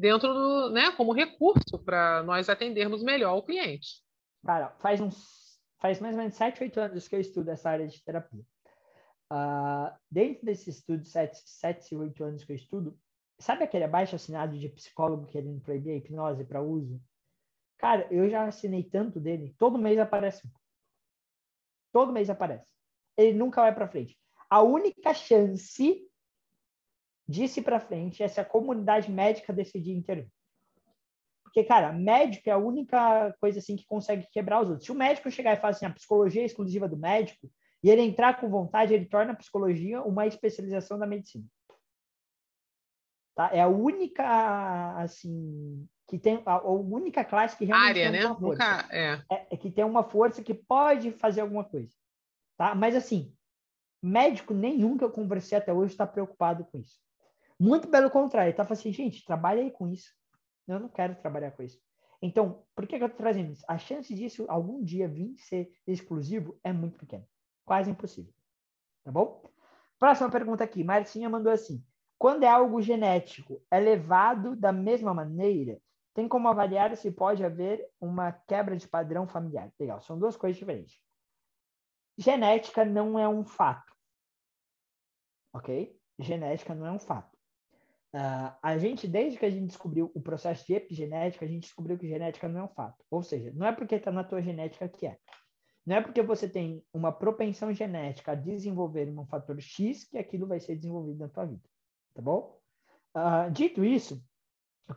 [0.00, 4.02] dentro do, né, como recurso para nós atendermos melhor o cliente.
[4.44, 5.40] Cara, faz uns
[5.78, 8.44] faz mais ou menos 7, 8 anos que eu estudo essa área de terapia.
[9.32, 12.98] Uh, dentro desse estudo, 7, 7, 8 anos que eu estudo,
[13.38, 17.00] sabe aquele abaixo assinado de psicólogo querendo proibir a hipnose para uso?
[17.78, 20.42] Cara, eu já assinei tanto dele, todo mês aparece
[21.92, 22.66] Todo mês aparece.
[23.16, 24.18] Ele nunca vai para frente.
[24.48, 26.09] A única chance
[27.32, 30.30] ir para frente é se a comunidade médica decidir intervir.
[31.42, 34.86] Porque, cara, médico é a única coisa assim que consegue quebrar os outros.
[34.86, 37.50] Se o médico chegar e falar assim, a psicologia é exclusiva do médico,
[37.82, 41.44] e ele entrar com vontade, ele torna a psicologia uma especialização da medicina.
[43.34, 43.50] Tá?
[43.52, 48.28] É a única, assim, que tem a, única classe que realmente Área, tem né?
[48.28, 48.42] força.
[48.42, 49.22] Nunca, é.
[49.30, 49.56] É, é.
[49.56, 51.92] que tem uma força que pode fazer alguma coisa.
[52.56, 52.74] Tá?
[52.74, 53.34] Mas, assim,
[54.02, 57.00] médico nenhum que eu conversei até hoje está preocupado com isso.
[57.60, 60.10] Muito pelo contrário, está falando assim, gente, trabalha aí com isso.
[60.66, 61.78] Eu não quero trabalhar com isso.
[62.22, 63.64] Então, por que, que eu estou trazendo isso?
[63.68, 67.28] A chance disso algum dia vir ser exclusivo é muito pequena.
[67.66, 68.32] Quase impossível.
[69.04, 69.42] Tá bom?
[69.98, 70.82] Próxima pergunta aqui.
[70.82, 71.84] Marcinha mandou assim.
[72.18, 75.78] Quando é algo genético, é levado da mesma maneira?
[76.14, 79.70] Tem como avaliar se pode haver uma quebra de padrão familiar?
[79.78, 80.98] Legal, são duas coisas diferentes.
[82.16, 83.94] Genética não é um fato.
[85.52, 85.94] Ok?
[86.18, 87.39] Genética não é um fato.
[88.12, 91.96] Uh, a gente, desde que a gente descobriu o processo de epigenética, a gente descobriu
[91.96, 93.04] que genética não é um fato.
[93.10, 95.16] Ou seja, não é porque está na tua genética que é.
[95.86, 100.46] Não é porque você tem uma propensão genética a desenvolver um fator X que aquilo
[100.46, 101.62] vai ser desenvolvido na tua vida.
[102.14, 102.58] Tá bom?
[103.16, 104.22] Uh, dito isso,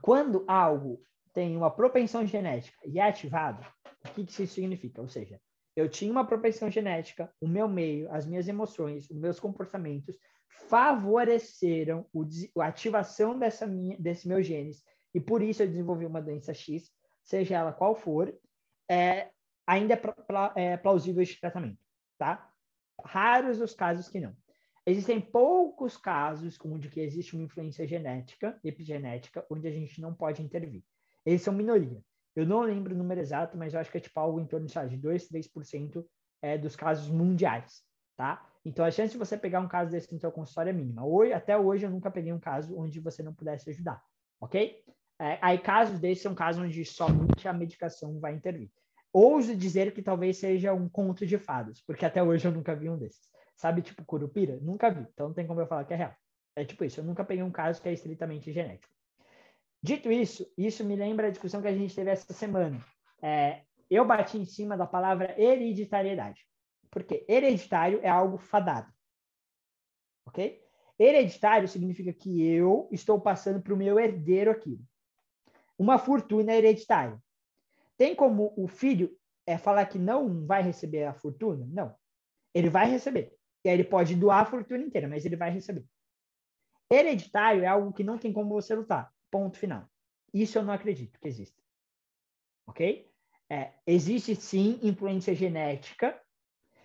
[0.01, 1.01] quando algo
[1.31, 3.65] tem uma propensão genética e é ativado,
[4.05, 5.01] o que, que isso significa?
[5.01, 5.39] Ou seja,
[5.75, 10.17] eu tinha uma propensão genética, o meu meio, as minhas emoções, os meus comportamentos
[10.69, 12.25] favoreceram o,
[12.59, 14.83] a ativação dessa minha, desse meu genes
[15.13, 16.91] e por isso eu desenvolvi uma doença X,
[17.23, 18.33] seja ela qual for,
[18.89, 19.29] é,
[19.67, 21.79] ainda é, é plausível esse tratamento,
[22.17, 22.49] tá?
[23.03, 24.35] Raros os casos que não.
[24.85, 30.41] Existem poucos casos onde que existe uma influência genética, epigenética, onde a gente não pode
[30.41, 30.83] intervir.
[31.25, 32.03] Eles são minoria.
[32.35, 34.67] Eu não lembro o número exato, mas eu acho que é tipo algo em torno
[34.67, 36.05] de 2, 3%
[36.41, 37.83] é, dos casos mundiais,
[38.17, 38.45] tá?
[38.65, 41.05] Então, a chance de você pegar um caso desse no seu consultório é mínima.
[41.05, 44.01] Hoje, até hoje, eu nunca peguei um caso onde você não pudesse ajudar,
[44.39, 44.83] ok?
[45.19, 48.69] É, aí, casos desses são casos onde somente a medicação vai intervir.
[49.11, 52.89] Ouso dizer que talvez seja um conto de fadas, porque até hoje eu nunca vi
[52.89, 53.29] um desses.
[53.55, 54.57] Sabe, tipo curupira?
[54.61, 56.15] Nunca vi, então não tem como eu falar que é real.
[56.55, 58.93] É tipo isso, eu nunca peguei um caso que é estritamente genético.
[59.81, 62.83] Dito isso, isso me lembra a discussão que a gente teve essa semana.
[63.21, 66.47] É, eu bati em cima da palavra hereditariedade.
[66.93, 68.93] Porque hereditário é algo fadado.
[70.27, 70.63] Ok?
[70.99, 74.79] Hereditário significa que eu estou passando para o meu herdeiro aquilo.
[75.77, 77.19] Uma fortuna é hereditária.
[77.97, 81.65] Tem como o filho é, falar que não vai receber a fortuna?
[81.67, 81.95] Não.
[82.53, 83.35] Ele vai receber.
[83.65, 85.83] E aí ele pode doar a fortuna inteira, mas ele vai receber.
[86.91, 89.11] Hereditário é algo que não tem como você lutar.
[89.31, 89.89] Ponto final.
[90.31, 91.59] Isso eu não acredito que exista.
[92.67, 93.11] Ok?
[93.49, 96.22] É, existe sim influência genética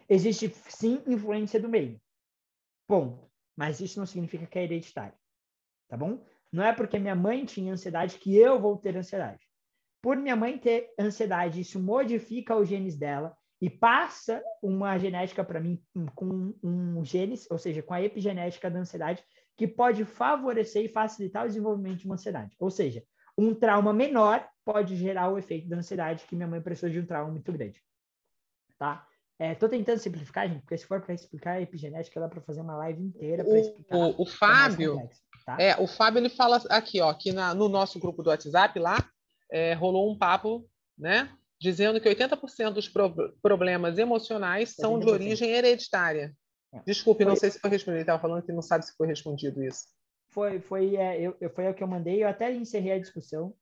[0.09, 2.00] Existe sim influência do meio.
[2.86, 3.28] Ponto.
[3.56, 5.14] Mas isso não significa que é hereditário.
[5.88, 6.24] Tá bom?
[6.52, 9.46] Não é porque minha mãe tinha ansiedade que eu vou ter ansiedade.
[10.00, 15.61] Por minha mãe ter ansiedade, isso modifica os genes dela e passa uma genética para
[15.61, 15.82] mim
[16.14, 19.24] com um genes, ou seja, com a epigenética da ansiedade,
[19.56, 22.54] que pode favorecer e facilitar o desenvolvimento de uma ansiedade.
[22.61, 23.02] Ou seja,
[23.36, 27.06] um trauma menor pode gerar o efeito da ansiedade, que minha mãe precisou de um
[27.06, 27.82] trauma muito grande.
[28.78, 29.07] Tá?
[29.41, 32.61] Estou é, tentando simplificar, gente, porque se for para explicar a epigenética, dá para fazer
[32.61, 33.97] uma live inteira para explicar.
[33.97, 35.57] O, o, Fábio, complexo, tá?
[35.61, 38.99] é, o Fábio ele fala aqui, ó, aqui na, no nosso grupo do WhatsApp lá,
[39.51, 40.68] é, rolou um papo,
[40.99, 41.30] né,
[41.61, 46.34] dizendo que 80% dos pro, problemas emocionais são de origem hereditária.
[46.74, 46.80] É.
[46.84, 47.30] Desculpe, foi...
[47.30, 47.99] não sei se foi respondido.
[47.99, 49.86] Ele estava falando que não sabe se foi respondido isso.
[50.30, 52.22] Foi, foi, é, eu, foi o que eu mandei.
[52.22, 53.55] Eu até encerrei a discussão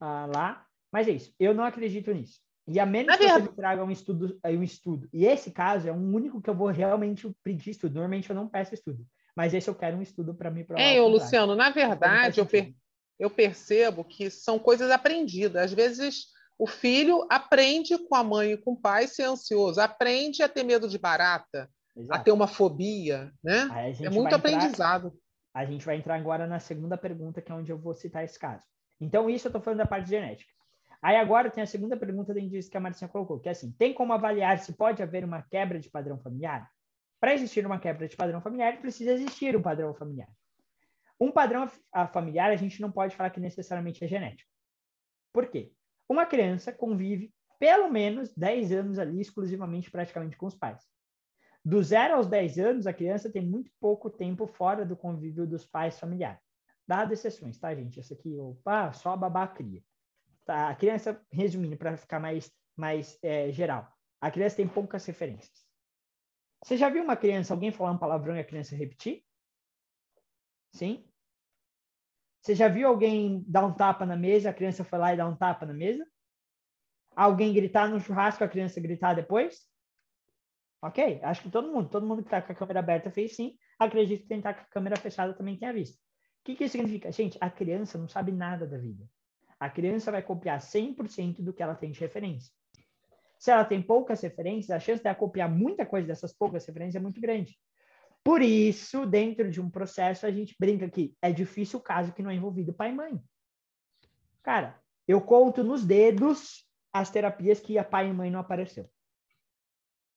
[0.00, 0.64] uh, lá.
[0.92, 1.34] Mas é isso.
[1.38, 2.40] Eu não acredito nisso.
[2.68, 5.08] E a menos que você me traga um estudo, um estudo.
[5.12, 7.94] E esse caso é um único que eu vou realmente pedir estudo.
[7.94, 9.04] Normalmente eu não peço estudo.
[9.34, 10.82] Mas esse eu quero um estudo para me provar.
[10.82, 12.74] É, Luciano, na verdade, eu, per
[13.18, 15.64] eu percebo que são coisas aprendidas.
[15.64, 16.26] Às vezes
[16.58, 20.64] o filho aprende com a mãe e com o pai ser ansioso, aprende a ter
[20.64, 22.20] medo de barata, Exato.
[22.20, 23.94] a ter uma fobia, né?
[24.02, 25.06] É muito aprendizado.
[25.06, 25.20] Entrar,
[25.54, 28.38] a gente vai entrar agora na segunda pergunta, que é onde eu vou citar esse
[28.38, 28.64] caso.
[29.00, 30.52] Então, isso eu estou falando da parte genética.
[31.02, 33.70] Aí agora tem a segunda pergunta dentro disso que a Marcinha colocou, que é assim,
[33.72, 36.68] tem como avaliar se pode haver uma quebra de padrão familiar?
[37.20, 40.28] Para existir uma quebra de padrão familiar, precisa existir um padrão familiar.
[41.20, 41.68] Um padrão
[42.12, 44.50] familiar, a gente não pode falar que necessariamente é genético.
[45.32, 45.72] Por quê?
[46.08, 50.86] Uma criança convive pelo menos 10 anos ali exclusivamente praticamente com os pais.
[51.64, 55.66] Do zero aos 10 anos, a criança tem muito pouco tempo fora do convívio dos
[55.66, 56.40] pais familiares.
[56.86, 58.00] Dado exceções, tá, gente?
[58.00, 59.82] Essa aqui, opa, só a babá cria.
[60.48, 60.70] Tá?
[60.70, 63.86] A criança, resumindo, para ficar mais, mais é, geral,
[64.18, 65.62] a criança tem poucas referências.
[66.64, 69.22] Você já viu uma criança, alguém falar um palavrão e a criança repetir?
[70.72, 71.06] Sim?
[72.40, 75.28] Você já viu alguém dar um tapa na mesa, a criança foi lá e dar
[75.28, 76.06] um tapa na mesa?
[77.14, 79.68] Alguém gritar no churrasco, a criança gritar depois?
[80.80, 83.54] Ok, acho que todo mundo, todo mundo que está com a câmera aberta fez sim.
[83.78, 85.96] Acredito que quem está com a câmera fechada também tenha visto.
[85.96, 87.12] O que, que isso significa?
[87.12, 89.06] Gente, a criança não sabe nada da vida
[89.60, 92.52] a criança vai copiar 100% do que ela tem de referência.
[93.38, 96.96] Se ela tem poucas referências, a chance de ela copiar muita coisa dessas poucas referências
[96.96, 97.58] é muito grande.
[98.24, 102.22] Por isso, dentro de um processo, a gente brinca que é difícil o caso que
[102.22, 103.22] não é envolvido pai e mãe.
[104.42, 108.90] Cara, eu conto nos dedos as terapias que a pai e mãe não apareceu.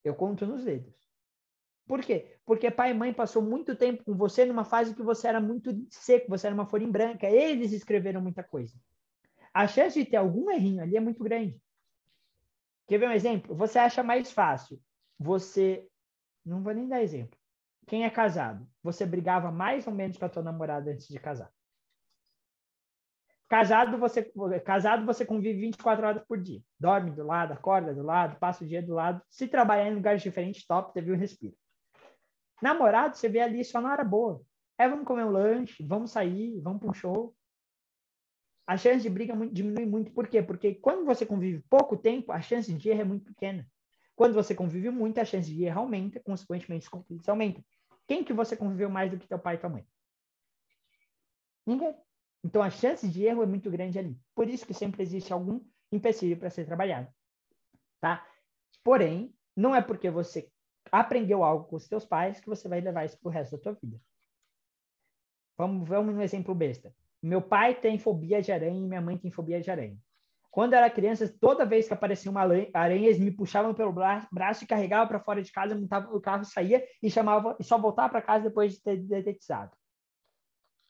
[0.04, 0.96] Eu conto nos dedos.
[1.86, 2.38] Por quê?
[2.46, 5.72] Porque pai e mãe passou muito tempo com você numa fase que você era muito
[5.90, 7.28] seco, você era uma folha em branca.
[7.28, 8.76] Eles escreveram muita coisa
[9.54, 11.62] a chance de ter algum errinho ali é muito grande.
[12.88, 13.56] Quer ver um exemplo?
[13.56, 14.82] Você acha mais fácil
[15.18, 15.88] você.
[16.46, 17.38] Não vou nem dar exemplo.
[17.88, 18.68] Quem é casado?
[18.84, 21.52] Você brigava mais ou menos com a tua namorada antes de casar?
[23.48, 24.32] Casado você,
[24.64, 26.62] casado, você convive 24 horas por dia.
[26.80, 29.22] Dorme do lado, acorda do lado, passa o dia do lado.
[29.30, 31.54] Se trabalhar em lugares diferentes, top, teve um respiro.
[32.62, 34.42] Namorado, você vê ali só na hora boa.
[34.78, 37.36] É, vamos comer um lanche, vamos sair, vamos para um show
[38.66, 40.12] a chance de briga diminui muito.
[40.12, 40.42] Por quê?
[40.42, 43.68] Porque quando você convive pouco tempo, a chance de erro é muito pequena.
[44.16, 47.64] Quando você convive muito, a chance de erro aumenta, consequentemente, os conflitos aumentam.
[48.08, 49.86] Quem que você conviveu mais do que teu pai e tua mãe?
[51.66, 51.96] Ninguém.
[52.44, 54.20] Então, a chance de erro é muito grande ali.
[54.36, 57.08] Por isso que sempre existe algum empecilho para ser trabalhado.
[58.00, 58.26] Tá?
[58.84, 60.52] Porém, não é porque você
[60.92, 63.64] aprendeu algo com os teus pais que você vai levar isso para o resto da
[63.64, 64.00] tua vida.
[65.58, 66.94] Vamos, vamos no exemplo besta.
[67.22, 69.98] Meu pai tem fobia de aranha e minha mãe tem fobia de aranha.
[70.50, 74.64] Quando eu era criança, toda vez que aparecia uma aranha, eles me puxavam pelo braço
[74.64, 78.10] e carregavam para fora de casa, montava o carro, saía e chamava e só voltava
[78.10, 79.72] para casa depois de ter detetizado.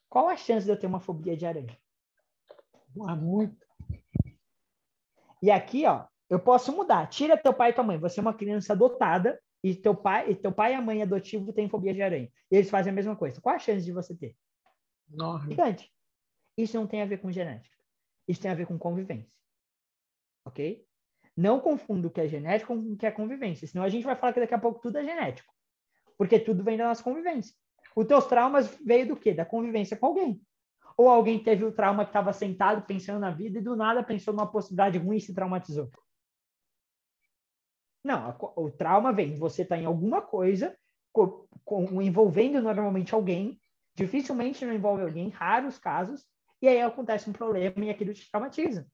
[0.09, 1.77] Qual a chance de eu ter uma fobia de aranha?
[3.07, 3.65] Ah, muito.
[5.41, 7.07] E aqui, ó, eu posso mudar.
[7.07, 7.97] Tira teu pai e tua mãe.
[7.99, 11.53] Você é uma criança adotada e teu pai e teu pai e a mãe adotivo
[11.53, 12.31] têm fobia de aranha.
[12.51, 13.39] E eles fazem a mesma coisa.
[13.39, 14.35] Qual a chance de você ter?
[15.13, 15.51] Enorme.
[15.51, 15.91] Gigante.
[16.61, 17.75] Isso não tem a ver com genética.
[18.27, 19.37] Isso tem a ver com convivência.
[20.45, 20.85] Ok?
[21.35, 23.67] Não confunda o que é genético com o que é convivência.
[23.67, 25.53] Senão a gente vai falar que daqui a pouco tudo é genético.
[26.17, 27.55] Porque tudo vem da nossa convivência.
[27.95, 29.33] Os teus traumas veio do quê?
[29.33, 30.41] Da convivência com alguém.
[30.97, 34.33] Ou alguém teve o trauma que estava sentado pensando na vida e do nada pensou
[34.33, 35.89] numa possibilidade ruim e se traumatizou.
[38.03, 39.35] Não, o trauma vem.
[39.35, 40.77] Você está em alguma coisa
[41.11, 43.59] com, com, envolvendo normalmente alguém.
[43.95, 46.25] Dificilmente não envolve alguém, raros casos,
[46.61, 48.87] e aí acontece um problema e aquilo te traumatiza.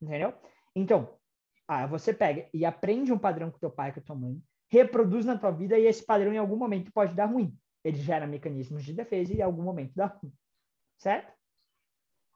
[0.00, 0.32] Entendeu?
[0.74, 1.18] Então,
[1.66, 5.36] ah, você pega e aprende um padrão com teu pai, com tua mãe, reproduz na
[5.36, 7.56] tua vida e esse padrão em algum momento pode dar ruim.
[7.82, 10.32] Ele gera mecanismos de defesa e em algum momento dá ruim.
[10.98, 11.32] certo?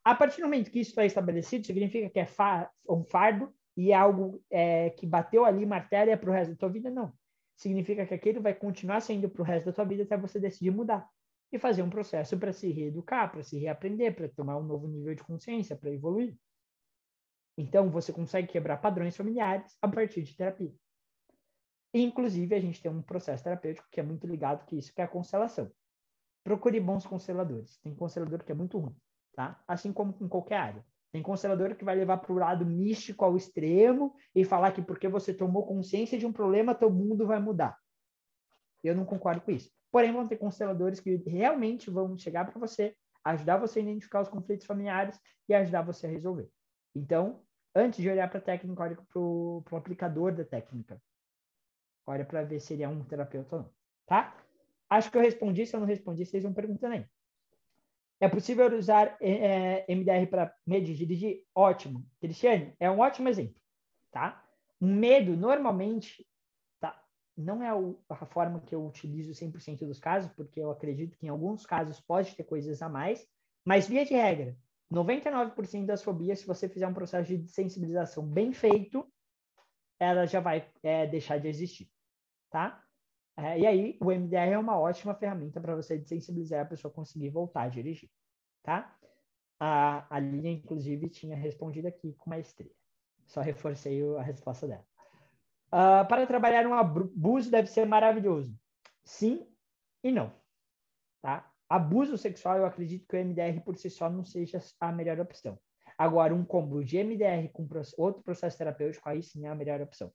[0.05, 3.93] A partir do momento que isso está estabelecido, significa que é fa um fardo e
[3.93, 6.91] é algo é, que bateu ali martelo para o resto da tua vida?
[6.91, 7.13] Não.
[7.57, 10.71] Significa que aquilo vai continuar sendo para o resto da tua vida até você decidir
[10.71, 11.09] mudar
[11.51, 15.15] e fazer um processo para se reeducar, para se reaprender, para tomar um novo nível
[15.15, 16.37] de consciência, para evoluir.
[17.57, 20.73] Então, você consegue quebrar padrões familiares a partir de terapia.
[21.93, 25.05] Inclusive, a gente tem um processo terapêutico que é muito ligado com isso, que é
[25.05, 25.71] a constelação.
[26.45, 27.79] Procure bons consteladores.
[27.79, 28.97] Tem constelador que é muito ruim,
[29.35, 29.63] tá?
[29.67, 30.87] Assim como com qualquer área.
[31.11, 35.09] Tem constelador que vai levar para o lado místico ao extremo e falar que porque
[35.09, 37.77] você tomou consciência de um problema, teu mundo vai mudar.
[38.85, 39.71] Eu não concordo com isso.
[39.91, 44.29] Porém, vão ter consteladores que realmente vão chegar para você, ajudar você a identificar os
[44.29, 45.19] conflitos familiares
[45.49, 46.49] e ajudar você a resolver.
[46.95, 47.43] Então,
[47.75, 51.01] antes de olhar para a técnica, olha para o aplicador da técnica.
[52.07, 53.71] Olha para ver se ele é um terapeuta ou não.
[54.07, 54.35] Tá?
[54.89, 55.67] Acho que eu respondi.
[55.67, 57.07] Se eu não respondi, vocês vão perguntando aí.
[58.21, 61.45] É possível usar é, é MDR para medir dirigir?
[61.55, 62.05] Ótimo.
[62.21, 63.55] Cristiane, é um ótimo exemplo.
[64.11, 64.43] Tá?
[64.81, 66.27] Um medo, normalmente,
[67.39, 67.69] não é
[68.09, 72.01] a forma que eu utilizo 100% dos casos, porque eu acredito que em alguns casos
[72.01, 73.25] pode ter coisas a mais,
[73.65, 74.57] mas via de regra,
[74.93, 79.07] 99% das fobias, se você fizer um processo de sensibilização bem feito,
[80.01, 81.89] ela já vai é, deixar de existir,
[82.51, 82.83] tá?
[83.37, 87.31] É, e aí, o MDR é uma ótima ferramenta para você sensibilizar a pessoa conseguir
[87.31, 88.11] voltar a dirigir,
[88.65, 88.97] tá?
[89.61, 92.73] A, a inclusive, tinha respondido aqui com maestria.
[93.27, 94.88] Só reforcei a resposta dela.
[95.69, 98.55] Uh, para trabalhar um abuso deve ser maravilhoso.
[99.05, 99.47] Sim
[100.03, 100.33] e não.
[101.23, 101.51] Tá?
[101.69, 105.59] Abuso sexual, eu acredito que o MDR por si só não seja a melhor opção.
[105.99, 110.13] Agora, um combo de MDR com outro processo terapêutico, aí sim é a melhor opção.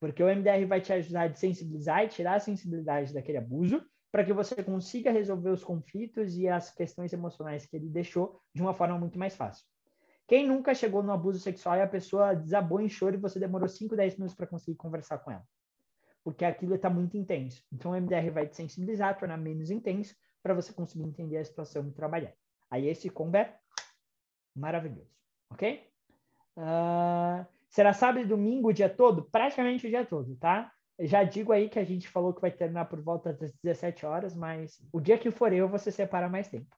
[0.00, 4.24] Porque o MDR vai te ajudar a sensibilizar e tirar a sensibilidade daquele abuso para
[4.24, 8.72] que você consiga resolver os conflitos e as questões emocionais que ele deixou de uma
[8.72, 9.66] forma muito mais fácil.
[10.26, 13.68] Quem nunca chegou no abuso sexual e a pessoa desabou em choro e você demorou
[13.68, 15.44] 5, 10 minutos para conseguir conversar com ela?
[16.22, 17.62] Porque aquilo está muito intenso.
[17.70, 21.86] Então, o MDR vai te sensibilizar, tornar menos intenso, para você conseguir entender a situação
[21.86, 22.32] e trabalhar.
[22.70, 23.54] Aí, esse combo é
[24.56, 25.10] maravilhoso.
[25.50, 25.86] Ok?
[26.56, 29.24] Uh, será sábado e domingo o dia todo?
[29.24, 30.72] Praticamente o dia todo, tá?
[31.00, 34.34] Já digo aí que a gente falou que vai terminar por volta das 17 horas,
[34.34, 36.74] mas o dia que for eu, você separa mais tempo.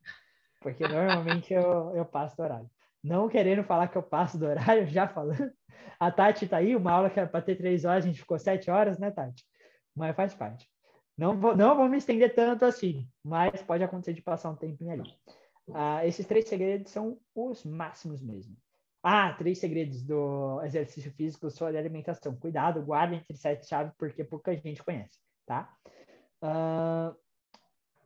[0.61, 2.68] Porque normalmente eu, eu passo do horário
[3.07, 5.52] não querendo falar que eu passo do horário, já falando.
[5.98, 8.38] A Tati tá aí, uma aula que era para ter três horas, a gente ficou
[8.38, 9.44] sete horas, né, Tati?
[9.94, 10.68] Mas faz parte.
[11.16, 14.92] Não vou, não vou me estender tanto assim, mas pode acontecer de passar um tempinho
[14.92, 15.14] ali.
[15.72, 18.54] Ah, esses três segredos são os máximos mesmo.
[19.02, 22.36] Ah, três segredos do exercício físico sobre alimentação.
[22.36, 25.72] Cuidado, guarda entre sete chaves, porque pouca gente conhece, tá?
[26.42, 27.14] Ah,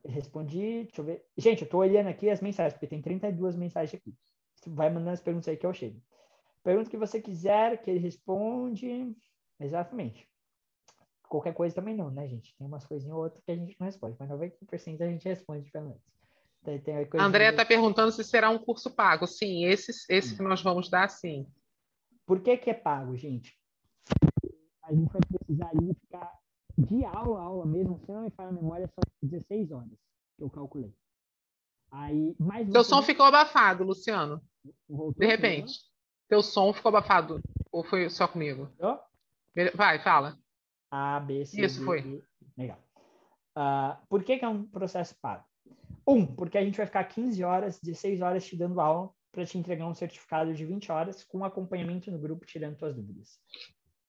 [0.07, 1.25] respondi, deixa eu ver.
[1.37, 4.15] Gente, eu tô olhando aqui as mensagens, porque tem 32 mensagens aqui
[4.67, 6.01] vai mandando as perguntas aí que eu chego.
[6.63, 9.15] Pergunta que você quiser, que ele responde.
[9.59, 10.29] Exatamente.
[11.29, 12.55] Qualquer coisa também não, né, gente?
[12.57, 15.71] Tem umas coisinhas ou outras que a gente não responde, mas 90% a gente responde,
[15.71, 16.03] pelo menos.
[16.65, 19.27] Tem, tem a André está perguntando se será um curso pago.
[19.27, 21.47] Sim, esse, esse que nós vamos dar, sim.
[22.27, 23.57] Por que, que é pago, gente?
[24.83, 26.33] A gente vai precisar ali ficar
[26.77, 29.91] de aula a aula mesmo, se não me falha a memória, são 16 horas
[30.37, 30.93] que eu calculei.
[31.91, 34.41] Aí, mais Seu som ficou abafado, Luciano.
[34.89, 35.81] Voltou de repente.
[36.29, 37.41] Teu som ficou abafado.
[37.73, 38.71] Ou foi só comigo?
[38.79, 38.99] Oh?
[39.75, 40.39] Vai, fala.
[40.91, 41.61] A, B, C.
[41.61, 42.03] Isso D, foi.
[42.03, 42.23] D.
[42.57, 42.79] Legal.
[43.57, 45.45] Uh, por que, que é um processo pago?
[46.07, 49.59] Um, porque a gente vai ficar 15 horas, 16 horas te dando aula para te
[49.59, 53.39] entregar um certificado de 20 horas com acompanhamento no grupo tirando tuas dúvidas.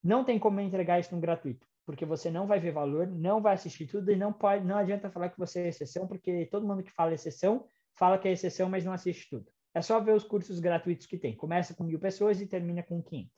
[0.04, 3.54] Não tem como entregar isso no gratuito porque você não vai ver valor, não vai
[3.54, 6.84] assistir tudo e não pode, não adianta falar que você é exceção, porque todo mundo
[6.84, 9.52] que fala exceção fala que é exceção, mas não assiste tudo.
[9.74, 11.36] É só ver os cursos gratuitos que tem.
[11.36, 13.32] Começa com mil pessoas e termina com 500,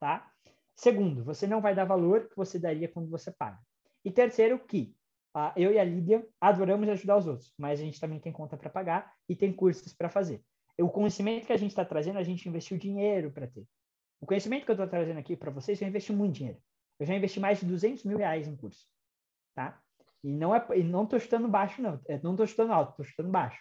[0.00, 0.30] tá?
[0.74, 3.58] Segundo, você não vai dar valor que você daria quando você paga.
[4.04, 4.96] E terceiro, que
[5.36, 8.56] uh, eu e a Lídia adoramos ajudar os outros, mas a gente também tem conta
[8.56, 10.42] para pagar e tem cursos para fazer.
[10.80, 13.64] O conhecimento que a gente está trazendo, a gente investiu dinheiro para ter.
[14.20, 16.58] O conhecimento que eu estou trazendo aqui para vocês, eu investi muito dinheiro.
[16.98, 18.86] Eu já investi mais de 200 mil reais em curso,
[19.54, 19.80] tá?
[20.24, 22.00] E não é, e não tô chutando baixo, não.
[22.06, 23.60] Eu não tô chutando alto, tô chutando baixo,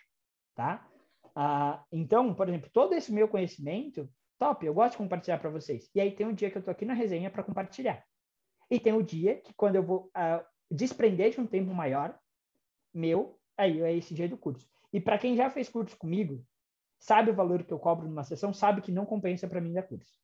[0.56, 0.88] tá?
[1.36, 5.90] Ah, então, por exemplo, todo esse meu conhecimento, top, eu gosto de compartilhar para vocês.
[5.94, 8.04] E aí tem um dia que eu tô aqui na resenha para compartilhar.
[8.70, 12.18] E tem o dia que quando eu vou ah, desprender de um tempo maior,
[12.94, 14.68] meu, aí é esse dia do curso.
[14.94, 16.46] E para quem já fez curso comigo,
[17.00, 19.84] sabe o valor que eu cobro numa sessão, sabe que não compensa para mim dar
[19.84, 20.20] curso.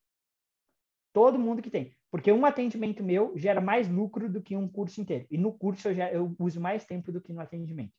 [1.14, 1.96] Todo mundo que tem.
[2.12, 5.26] Porque um atendimento meu gera mais lucro do que um curso inteiro.
[5.30, 7.94] E no curso eu, já, eu uso mais tempo do que no atendimento.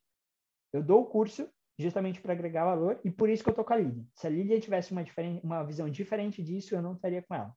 [0.73, 1.49] Eu dou o curso
[1.79, 4.05] justamente para agregar valor, e por isso que eu tô com a Lilian.
[4.15, 5.05] Se a Lilian tivesse uma,
[5.43, 7.55] uma visão diferente disso, eu não estaria com ela.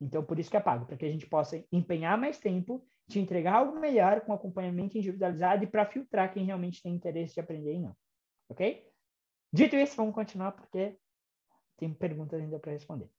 [0.00, 3.20] Então, por isso que é pago, para que a gente possa empenhar mais tempo, te
[3.20, 7.74] entregar algo melhor com acompanhamento individualizado e para filtrar quem realmente tem interesse de aprender
[7.74, 7.94] e não.
[8.48, 8.88] Ok?
[9.52, 10.96] Dito isso, vamos continuar porque
[11.76, 13.10] tem perguntas ainda para responder.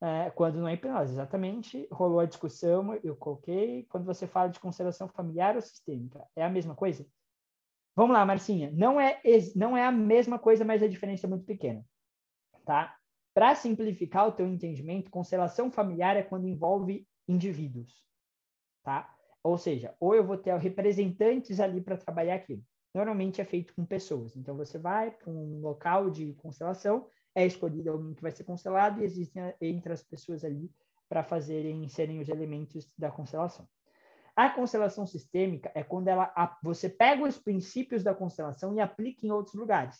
[0.00, 3.84] É, quando não é hipnose, exatamente, rolou a discussão, eu coloquei.
[3.84, 7.06] Quando você fala de constelação familiar ou sistêmica, é a mesma coisa?
[7.94, 8.70] Vamos lá, Marcinha.
[8.72, 9.20] Não é,
[9.54, 11.84] não é a mesma coisa, mas a diferença é muito pequena.
[12.64, 12.96] Tá?
[13.34, 18.04] Para simplificar o teu entendimento, constelação familiar é quando envolve indivíduos.
[18.82, 19.14] Tá?
[19.42, 22.62] Ou seja, ou eu vou ter representantes ali para trabalhar aquilo.
[22.94, 24.36] Normalmente é feito com pessoas.
[24.36, 29.00] Então você vai para um local de constelação, é escolhido alguém que vai ser constelado
[29.00, 30.70] e existem entre as pessoas ali
[31.08, 33.66] para fazerem serem os elementos da constelação.
[34.34, 39.30] A constelação sistêmica é quando ela, você pega os princípios da constelação e aplica em
[39.30, 39.98] outros lugares,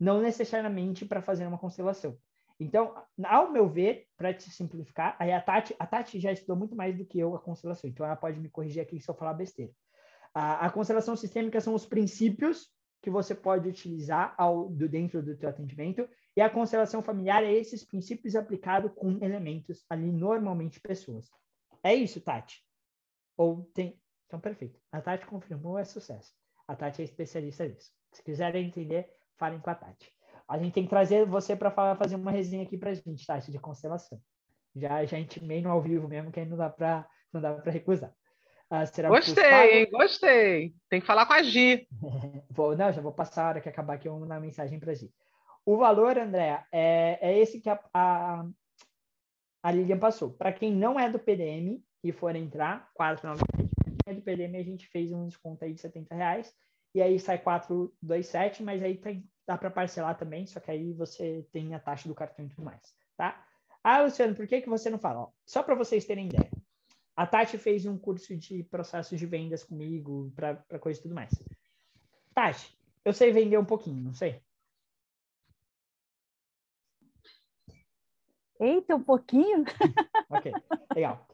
[0.00, 2.18] não necessariamente para fazer uma constelação.
[2.60, 2.92] Então,
[3.24, 6.96] ao meu ver, para te simplificar, aí a Tati, a Tati já estudou muito mais
[6.96, 9.72] do que eu a constelação, então ela pode me corrigir aqui se eu falar besteira.
[10.34, 12.68] A, a constelação sistêmica são os princípios
[13.00, 17.52] que você pode utilizar ao, do, dentro do teu atendimento, e a constelação familiar é
[17.52, 21.30] esses princípios aplicados com elementos ali, normalmente pessoas.
[21.80, 22.67] É isso, Tati?
[23.38, 23.98] Ou tem.
[24.26, 24.78] Então, perfeito.
[24.92, 26.34] A Tati confirmou, é sucesso.
[26.66, 27.90] A Tati é especialista nisso.
[28.12, 29.08] Se quiserem entender,
[29.38, 30.12] falem com a Tati.
[30.46, 33.50] A gente tem que trazer você para fazer uma resenha aqui para a gente, Tati,
[33.50, 34.20] de constelação.
[34.76, 37.72] Já, já intimei no ao vivo mesmo, que aí não dá para não dá para
[37.72, 38.12] recusar.
[38.70, 39.88] Ah, gostei, hein?
[39.90, 40.74] Gostei.
[40.90, 41.88] Tem que falar com a Gi.
[42.50, 44.92] vou, não, já vou passar a hora que acabar aqui, eu vou mandar mensagem para
[44.92, 45.10] a Gi.
[45.64, 48.44] O valor, André, é, é esse que a, a,
[49.62, 50.32] a Lilian passou.
[50.32, 53.68] Para quem não é do PDM, e for entrar, 4,97.
[54.06, 56.54] É do PDM a gente fez um desconto aí de 70 reais.
[56.94, 61.46] E aí sai 427, mas aí tem, dá para parcelar também, só que aí você
[61.52, 63.46] tem a taxa do cartão e tudo mais, tá?
[63.84, 65.20] Ah, Luciano, por que, que você não fala?
[65.20, 66.50] Ó, só para vocês terem ideia.
[67.14, 71.30] A Tati fez um curso de processos de vendas comigo, para coisa e tudo mais.
[72.34, 74.42] Tati, eu sei vender um pouquinho, não sei?
[78.60, 79.64] Eita, um pouquinho?
[80.30, 80.52] ok,
[80.94, 81.26] legal.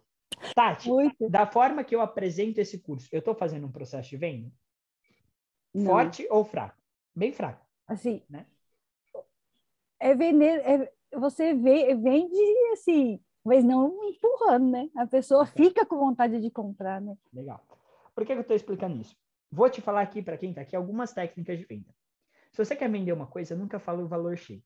[0.55, 1.29] Tati, Muito.
[1.29, 4.53] da forma que eu apresento esse curso, eu estou fazendo um processo de venda?
[5.75, 5.87] Não.
[5.87, 6.77] Forte ou fraco?
[7.15, 7.65] Bem fraco.
[7.87, 8.47] Assim, né?
[9.99, 12.41] É vender, é, você vê, vende
[12.73, 14.91] assim, mas não empurrando, né?
[14.97, 17.17] A pessoa fica com vontade de comprar, né?
[17.33, 17.65] Legal.
[18.15, 19.17] Por que, que eu estou explicando isso?
[19.51, 21.95] Vou te falar aqui para quem está aqui algumas técnicas de venda.
[22.53, 24.63] Se você quer vender uma coisa, nunca fala o valor cheio.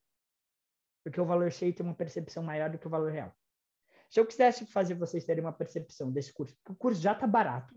[1.02, 3.34] Porque o valor cheio tem uma percepção maior do que o valor real.
[4.08, 7.74] Se eu quisesse fazer vocês terem uma percepção desse curso, o curso já está barato,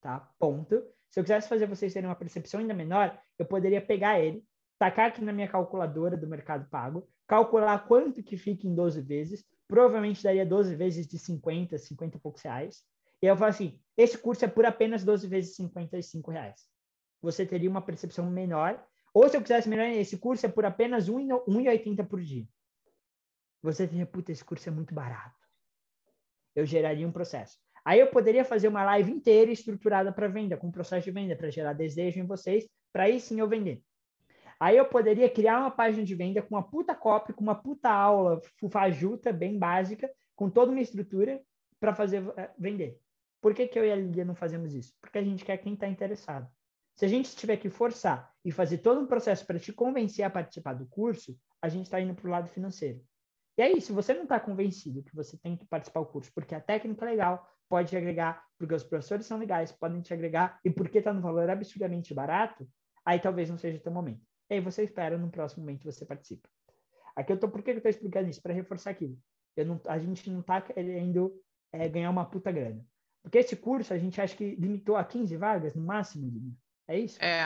[0.00, 0.30] tá?
[0.38, 0.84] Ponto.
[1.10, 4.44] Se eu quisesse fazer vocês terem uma percepção ainda menor, eu poderia pegar ele,
[4.78, 9.44] tacar aqui na minha calculadora do Mercado Pago, calcular quanto que fica em 12 vezes,
[9.66, 12.82] provavelmente daria 12 vezes de 50, 50 e poucos reais.
[13.20, 16.66] E eu falo assim, esse curso é por apenas 12 vezes 55 reais.
[17.20, 18.84] Você teria uma percepção menor.
[19.14, 22.46] Ou se eu quisesse melhorar, esse curso é por apenas 1,80 por dia
[23.62, 25.38] você diria, puta, esse curso é muito barato.
[26.54, 27.58] Eu geraria um processo.
[27.84, 31.50] Aí eu poderia fazer uma live inteira estruturada para venda, com processo de venda, para
[31.50, 33.82] gerar desejo em vocês, para aí sim eu vender.
[34.60, 37.90] Aí eu poderia criar uma página de venda com uma puta copy, com uma puta
[37.90, 38.40] aula
[38.70, 41.42] fajuta, bem básica, com toda uma estrutura
[41.80, 43.00] para fazer uh, vender.
[43.40, 44.94] Por que, que eu e a Lidia não fazemos isso?
[45.00, 46.48] Porque a gente quer quem está interessado.
[46.94, 50.30] Se a gente tiver que forçar e fazer todo um processo para te convencer a
[50.30, 53.00] participar do curso, a gente está indo para o lado financeiro.
[53.56, 56.54] E aí, se você não está convencido que você tem que participar do curso porque
[56.54, 60.58] a técnica é legal, pode te agregar, porque os professores são legais, podem te agregar,
[60.64, 62.68] e porque está no valor absurdamente barato,
[63.04, 64.22] aí talvez não seja o teu momento.
[64.50, 66.48] E aí você espera, no próximo momento você participa.
[67.14, 68.42] Aqui eu tô, por que eu estou explicando isso?
[68.42, 69.18] Para reforçar aquilo.
[69.56, 71.32] Eu não, a gente não está querendo
[71.72, 72.84] é, ganhar uma puta grana.
[73.22, 76.54] Porque esse curso a gente acha que limitou a 15 vagas no máximo,
[76.88, 77.22] É isso?
[77.22, 77.42] É.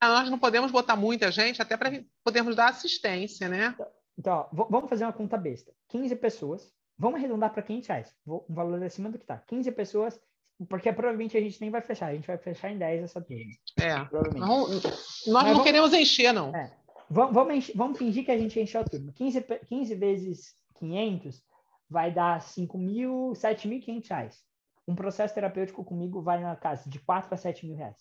[0.00, 3.74] Ah, nós não podemos botar muita gente, até para podermos dar assistência, né?
[3.74, 3.86] Então,
[4.20, 5.72] então, ó, vamos fazer uma conta besta.
[5.88, 8.14] 15 pessoas, vamos arredondar para 500 reais.
[8.26, 9.38] Um valor acima do que tá.
[9.38, 10.20] 15 pessoas,
[10.68, 12.08] porque provavelmente a gente nem vai fechar.
[12.08, 13.42] A gente vai fechar em 10 essa turma.
[13.78, 13.94] É.
[14.38, 14.82] Não, nós
[15.26, 16.54] Mas não vamos, queremos encher, não.
[16.54, 16.70] É.
[17.08, 19.10] Vamos, vamos, encher, vamos, fingir que a gente encheu a turma.
[19.14, 21.42] 15, 15 vezes 500
[21.88, 24.44] vai dar 5 mil, 7.500 reais.
[24.86, 27.96] Um processo terapêutico comigo vai na casa de 4 a 7 mil reais.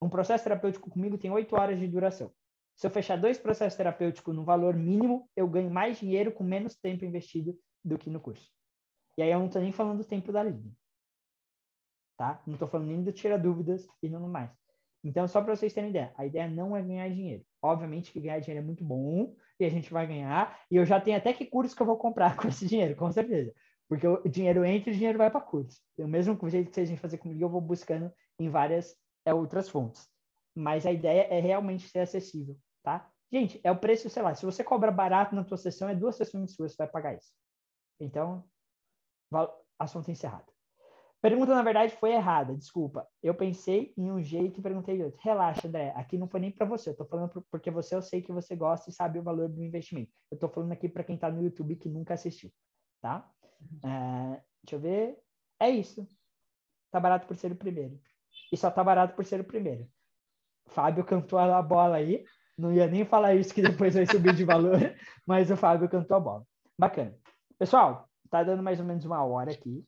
[0.00, 2.30] Um processo terapêutico comigo tem 8 horas de duração.
[2.78, 6.76] Se eu fechar dois processos terapêuticos no valor mínimo, eu ganho mais dinheiro com menos
[6.76, 8.48] tempo investido do que no curso.
[9.18, 10.72] E aí eu não estou nem falando do tempo da linha.
[12.16, 12.40] Tá?
[12.46, 14.50] Não estou falando nem do tira dúvidas e não mais.
[15.02, 17.44] Então, só para vocês terem ideia, a ideia não é ganhar dinheiro.
[17.60, 20.60] Obviamente que ganhar dinheiro é muito bom e a gente vai ganhar.
[20.70, 23.10] E eu já tenho até que curso que eu vou comprar com esse dinheiro, com
[23.10, 23.52] certeza.
[23.88, 25.80] Porque o dinheiro entra e o dinheiro vai para curso.
[25.96, 29.68] Do mesmo jeito que vocês vêm fazer comigo, eu vou buscando em várias é, outras
[29.68, 30.06] fontes.
[30.54, 32.56] Mas a ideia é realmente ser acessível,
[32.88, 33.10] tá?
[33.30, 36.16] Gente, é o preço, sei lá, se você cobra barato na tua sessão, é duas
[36.16, 37.30] sessões suas que vai pagar isso.
[38.00, 38.42] Então,
[39.78, 40.50] assunto encerrado.
[41.20, 43.06] Pergunta, na verdade, foi errada, desculpa.
[43.22, 45.20] Eu pensei em um jeito e perguntei de outro.
[45.22, 48.22] Relaxa, André, aqui não foi nem para você, eu tô falando porque você eu sei
[48.22, 50.12] que você gosta e sabe o valor do investimento.
[50.30, 52.50] Eu tô falando aqui para quem tá no YouTube que nunca assistiu,
[53.02, 53.30] tá?
[53.84, 55.18] É, deixa eu ver.
[55.60, 56.08] É isso.
[56.90, 58.00] Tá barato por ser o primeiro.
[58.50, 59.86] E só tá barato por ser o primeiro.
[60.68, 62.24] Fábio cantou a bola aí.
[62.58, 64.78] Não ia nem falar isso que depois vai subir de valor,
[65.24, 66.42] mas o Fábio cantou a bola.
[66.76, 67.14] Bacana.
[67.56, 69.84] Pessoal, tá dando mais ou menos uma hora aqui.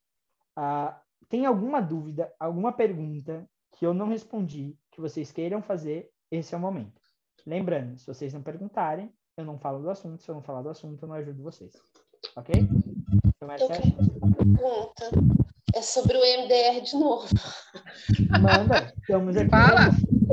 [0.57, 0.95] Uh,
[1.29, 3.45] tem alguma dúvida, alguma pergunta
[3.77, 7.01] que eu não respondi, que vocês queiram fazer, esse é o momento.
[7.47, 10.23] Lembrando, se vocês não perguntarem, eu não falo do assunto.
[10.23, 11.73] Se eu não falar do assunto, eu não ajudo vocês.
[12.37, 12.55] Ok?
[12.57, 13.83] Então, eu quero
[14.23, 15.11] uma pergunta.
[15.75, 17.29] É sobre o MDR de novo.
[18.41, 19.51] Manda, estamos aqui.
[19.51, 19.91] Fala!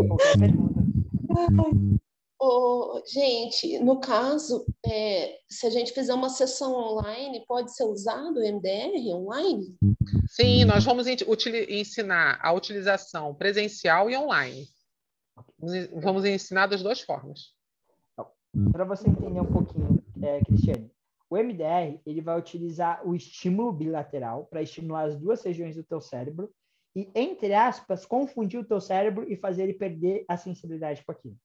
[0.07, 1.96] Qualquer pergunta.
[2.39, 8.39] Oh, gente, no caso, é, se a gente fizer uma sessão online, pode ser usado
[8.39, 9.75] o MDR online?
[10.27, 14.67] Sim, nós vamos ensinar a utilização presencial e online.
[16.01, 17.55] Vamos ensinar das duas formas.
[18.71, 20.91] Para você entender um pouquinho, é, Cristiane,
[21.29, 25.99] o MDR ele vai utilizar o estímulo bilateral para estimular as duas regiões do teu
[25.99, 26.51] cérebro
[26.95, 31.35] e, entre aspas, confundir o teu cérebro e fazer ele perder a sensibilidade com aquilo.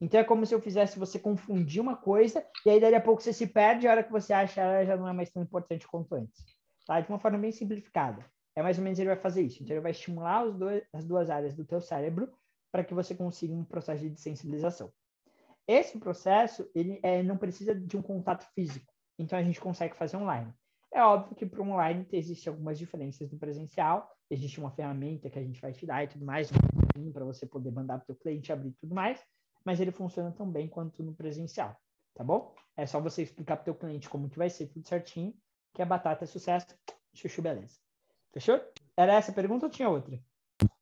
[0.00, 3.20] Então é como se eu fizesse você confundir uma coisa e aí daqui a pouco
[3.20, 5.42] você se perde e a hora que você acha ela já não é mais tão
[5.42, 6.44] importante quanto antes.
[6.86, 7.00] Tá?
[7.00, 8.24] De uma forma bem simplificada.
[8.54, 9.62] É mais ou menos ele vai fazer isso.
[9.62, 12.32] Então ele vai estimular dois, as duas áreas do teu cérebro
[12.70, 14.92] para que você consiga um processo de sensibilização.
[15.66, 18.92] Esse processo ele é, não precisa de um contato físico.
[19.18, 20.52] Então a gente consegue fazer online.
[20.92, 24.08] É óbvio que para o online existem algumas diferenças do presencial.
[24.30, 26.50] Existe uma ferramenta que a gente vai te dar e tudo mais,
[27.12, 29.20] para você poder mandar para o teu cliente abrir tudo mais
[29.68, 31.78] mas ele funciona tão bem quanto no presencial,
[32.14, 32.54] tá bom?
[32.74, 35.34] É só você explicar para o teu cliente como que vai ser tudo certinho,
[35.74, 36.68] que a batata é sucesso,
[37.12, 37.78] chuchu beleza.
[38.32, 38.58] Fechou?
[38.96, 40.18] Era essa a pergunta ou tinha outra?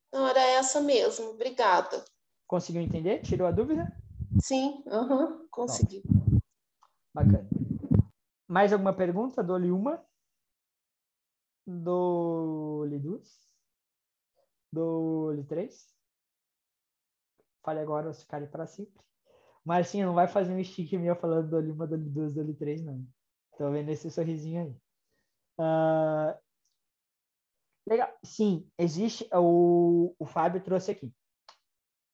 [0.09, 2.05] Não, era essa mesmo, obrigada.
[2.47, 3.19] Conseguiu entender?
[3.23, 3.93] Tirou a dúvida?
[4.39, 6.01] Sim, uhum, consegui.
[7.13, 7.49] Bacana.
[8.47, 9.43] Mais alguma pergunta?
[9.43, 10.01] Dou-lhe uma.
[11.65, 13.37] Dou-lhe duas.
[14.71, 15.96] Dou-lhe três
[17.67, 19.03] fale agora ou se cale para sempre.
[19.65, 22.81] Mas sim, não vai fazer um stick meu falando do Lima, do 2, do 3,
[22.85, 23.05] não.
[23.57, 24.75] Tô vendo esse sorrisinho aí.
[25.59, 26.39] Uh,
[27.85, 28.09] legal.
[28.23, 29.27] Sim, existe.
[29.33, 31.13] O, o Fábio trouxe aqui.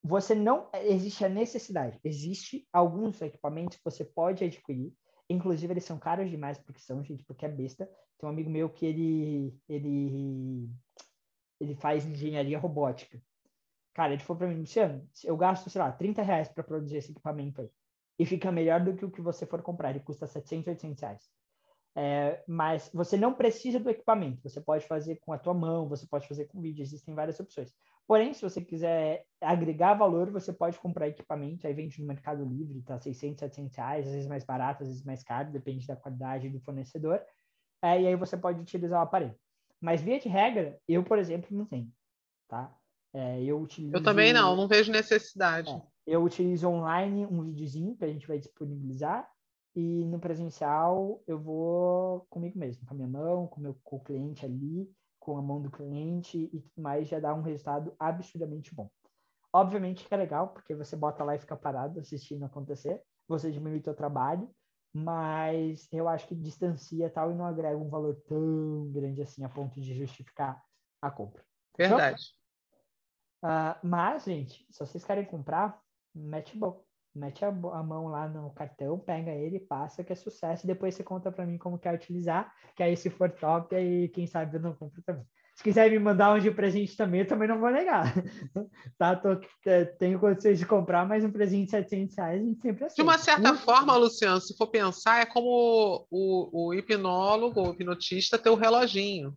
[0.02, 0.68] Você não.
[0.74, 2.00] Existe a necessidade.
[2.02, 4.92] Existe alguns equipamentos que você pode adquirir.
[5.30, 7.86] Inclusive, eles são caros demais porque são, gente, porque é besta.
[8.18, 9.56] Tem um amigo meu que ele.
[9.68, 10.68] Ele,
[11.60, 13.22] ele faz engenharia robótica.
[13.94, 17.12] Cara, ele falou para mim, Luciano, eu gasto, sei lá, 30 reais para produzir esse
[17.12, 17.70] equipamento aí.
[18.18, 19.90] E fica melhor do que o que você for comprar.
[19.90, 21.30] Ele custa 700, 800 reais.
[21.96, 24.48] É, mas você não precisa do equipamento.
[24.48, 26.82] Você pode fazer com a tua mão, você pode fazer com vídeo.
[26.82, 27.72] Existem várias opções.
[28.06, 31.66] Porém, se você quiser agregar valor, você pode comprar equipamento.
[31.66, 34.06] Aí vende no Mercado Livre, tá 600, 700 reais.
[34.08, 35.52] Às vezes mais barato, às vezes mais caro.
[35.52, 37.22] Depende da qualidade do fornecedor.
[37.80, 39.38] É, e aí você pode utilizar o aparelho.
[39.80, 41.92] Mas via de regra, eu, por exemplo, não tenho.
[42.48, 42.74] Tá?
[43.14, 43.94] É, eu utilizo.
[43.94, 45.70] Eu também não, não vejo necessidade.
[45.70, 49.30] É, eu utilizo online um videozinho que a gente vai disponibilizar
[49.74, 54.00] e no presencial eu vou comigo mesmo, com a minha mão, com, meu, com o
[54.00, 58.74] cliente ali, com a mão do cliente e tudo mais, já dá um resultado absurdamente
[58.74, 58.90] bom.
[59.52, 63.78] Obviamente que é legal, porque você bota lá e fica parado assistindo acontecer, você diminui
[63.78, 64.50] o seu trabalho,
[64.92, 69.48] mas eu acho que distancia tal e não agrega um valor tão grande assim a
[69.48, 70.60] ponto de justificar
[71.00, 71.44] a compra.
[71.76, 72.22] Verdade.
[72.22, 72.43] Então,
[73.44, 75.78] Uh, mas, gente, se vocês querem comprar,
[76.14, 76.58] mete,
[77.14, 80.66] mete a, a, mão lá no cartão, pega ele, passa, que é sucesso.
[80.66, 84.26] Depois você conta para mim como quer utilizar, que aí se for top, aí quem
[84.26, 85.26] sabe eu não compro também.
[85.54, 88.14] Se quiser me mandar um de presente também, eu também não vou negar.
[88.96, 89.14] tá?
[89.14, 92.84] Tô, é, tenho condições de comprar, mas um presente de 700 reais a gente sempre
[92.84, 92.94] aceita.
[92.94, 98.38] De uma certa forma, Luciano, se for pensar, é como o, o hipnólogo, o hipnotista
[98.38, 99.36] ter o reloginho.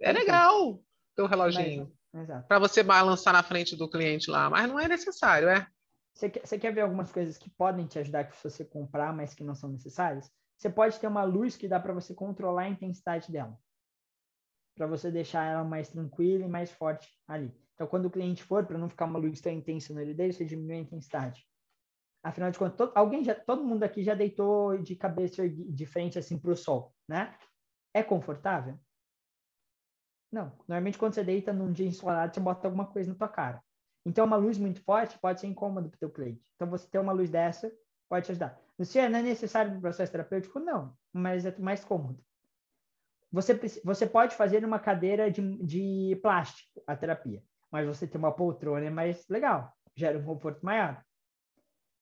[0.00, 0.80] É legal
[1.14, 1.90] ter o reloginho.
[1.90, 2.01] Mas,
[2.46, 5.66] para você balançar na frente do cliente lá, mas não é necessário, é?
[6.14, 9.34] Você quer, você quer ver algumas coisas que podem te ajudar que você comprar, mas
[9.34, 10.30] que não são necessárias?
[10.58, 13.58] Você pode ter uma luz que dá para você controlar a intensidade dela,
[14.76, 17.52] para você deixar ela mais tranquila e mais forte ali.
[17.74, 20.32] Então quando o cliente for, para não ficar uma luz tão intensa no olho dele,
[20.32, 21.46] você diminui a intensidade.
[22.22, 26.18] Afinal de contas, todo, alguém já, todo mundo aqui já deitou de cabeça de frente
[26.18, 27.36] assim para o sol, né?
[27.92, 28.78] É confortável?
[30.32, 30.50] Não.
[30.66, 33.62] Normalmente, quando você deita num dia ensolarado, você bota alguma coisa na tua cara.
[34.04, 36.42] Então, uma luz muito forte pode ser incômodo para o teu cliente.
[36.56, 37.70] Então, você ter uma luz dessa
[38.08, 38.58] pode te ajudar.
[38.78, 42.18] Não é necessário para o processo terapêutico, não, mas é mais cômodo.
[43.30, 43.54] Você,
[43.84, 48.84] você pode fazer numa cadeira de, de plástico a terapia, mas você ter uma poltrona
[48.84, 51.02] é mais legal, gera um conforto maior.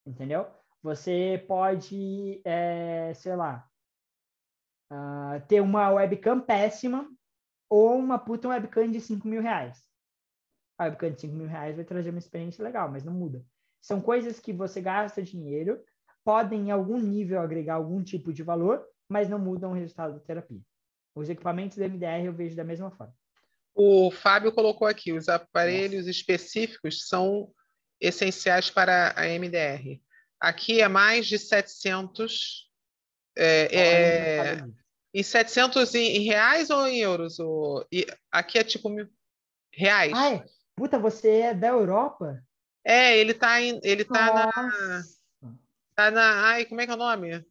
[0.05, 0.47] Entendeu?
[0.81, 3.65] Você pode, é, sei lá,
[4.91, 7.07] uh, ter uma webcam péssima
[7.71, 9.81] ou uma puta webcam de 5 mil reais.
[10.77, 13.41] A webcam de 5 mil reais vai trazer uma experiência legal, mas não muda.
[13.79, 15.81] São coisas que você gasta dinheiro
[16.21, 20.19] podem, em algum nível, agregar algum tipo de valor, mas não mudam o resultado da
[20.19, 20.59] terapia.
[21.15, 23.15] Os equipamentos da MDR eu vejo da mesma forma.
[23.73, 26.11] O Fábio colocou aqui: os aparelhos Nossa.
[26.11, 27.53] específicos são
[28.01, 30.01] essenciais para a MDR.
[30.39, 32.69] Aqui é mais de 700.
[33.37, 34.65] É, é,
[35.13, 37.39] em 700 em, em, reais ou em euros?
[37.39, 39.09] O, e aqui é tipo mil,
[39.73, 40.13] reais.
[40.13, 40.43] Ai,
[40.75, 42.41] puta, você é da Europa?
[42.83, 45.03] É, ele tá, em, ele tá na.
[45.95, 46.47] Tá na.
[46.47, 47.45] Ai, como é que é o nome?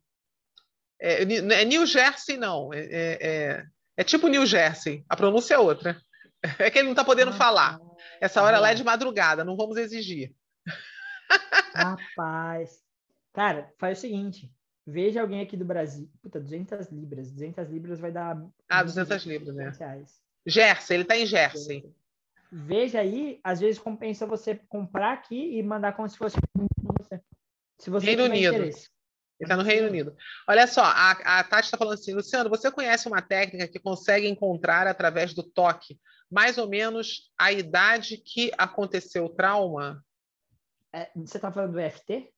[1.00, 2.72] É, é New Jersey, não.
[2.72, 3.66] É, é, é,
[3.96, 5.04] é, tipo New Jersey.
[5.08, 6.00] A pronúncia é outra.
[6.58, 7.78] É que ele não está podendo ah, falar.
[8.18, 10.34] Essa hora lá é de madrugada, não vamos exigir.
[11.74, 12.80] Rapaz.
[13.34, 14.50] Cara, faz o seguinte.
[14.90, 16.10] Veja alguém aqui do Brasil.
[16.20, 17.30] Puta, 200 libras.
[17.30, 18.42] 200 libras vai dar.
[18.68, 19.72] Ah, 200 libras, né?
[19.78, 20.20] Reais.
[20.44, 21.94] Jersey, ele está em Jersey.
[22.50, 26.36] Veja aí, às vezes compensa você comprar aqui e mandar como se fosse
[26.82, 27.20] você.
[27.78, 28.54] Se você Reino Unido.
[28.54, 28.90] Interesse.
[29.38, 30.14] Ele está no Reino Unido.
[30.46, 34.28] Olha só, a, a Tati está falando assim, Luciano, você conhece uma técnica que consegue
[34.28, 35.98] encontrar através do toque
[36.30, 40.04] mais ou menos a idade que aconteceu o trauma?
[40.92, 42.30] É, você está falando do EFT?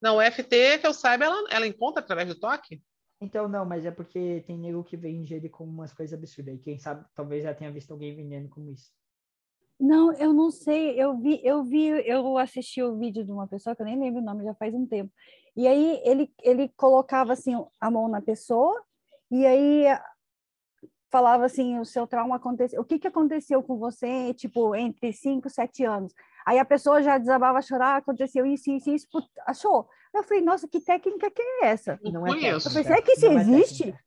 [0.00, 2.80] Não, o EFT, que eu saiba, ela, ela encontra através do toque?
[3.20, 6.54] Então, não, mas é porque tem nego que vende ele como umas coisas absurdas.
[6.54, 8.92] E quem sabe, talvez já tenha visto alguém vendendo como isso.
[9.78, 11.00] Não, eu não sei.
[11.00, 14.20] Eu vi, eu vi, eu assisti o vídeo de uma pessoa que eu nem lembro
[14.20, 15.12] o nome, já faz um tempo.
[15.56, 18.80] E aí ele, ele colocava assim a mão na pessoa
[19.30, 19.84] e aí
[21.10, 25.48] falava assim, o seu trauma aconteceu, o que que aconteceu com você, tipo, entre 5
[25.48, 26.12] e 7 anos?
[26.46, 29.06] Aí a pessoa já desabava a chorar, aconteceu isso, isso, isso,
[29.46, 29.88] achou.
[30.14, 31.98] Eu falei, nossa, que técnica que é essa?
[32.02, 32.54] Não, é técnica.
[32.54, 33.90] Eu falei, será que isso não é existe?
[33.90, 33.98] É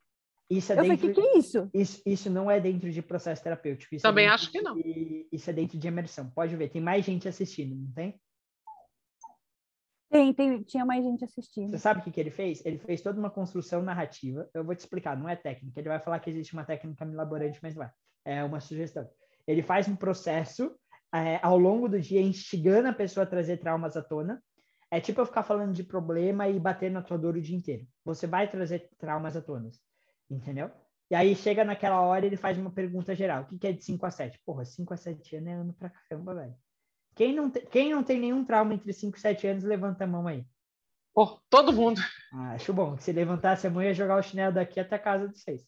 [0.51, 1.69] isso é eu dentro, falei, o que, que é isso?
[1.73, 2.01] isso?
[2.05, 3.95] Isso não é dentro de processo terapêutico.
[3.95, 4.75] Isso é Também é acho que não.
[4.75, 6.29] De, isso é dentro de imersão.
[6.29, 8.19] Pode ver, tem mais gente assistindo, não tem?
[10.11, 11.69] Tem, tem, tinha mais gente assistindo.
[11.69, 12.61] Você sabe o que, que ele fez?
[12.65, 14.49] Ele fez toda uma construção narrativa.
[14.53, 15.79] Eu vou te explicar, não é técnica.
[15.79, 17.93] Ele vai falar que existe uma técnica milaborante, mas não é.
[18.25, 19.09] É uma sugestão.
[19.47, 20.75] Ele faz um processo
[21.13, 24.41] é, ao longo do dia, instigando a pessoa a trazer traumas à tona.
[24.89, 27.87] É tipo eu ficar falando de problema e bater na tua dor o dia inteiro.
[28.03, 29.69] Você vai trazer traumas à tona
[30.29, 30.71] entendeu?
[31.09, 33.43] E aí chega naquela hora ele faz uma pergunta geral.
[33.43, 34.39] O que, que é de 5 a 7?
[34.45, 36.55] Porra, 5 a 7 anos é ano pra caramba, velho.
[37.15, 40.07] Quem não, te, quem não tem nenhum trauma entre 5 e 7 anos, levanta a
[40.07, 40.45] mão aí.
[41.13, 41.99] Pô, todo mundo.
[42.33, 42.97] Ah, acho bom.
[42.97, 45.67] Se levantasse a mão, ia jogar o chinelo daqui até a casa de vocês.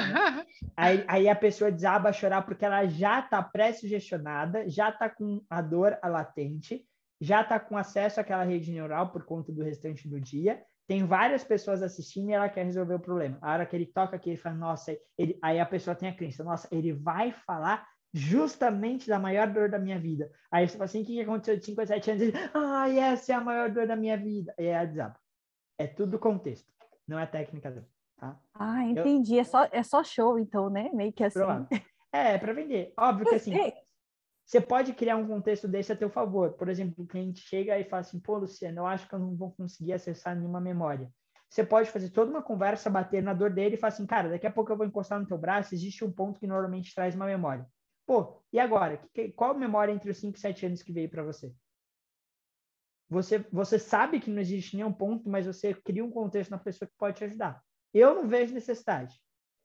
[0.76, 5.42] aí, aí a pessoa desaba a chorar porque ela já está pré-sugestionada, já está com
[5.48, 6.84] a dor latente,
[7.20, 11.44] já está com acesso àquela rede neural por conta do restante do dia, tem várias
[11.44, 13.38] pessoas assistindo e ela quer resolver o problema.
[13.40, 15.38] A hora que ele toca aqui, ele fala, nossa, ele...
[15.40, 19.78] aí a pessoa tem a crença, nossa, ele vai falar justamente da maior dor da
[19.78, 20.30] minha vida.
[20.50, 22.22] Aí você fala assim, o que aconteceu de 5 a 7 anos?
[22.22, 24.52] Ele, ah, essa é a maior dor da minha vida.
[24.58, 25.16] E é a desaba.
[25.78, 26.70] É tudo contexto,
[27.06, 27.86] não é técnica dele,
[28.20, 28.38] tá?
[28.54, 29.34] Ah, entendi.
[29.34, 29.40] Eu...
[29.40, 30.90] É, só, é só show, então, né?
[30.92, 31.40] Meio que assim.
[32.12, 32.92] É, é para vender.
[32.98, 33.52] Óbvio que assim,
[34.44, 36.52] você pode criar um contexto desse a teu favor.
[36.54, 39.36] Por exemplo, o cliente chega e fala assim, pô, Luciano, eu acho que eu não
[39.36, 41.08] vou conseguir acessar nenhuma memória.
[41.48, 44.46] Você pode fazer toda uma conversa, bater na dor dele e falar assim, cara, daqui
[44.46, 47.26] a pouco eu vou encostar no teu braço, existe um ponto que normalmente traz uma
[47.26, 47.66] memória.
[48.06, 49.00] Pô, e agora?
[49.36, 51.52] Qual memória entre os 5 e 7 anos que veio para você?
[53.08, 56.88] Você, você sabe que não existe nenhum ponto, mas você cria um contexto na pessoa
[56.88, 57.60] que pode te ajudar.
[57.92, 59.14] Eu não vejo necessidade.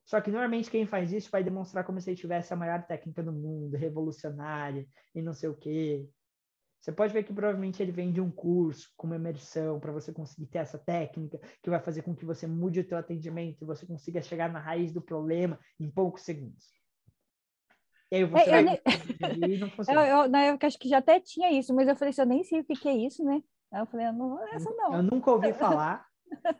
[0.06, 3.24] Só que normalmente quem faz isso vai demonstrar como se ele tivesse a maior técnica
[3.24, 6.08] do mundo, revolucionária e não sei o quê.
[6.80, 10.14] Você pode ver que provavelmente ele vem de um curso com uma imersão para você
[10.14, 13.66] conseguir ter essa técnica que vai fazer com que você mude o teu atendimento e
[13.66, 16.64] você consiga chegar na raiz do problema em poucos segundos.
[18.12, 18.82] E aí você é, vai...
[19.90, 22.12] eu, não eu, eu, na época acho que já até tinha isso, mas eu falei
[22.12, 23.42] assim, eu nem sei o que, que é isso, né?
[23.74, 24.94] Aí eu falei, não, essa não.
[24.94, 26.06] Eu nunca ouvi falar,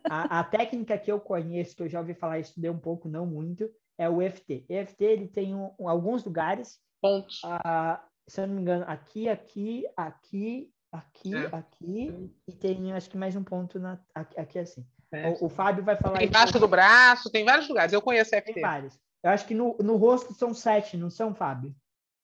[0.04, 3.26] a, a, técnica que eu conheço, que eu já ouvi falar, estudei um pouco, não
[3.26, 4.64] muito, é o EFT.
[4.68, 7.40] EFT ele tem um, um, alguns lugares, Pontos.
[7.44, 11.56] ah, se eu não me engano, aqui, aqui, aqui, aqui, É.
[11.56, 14.86] aqui, e tem acho que mais um ponto na, aqui, aqui assim.
[15.12, 15.28] É.
[15.28, 17.92] O, o Fábio vai falar isso Embaixo do braço, tem vários lugares.
[17.92, 18.60] Eu conheço Tem FT.
[18.60, 18.98] vários.
[19.22, 21.74] Eu acho que no, no rosto são sete, não são, Fábio?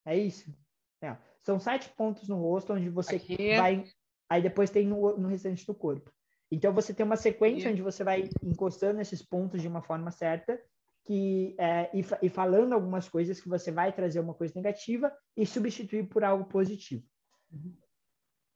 [0.05, 0.53] É isso?
[1.01, 1.15] É.
[1.41, 3.57] São sete pontos no rosto, onde você Aqui.
[3.57, 3.83] vai.
[4.29, 6.11] Aí depois tem no, no restante do corpo.
[6.53, 10.59] Então você tem uma sequência onde você vai encostando esses pontos de uma forma certa,
[11.03, 15.45] que é, e, e falando algumas coisas que você vai trazer uma coisa negativa e
[15.45, 17.03] substituir por algo positivo.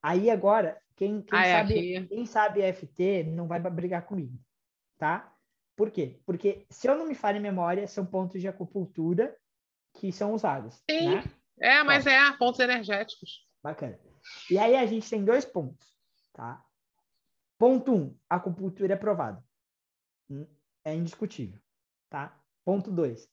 [0.02, 2.06] Aí agora, quem, quem Ah, é sabe aqui.
[2.08, 4.38] quem sabe FT não vai brigar comigo,
[4.96, 5.34] tá?
[5.76, 6.20] Por quê?
[6.24, 9.36] Porque se eu não me falho em memória, são pontos de acupuntura
[9.94, 11.16] que são usados, Sim.
[11.16, 11.24] né?
[11.60, 13.44] É, mas é, pontos energéticos.
[13.62, 13.98] Bacana.
[14.50, 15.86] E aí a gente tem dois pontos,
[16.32, 16.64] tá?
[17.58, 19.42] Ponto um, acupuntura é provado.
[20.30, 20.46] Hum,
[20.84, 21.60] É indiscutível,
[22.08, 22.40] tá?
[22.64, 23.28] Ponto dois,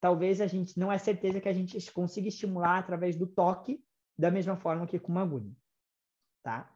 [0.00, 3.82] talvez a gente não é certeza que a gente consiga estimular através do toque
[4.18, 5.50] da mesma forma que com uma agulha,
[6.42, 6.70] tá?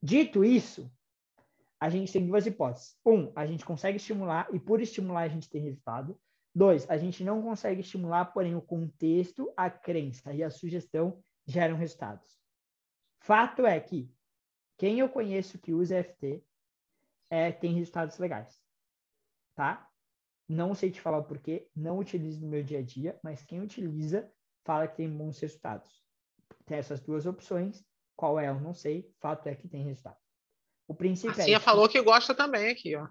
[0.00, 0.90] Dito isso,
[1.80, 2.96] a gente tem duas hipóteses.
[3.04, 6.18] Um, a gente consegue estimular e por estimular a gente tem resultado.
[6.54, 11.76] Dois, a gente não consegue estimular, porém o contexto, a crença e a sugestão geram
[11.76, 12.38] resultados.
[13.20, 14.13] Fato é que
[14.76, 16.42] quem eu conheço que usa FT
[17.30, 18.60] é, tem resultados legais,
[19.54, 19.88] tá?
[20.48, 23.60] Não sei te falar o porquê, não utilizo no meu dia a dia, mas quem
[23.60, 24.30] utiliza
[24.64, 26.04] fala que tem bons resultados.
[26.66, 27.84] Tem essas duas opções,
[28.16, 30.18] qual é eu não sei, fato é que tem resultado.
[30.86, 33.08] O princípio A Cia é falou que gosta também aqui, ó.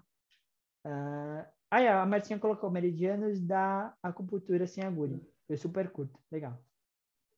[0.84, 5.20] ah, ah, é, a Marcinha colocou meridianos da acupuntura sem agulha.
[5.48, 6.18] Eu super curto.
[6.30, 6.56] Legal.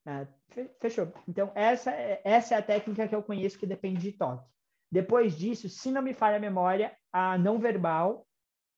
[0.07, 1.13] Ah, fe- fechou.
[1.27, 4.49] Então, essa, é- essa é a técnica que eu conheço que depende de toque.
[4.91, 8.27] Depois disso, se não me falha a memória, a não verbal.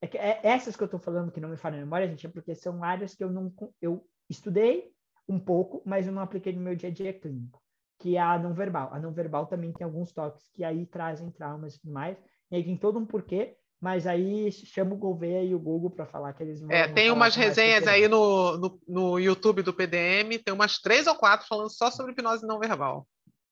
[0.02, 2.28] É que, é- essas que eu estou falando que não me falha a memória, gente,
[2.28, 4.94] é porque são áreas que eu não eu estudei
[5.30, 7.62] um pouco, mas eu não apliquei no meu dia a dia clínico,
[8.00, 8.94] que é a não verbal.
[8.94, 12.20] A não verbal também tem alguns toques que aí trazem traumas e tudo mais.
[12.52, 16.06] E aí tem todo um porquê, mas aí chama o Gouveia e o Google para
[16.06, 20.38] falar que eles vão É, tem umas resenhas aí no, no, no YouTube do PDM,
[20.38, 23.08] tem umas três ou quatro falando só sobre hipnose não verbal.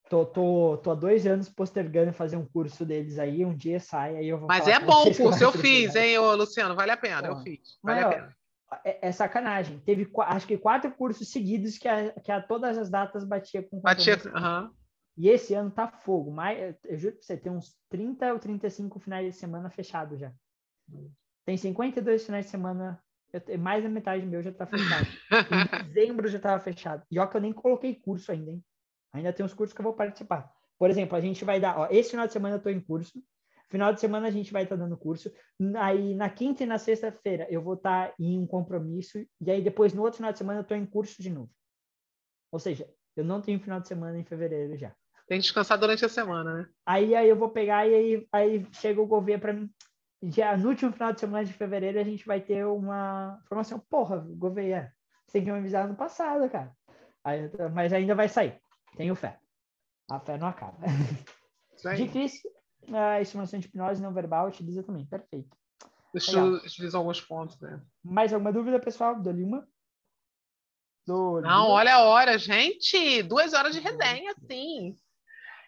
[0.09, 4.15] Tô, tô, tô há dois anos postergando fazer um curso deles aí, um dia sai,
[4.15, 6.75] aí eu vou Mas falar é bom o curso, eu fiz, hein, ô, Luciano?
[6.75, 7.77] Vale a pena, eu Pô, fiz.
[7.83, 8.37] Vale a pena.
[8.83, 9.79] É, é sacanagem.
[9.79, 13.79] Teve acho que quatro cursos seguidos que a, que a todas as datas batia com
[13.79, 14.17] Batia.
[14.17, 14.76] compromisso.
[15.17, 16.31] E esse ano tá fogo.
[16.31, 20.31] Mais, eu juro pra você, tem uns 30 ou 35 finais de semana fechado já.
[21.43, 23.01] Tem 52 finais de semana.
[23.33, 25.07] eu mais da metade meu já tá fechado.
[25.07, 27.03] em dezembro já tava fechado.
[27.09, 28.63] E ó que eu nem coloquei curso ainda, hein?
[29.11, 30.51] Ainda tem uns cursos que eu vou participar.
[30.77, 33.19] Por exemplo, a gente vai dar, ó, esse final de semana eu tô em curso.
[33.69, 35.31] Final de semana a gente vai estar dando curso.
[35.79, 39.17] Aí na quinta e na sexta-feira eu vou estar em um compromisso.
[39.41, 41.49] E aí depois no outro final de semana eu tô em curso de novo.
[42.51, 44.95] Ou seja, eu não tenho final de semana em fevereiro já.
[45.27, 46.69] Tem que descansar durante a semana, né?
[46.85, 49.69] Aí, aí eu vou pegar e aí, aí chega o governo para mim.
[50.23, 53.77] Já no último final de semana de fevereiro a gente vai ter uma formação.
[53.89, 54.91] Porra, Gouveia,
[55.25, 56.71] você tem que me avisar no passado, cara.
[57.23, 58.59] Aí, mas ainda vai sair.
[58.95, 59.37] Tenho fé.
[60.09, 60.77] A fé não acaba.
[61.95, 62.49] Difícil.
[62.93, 65.05] A estimação de hipnose não verbal utiliza também.
[65.05, 65.55] Perfeito.
[66.13, 67.81] Deixa eu utilizar alguns pontos, né?
[68.01, 69.21] Mais alguma dúvida, pessoal?
[69.21, 69.67] Dou-lhe uma?
[71.05, 73.21] Dou Não, olha a hora, gente.
[73.23, 74.97] Duas horas de resenha, sim.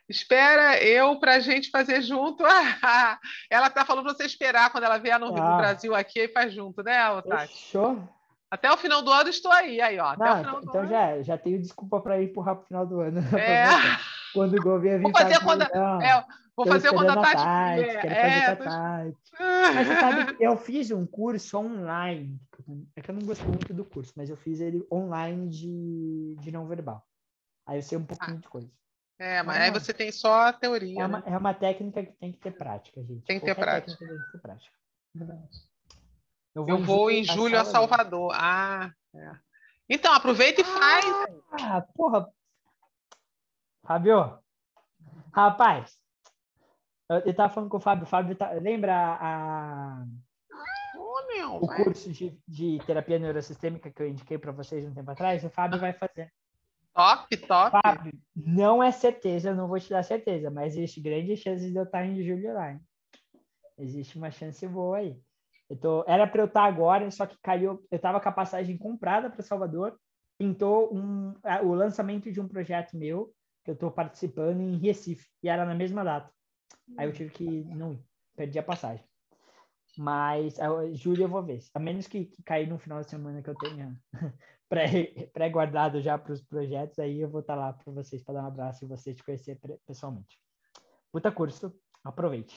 [0.09, 2.43] Espera eu para a gente fazer junto.
[3.49, 5.57] ela tá falando para você esperar quando ela vier no, no Ah.
[5.57, 7.53] Brasil aqui e faz junto, né, Tati?
[7.53, 8.01] Fechou?
[8.51, 10.15] Até o final do ano estou aí, aí, ó.
[10.17, 10.89] Não, do então ano.
[10.89, 13.21] já, já tenho desculpa para empurrar para o final do ano.
[13.39, 13.67] É,
[14.33, 16.25] Quando o governo Vou vir fazer falar, quando- é,
[16.55, 17.83] vou fazer quando a Tati.
[18.01, 19.15] Quero É, fazer tô- Tati.
[19.75, 22.39] Mas você sabe que eu fiz um curso online.
[22.95, 26.51] É que eu não gostei muito do curso, mas eu fiz ele online de, de
[26.51, 27.03] não verbal.
[27.65, 28.67] Aí eu sei um pouquinho de coisa.
[29.19, 31.01] É, mas aí você tem só a teoria.
[31.01, 31.23] É uma, né?
[31.27, 33.25] é uma técnica que tem que ter prática, gente.
[33.25, 33.97] Tem que ter prática.
[33.97, 34.75] tem que ter prática.
[36.55, 38.31] Eu vou em julho a Salvador.
[38.33, 39.31] Ah, é.
[39.89, 41.05] Então, aproveita e faz.
[41.51, 42.29] Ah, porra.
[43.85, 44.39] Fábio.
[45.33, 45.97] Rapaz.
[47.09, 48.03] Eu, eu tava falando com o Fábio.
[48.03, 50.05] O Fábio tá, lembra a,
[50.95, 55.09] Ô, meu, o curso de, de terapia neurosistêmica que eu indiquei para vocês um tempo
[55.09, 55.43] atrás?
[55.43, 56.31] O Fábio vai fazer.
[56.93, 57.71] Top, top.
[57.71, 61.83] Fábio, não é certeza, não vou te dar certeza, mas existe grande chance de eu
[61.83, 62.73] estar em julho lá.
[62.73, 62.81] hein?
[63.77, 65.17] Existe uma chance boa aí.
[65.69, 67.85] Eu tô, era para eu estar agora, só que caiu.
[67.91, 69.97] Eu estava com a passagem comprada para Salvador,
[70.37, 71.33] pintou um,
[71.63, 73.31] o lançamento de um projeto meu,
[73.63, 76.31] que eu estou participando em Recife, e era na mesma data.
[76.97, 78.03] Aí eu tive que não ir,
[78.35, 79.08] perdi a passagem.
[80.01, 81.59] Mas a julho eu vou ver.
[81.73, 83.93] A menos que, que cair no final de semana que eu tenha
[85.33, 88.43] pré-guardado já para os projetos, aí eu vou estar tá lá para vocês para dar
[88.43, 90.39] um abraço e vocês te conhecer pessoalmente.
[91.11, 92.55] Puta curso, aproveite.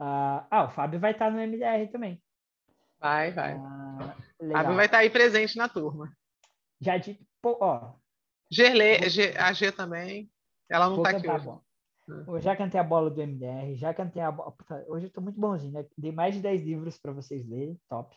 [0.00, 2.22] Uh, ah, o Fábio vai estar tá no MDR também.
[2.98, 3.54] Vai, vai.
[3.54, 6.10] Uh, Fábio vai estar tá aí presente na turma.
[6.80, 7.20] Já de.
[7.42, 7.92] Pô, ó.
[8.50, 8.96] Gerlê,
[9.38, 10.32] a G também.
[10.70, 11.44] Ela não está aqui hoje.
[11.44, 11.62] Bom.
[12.26, 14.54] Eu já cantei a bola do MDR, já cantei a bola.
[14.88, 15.86] Hoje eu tô muito bonzinho, né?
[15.96, 18.16] Dei mais de 10 livros para vocês lerem, top.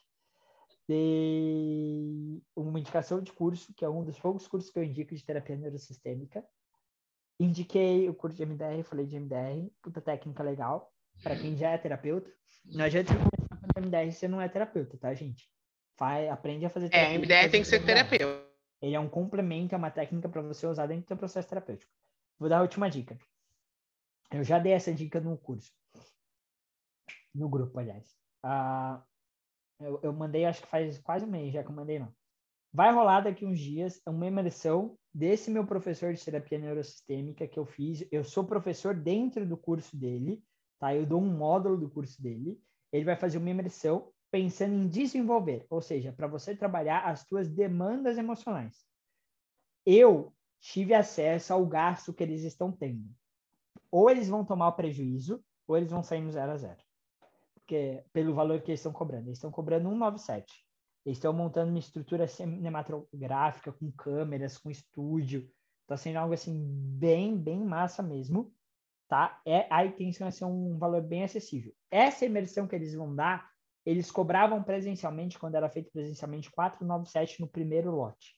[0.87, 5.25] Dei uma indicação de curso, que é um dos poucos cursos que eu indico de
[5.25, 6.43] terapia neurosistêmica.
[7.39, 10.91] Indiquei o curso de MDR, falei de MDR, puta técnica legal,
[11.21, 12.31] para quem já é terapeuta.
[12.65, 15.49] Não adianta você começar com MDR se você não é terapeuta, tá, gente?
[15.97, 17.15] Vai, aprende a fazer terapia.
[17.15, 18.45] É, MDR tem que ser terapeuta.
[18.81, 21.91] Ele é um complemento, é uma técnica para você usar dentro do seu processo terapêutico.
[22.37, 23.17] Vou dar a última dica.
[24.31, 25.71] Eu já dei essa dica no curso.
[27.33, 28.15] No grupo, aliás.
[28.43, 29.01] Uh,
[29.79, 32.13] eu, eu mandei, acho que faz quase um mês já que eu mandei, não.
[32.73, 37.65] Vai rolar daqui uns dias uma imersão desse meu professor de terapia neurosistêmica que eu
[37.65, 38.05] fiz.
[38.11, 40.43] Eu sou professor dentro do curso dele,
[40.77, 40.93] tá?
[40.93, 42.59] Eu dou um módulo do curso dele.
[42.91, 47.49] Ele vai fazer uma imersão pensando em desenvolver, ou seja, para você trabalhar as suas
[47.49, 48.85] demandas emocionais.
[49.85, 53.07] Eu tive acesso ao gasto que eles estão tendo.
[53.91, 56.85] Ou eles vão tomar o prejuízo, ou eles vão sair no zero a zero
[57.65, 59.27] porque, pelo valor que eles estão cobrando.
[59.27, 60.63] Eles estão cobrando 197.
[61.03, 65.49] Eles estão montando uma estrutura cinematográfica com câmeras, com estúdio.
[65.81, 66.63] Está sendo algo assim
[66.97, 68.53] bem, bem massa mesmo,
[69.07, 69.39] tá?
[69.45, 71.73] É a intenção é ser um valor bem acessível.
[71.91, 73.49] Essa imersão que eles vão dar,
[73.85, 78.35] eles cobravam presencialmente quando era feito presencialmente 497 no primeiro lote,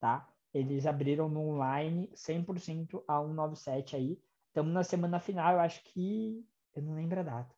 [0.00, 0.28] tá?
[0.52, 4.20] Eles abriram no online 100% a 197 aí.
[4.52, 6.46] Estamos na semana final, eu acho que
[6.76, 7.56] eu não lembro a data.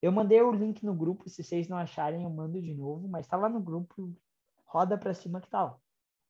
[0.00, 3.26] Eu mandei o link no grupo, se vocês não acharem, eu mando de novo, mas
[3.26, 4.14] tá lá no grupo,
[4.64, 5.76] roda para cima que tá lá.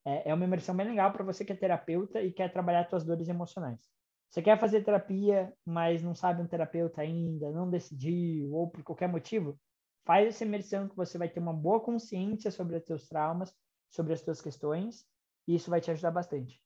[0.06, 3.04] É, é uma imersão bem legal para você que é terapeuta e quer trabalhar suas
[3.04, 3.90] dores emocionais.
[4.30, 9.10] Você quer fazer terapia, mas não sabe um terapeuta ainda, não decidiu, ou por qualquer
[9.10, 9.60] motivo,
[10.06, 13.54] faz essa imersão que você vai ter uma boa consciência sobre os seus traumas,
[13.90, 15.04] sobre as suas questões,
[15.46, 16.58] e isso vai te ajudar bastante.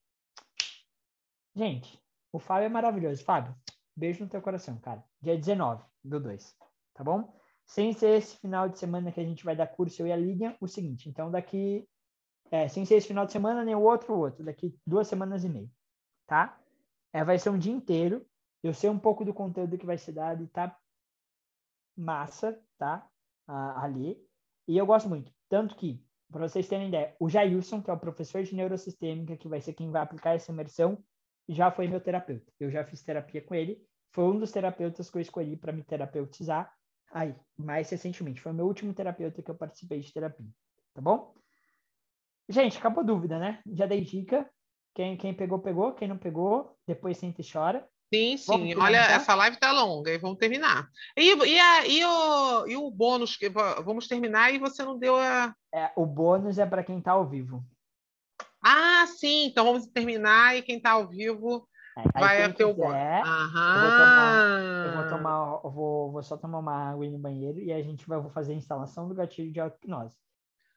[1.56, 2.01] Gente,
[2.32, 3.24] o Fábio é maravilhoso.
[3.24, 3.55] Fábio,
[3.97, 5.05] beijo no teu coração, cara.
[5.20, 6.57] Dia 19 do 2
[7.01, 7.32] tá bom?
[7.65, 10.16] Sem ser esse final de semana que a gente vai dar curso, eu e a
[10.16, 11.89] Lilian, o seguinte, então daqui,
[12.51, 15.43] é, sem ser esse final de semana, nem o outro, o outro, daqui duas semanas
[15.43, 15.70] e meia,
[16.27, 16.61] tá?
[17.11, 18.27] É, vai ser um dia inteiro,
[18.62, 20.77] eu sei um pouco do conteúdo que vai ser dado e tá
[21.97, 23.09] massa, tá?
[23.47, 24.23] Ah, ali,
[24.69, 27.98] e eu gosto muito, tanto que, para vocês terem ideia, o Jailson, que é o
[27.98, 31.02] professor de neurosistêmica, que vai ser quem vai aplicar essa imersão,
[31.52, 32.52] já foi meu terapeuta.
[32.59, 33.82] Eu já fiz terapia com ele,
[34.12, 36.72] foi um dos terapeutas que eu escolhi para me terapeutizar,
[37.12, 38.40] aí, mais recentemente.
[38.40, 40.47] Foi o meu último terapeuta que eu participei de terapia,
[40.94, 41.35] tá bom?
[42.48, 43.60] Gente, acabou dúvida, né?
[43.66, 44.48] Já dei dica.
[44.94, 45.93] Quem, quem pegou, pegou.
[45.94, 47.86] Quem não pegou, depois senta e chora.
[48.12, 48.74] Sim, sim.
[48.74, 50.89] Olha, essa live tá longa e vamos terminar.
[51.16, 55.16] E, e, a, e, o, e o bônus, que vamos terminar e você não deu
[55.16, 55.55] a.
[55.72, 57.64] É, o bônus é para quem tá ao vivo.
[58.62, 59.47] Ah, sim.
[59.47, 61.66] Então vamos terminar e quem está ao vivo
[61.97, 62.85] é, vai ter o.
[62.85, 63.85] Aham.
[63.85, 67.59] Eu vou tomar, eu vou, tomar eu vou, vou, só tomar uma água no banheiro
[67.59, 70.16] e a gente vai vou fazer a instalação do gatilho de auto-hipnose.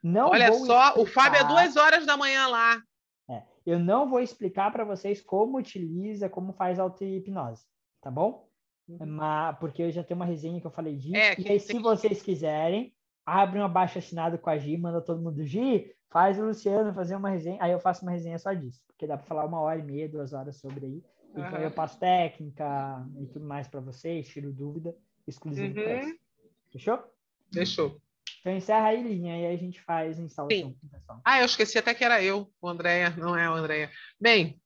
[0.02, 1.00] Não Olha só, explicar...
[1.00, 2.82] o Fábio é duas horas da manhã lá.
[3.30, 7.64] É, eu não vou explicar para vocês como utiliza, como faz auto-hipnose,
[8.02, 8.50] tá bom?
[8.88, 9.06] Uhum.
[9.06, 11.16] Mas, porque eu já tenho uma resenha que eu falei disso.
[11.16, 12.94] É, e aí, se vocês quiserem,
[13.26, 17.15] abre um abaixo assinado com a Gi, manda todo mundo, Gi, faz o Luciano fazer
[17.15, 17.57] uma resenha.
[17.60, 20.07] Aí eu faço uma resenha só disso, porque dá para falar uma hora e meia,
[20.07, 21.03] duas horas sobre aí.
[21.31, 21.57] Então uhum.
[21.57, 24.95] eu passo técnica e tudo mais para vocês, tiro dúvida,
[25.27, 26.15] exclusivo uhum.
[26.72, 27.03] Fechou?
[27.52, 27.99] Fechou.
[28.40, 30.77] Então encerra aí, linha, e aí a gente faz a instalação Sim.
[31.26, 33.90] Ah, eu esqueci até que era eu, o Andréia, não é o Andréia.
[34.19, 34.61] Bem,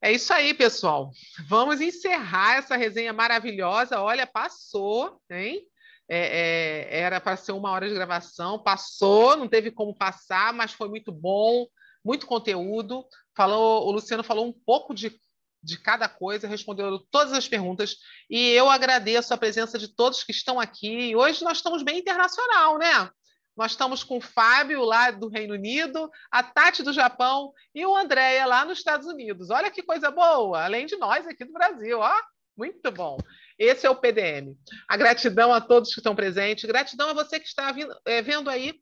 [0.00, 1.10] é isso aí, pessoal.
[1.46, 4.00] Vamos encerrar essa resenha maravilhosa.
[4.00, 5.66] Olha, passou, hein?
[6.08, 10.72] É, é, era para ser uma hora de gravação, passou, não teve como passar, mas
[10.72, 11.66] foi muito bom,
[12.04, 13.04] muito conteúdo.
[13.36, 15.14] Falou, o Luciano falou um pouco de,
[15.62, 17.96] de cada coisa, respondeu todas as perguntas,
[18.30, 21.14] e eu agradeço a presença de todos que estão aqui.
[21.14, 23.10] Hoje nós estamos bem internacional, né?
[23.58, 27.96] Nós estamos com o Fábio lá do Reino Unido, a Tati do Japão e o
[27.96, 29.50] Andréia lá nos Estados Unidos.
[29.50, 32.14] Olha que coisa boa, além de nós aqui do Brasil, ó.
[32.56, 33.18] Muito bom.
[33.58, 34.56] Esse é o PDM.
[34.88, 38.48] A gratidão a todos que estão presentes, gratidão a você que está vindo, é, vendo
[38.48, 38.80] aí,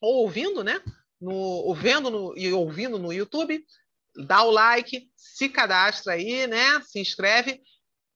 [0.00, 0.82] ou ouvindo, né?
[1.20, 3.64] No, vendo no, e ouvindo no YouTube.
[4.26, 6.80] Dá o like, se cadastra aí, né?
[6.82, 7.62] Se inscreve.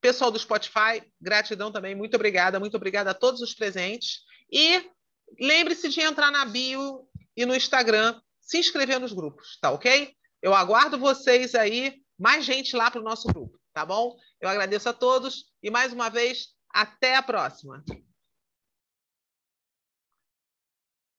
[0.01, 4.21] Pessoal do Spotify, gratidão também, muito obrigada, muito obrigada a todos os presentes.
[4.53, 4.85] E
[5.41, 10.15] lembre-se de entrar na bio e no Instagram, se inscrever nos grupos, tá ok?
[10.43, 14.17] Eu aguardo vocês aí, mais gente lá para o nosso grupo, tá bom?
[14.41, 17.83] Eu agradeço a todos e mais uma vez, até a próxima.